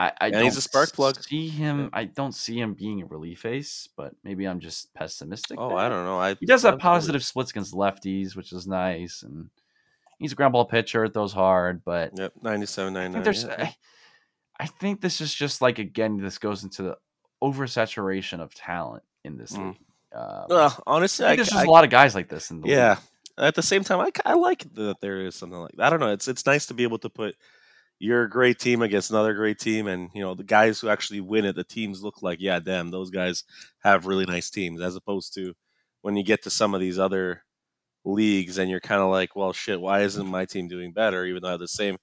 I, 0.00 0.12
I 0.20 0.26
And 0.26 0.32
don't 0.34 0.44
he's 0.44 0.56
a 0.56 0.62
spark 0.62 0.92
plug. 0.92 1.22
see 1.22 1.48
him. 1.48 1.90
I 1.92 2.04
don't 2.04 2.34
see 2.34 2.58
him 2.58 2.72
being 2.74 3.02
a 3.02 3.06
relief 3.06 3.44
ace, 3.44 3.88
but 3.96 4.14
maybe 4.24 4.46
I'm 4.46 4.58
just 4.60 4.92
pessimistic. 4.94 5.58
oh, 5.60 5.68
there. 5.70 5.78
I 5.78 5.88
don't 5.90 6.04
know. 6.06 6.18
I 6.18 6.34
He 6.34 6.46
does 6.46 6.62
have 6.62 6.74
I've 6.74 6.74
really- 6.78 6.82
positive 6.82 7.24
splits 7.24 7.50
against 7.50 7.74
lefties, 7.74 8.34
which 8.34 8.52
is 8.52 8.66
nice, 8.66 9.22
and 9.22 9.50
he's 10.18 10.32
a 10.32 10.34
ground 10.34 10.52
ball 10.54 10.64
pitcher. 10.64 11.06
Throws 11.08 11.32
hard, 11.34 11.84
but 11.84 12.12
Yep, 12.16 12.32
97, 12.42 12.96
I 12.96 13.08
think 13.22 13.26
yeah. 13.44 13.54
I, 13.58 13.76
I 14.58 14.66
think 14.66 15.00
this 15.02 15.20
is 15.20 15.34
just 15.34 15.60
like 15.60 15.78
again, 15.78 16.16
this 16.16 16.38
goes 16.38 16.64
into 16.64 16.82
the 16.82 16.96
oversaturation 17.42 18.40
of 18.40 18.54
talent 18.54 19.02
in 19.24 19.36
this 19.36 19.52
Mm. 19.52 19.66
league. 19.68 19.76
Um, 20.12 20.44
Well, 20.48 20.82
honestly, 20.86 21.26
I 21.26 21.30
I, 21.32 21.36
there's 21.36 21.48
just 21.50 21.66
a 21.66 21.70
lot 21.70 21.84
of 21.84 21.90
guys 21.90 22.14
like 22.14 22.28
this 22.28 22.50
in 22.50 22.60
the 22.62 22.68
yeah. 22.68 22.90
league. 22.90 22.98
At 23.38 23.54
the 23.54 23.62
same 23.62 23.84
time, 23.84 24.00
I, 24.00 24.10
I 24.24 24.34
like 24.34 24.64
that 24.74 25.00
there 25.00 25.20
is 25.24 25.34
something 25.34 25.58
like 25.58 25.72
that. 25.76 25.86
I 25.86 25.90
don't 25.90 26.00
know. 26.00 26.12
It's 26.12 26.28
it's 26.28 26.44
nice 26.46 26.66
to 26.66 26.74
be 26.74 26.82
able 26.82 26.98
to 26.98 27.08
put 27.08 27.36
your 28.00 28.26
great 28.26 28.58
team 28.58 28.80
against 28.80 29.10
another 29.10 29.34
great 29.34 29.60
team, 29.60 29.86
and 29.86 30.10
you 30.14 30.22
know 30.22 30.34
the 30.34 30.42
guys 30.42 30.80
who 30.80 30.88
actually 30.88 31.20
win 31.20 31.44
it. 31.44 31.54
The 31.54 31.62
teams 31.62 32.02
look 32.02 32.22
like 32.22 32.40
yeah, 32.40 32.58
damn, 32.58 32.90
those 32.90 33.10
guys 33.10 33.44
have 33.84 34.06
really 34.06 34.24
nice 34.26 34.50
teams, 34.50 34.80
as 34.80 34.96
opposed 34.96 35.34
to 35.34 35.54
when 36.00 36.16
you 36.16 36.24
get 36.24 36.42
to 36.42 36.50
some 36.50 36.74
of 36.74 36.80
these 36.80 36.98
other 36.98 37.44
leagues 38.04 38.56
and 38.56 38.70
you're 38.70 38.80
kind 38.80 39.02
of 39.02 39.10
like, 39.10 39.36
well, 39.36 39.52
shit, 39.52 39.78
why 39.78 40.00
isn't 40.00 40.26
my 40.26 40.46
team 40.46 40.66
doing 40.66 40.92
better? 40.92 41.26
Even 41.26 41.42
though 41.42 41.48
I 41.48 41.52
have 41.52 41.60
the 41.60 41.68
same, 41.68 41.98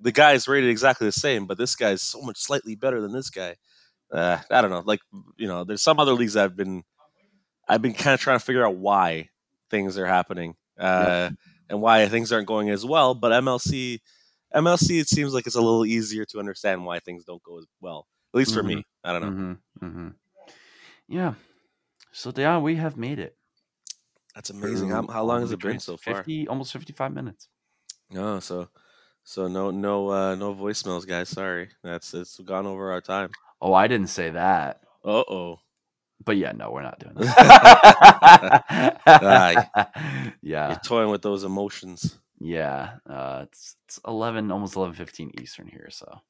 the 0.00 0.10
guy's 0.10 0.48
rated 0.48 0.70
exactly 0.70 1.06
the 1.06 1.12
same, 1.12 1.46
but 1.46 1.58
this 1.58 1.76
guy's 1.76 2.00
so 2.00 2.22
much 2.22 2.38
slightly 2.38 2.74
better 2.74 3.02
than 3.02 3.12
this 3.12 3.28
guy. 3.28 3.56
Uh, 4.10 4.38
I 4.50 4.62
don't 4.62 4.70
know. 4.70 4.82
Like 4.84 5.00
you 5.36 5.46
know, 5.46 5.64
there's 5.64 5.82
some 5.82 6.00
other 6.00 6.14
leagues 6.14 6.32
that 6.32 6.44
I've 6.44 6.56
been, 6.56 6.82
I've 7.68 7.82
been 7.82 7.92
kind 7.92 8.14
of 8.14 8.20
trying 8.20 8.38
to 8.38 8.44
figure 8.44 8.64
out 8.66 8.76
why 8.76 9.28
things 9.68 9.98
are 9.98 10.06
happening 10.06 10.54
uh, 10.78 11.28
and 11.68 11.82
why 11.82 12.08
things 12.08 12.32
aren't 12.32 12.46
going 12.46 12.70
as 12.70 12.86
well. 12.86 13.14
But 13.14 13.32
MLC, 13.32 13.98
MLC, 14.54 15.00
it 15.00 15.08
seems 15.08 15.34
like 15.34 15.46
it's 15.46 15.56
a 15.56 15.60
little 15.60 15.84
easier 15.84 16.24
to 16.26 16.38
understand 16.38 16.84
why 16.84 16.98
things 17.00 17.24
don't 17.24 17.42
go 17.42 17.58
as 17.58 17.66
well. 17.80 18.06
At 18.34 18.38
least 18.38 18.54
for 18.54 18.62
me, 18.62 18.84
I 19.04 19.12
don't 19.12 19.22
know. 19.22 19.28
Mm-hmm, 19.28 19.86
mm-hmm. 19.86 20.08
Yeah. 21.08 21.34
So 22.12 22.32
yeah, 22.36 22.58
we 22.58 22.76
have 22.76 22.96
made 22.96 23.18
it. 23.18 23.36
That's 24.34 24.50
amazing. 24.50 24.90
How, 24.90 25.06
how 25.06 25.24
long 25.24 25.40
has 25.40 25.52
it 25.52 25.60
been 25.60 25.80
so 25.80 25.96
far? 25.96 26.16
Fifty, 26.16 26.46
almost 26.48 26.72
fifty-five 26.72 27.12
minutes. 27.12 27.48
Oh, 28.14 28.38
so 28.40 28.68
So 29.24 29.48
no 29.48 29.70
no 29.70 30.10
uh 30.10 30.34
no 30.34 30.54
voicemails, 30.54 31.06
guys. 31.06 31.28
Sorry. 31.28 31.68
That's 31.82 32.14
it's 32.14 32.38
gone 32.40 32.66
over 32.66 32.92
our 32.92 33.00
time. 33.00 33.30
Oh, 33.60 33.72
I 33.74 33.88
didn't 33.88 34.08
say 34.08 34.30
that. 34.30 34.82
Uh 35.04 35.24
oh. 35.28 35.58
But 36.24 36.36
yeah, 36.36 36.52
no, 36.52 36.70
we're 36.70 36.82
not 36.82 36.98
doing 36.98 37.14
that. 37.16 39.00
Yeah, 40.42 40.68
You're 40.68 40.80
toying 40.84 41.10
with 41.10 41.22
those 41.22 41.44
emotions. 41.44 42.18
Yeah. 42.40 42.94
Uh, 43.08 43.40
it's 43.44 43.76
it's 43.86 44.00
eleven, 44.06 44.50
almost 44.50 44.76
eleven 44.76 44.94
fifteen 44.94 45.32
Eastern 45.40 45.68
here. 45.68 45.88
So, 45.90 46.20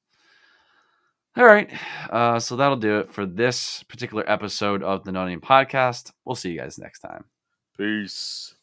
all 1.37 1.45
right. 1.45 1.71
Uh, 2.11 2.41
so 2.41 2.57
that'll 2.57 2.77
do 2.77 2.99
it 2.99 3.13
for 3.13 3.27
this 3.27 3.83
particular 3.85 4.29
episode 4.29 4.83
of 4.83 5.05
the 5.05 5.13
No 5.13 5.27
Podcast. 5.39 6.13
We'll 6.25 6.37
see 6.37 6.51
you 6.51 6.59
guys 6.59 6.79
next 6.79 7.01
time. 7.01 7.25
Peace. 7.77 8.56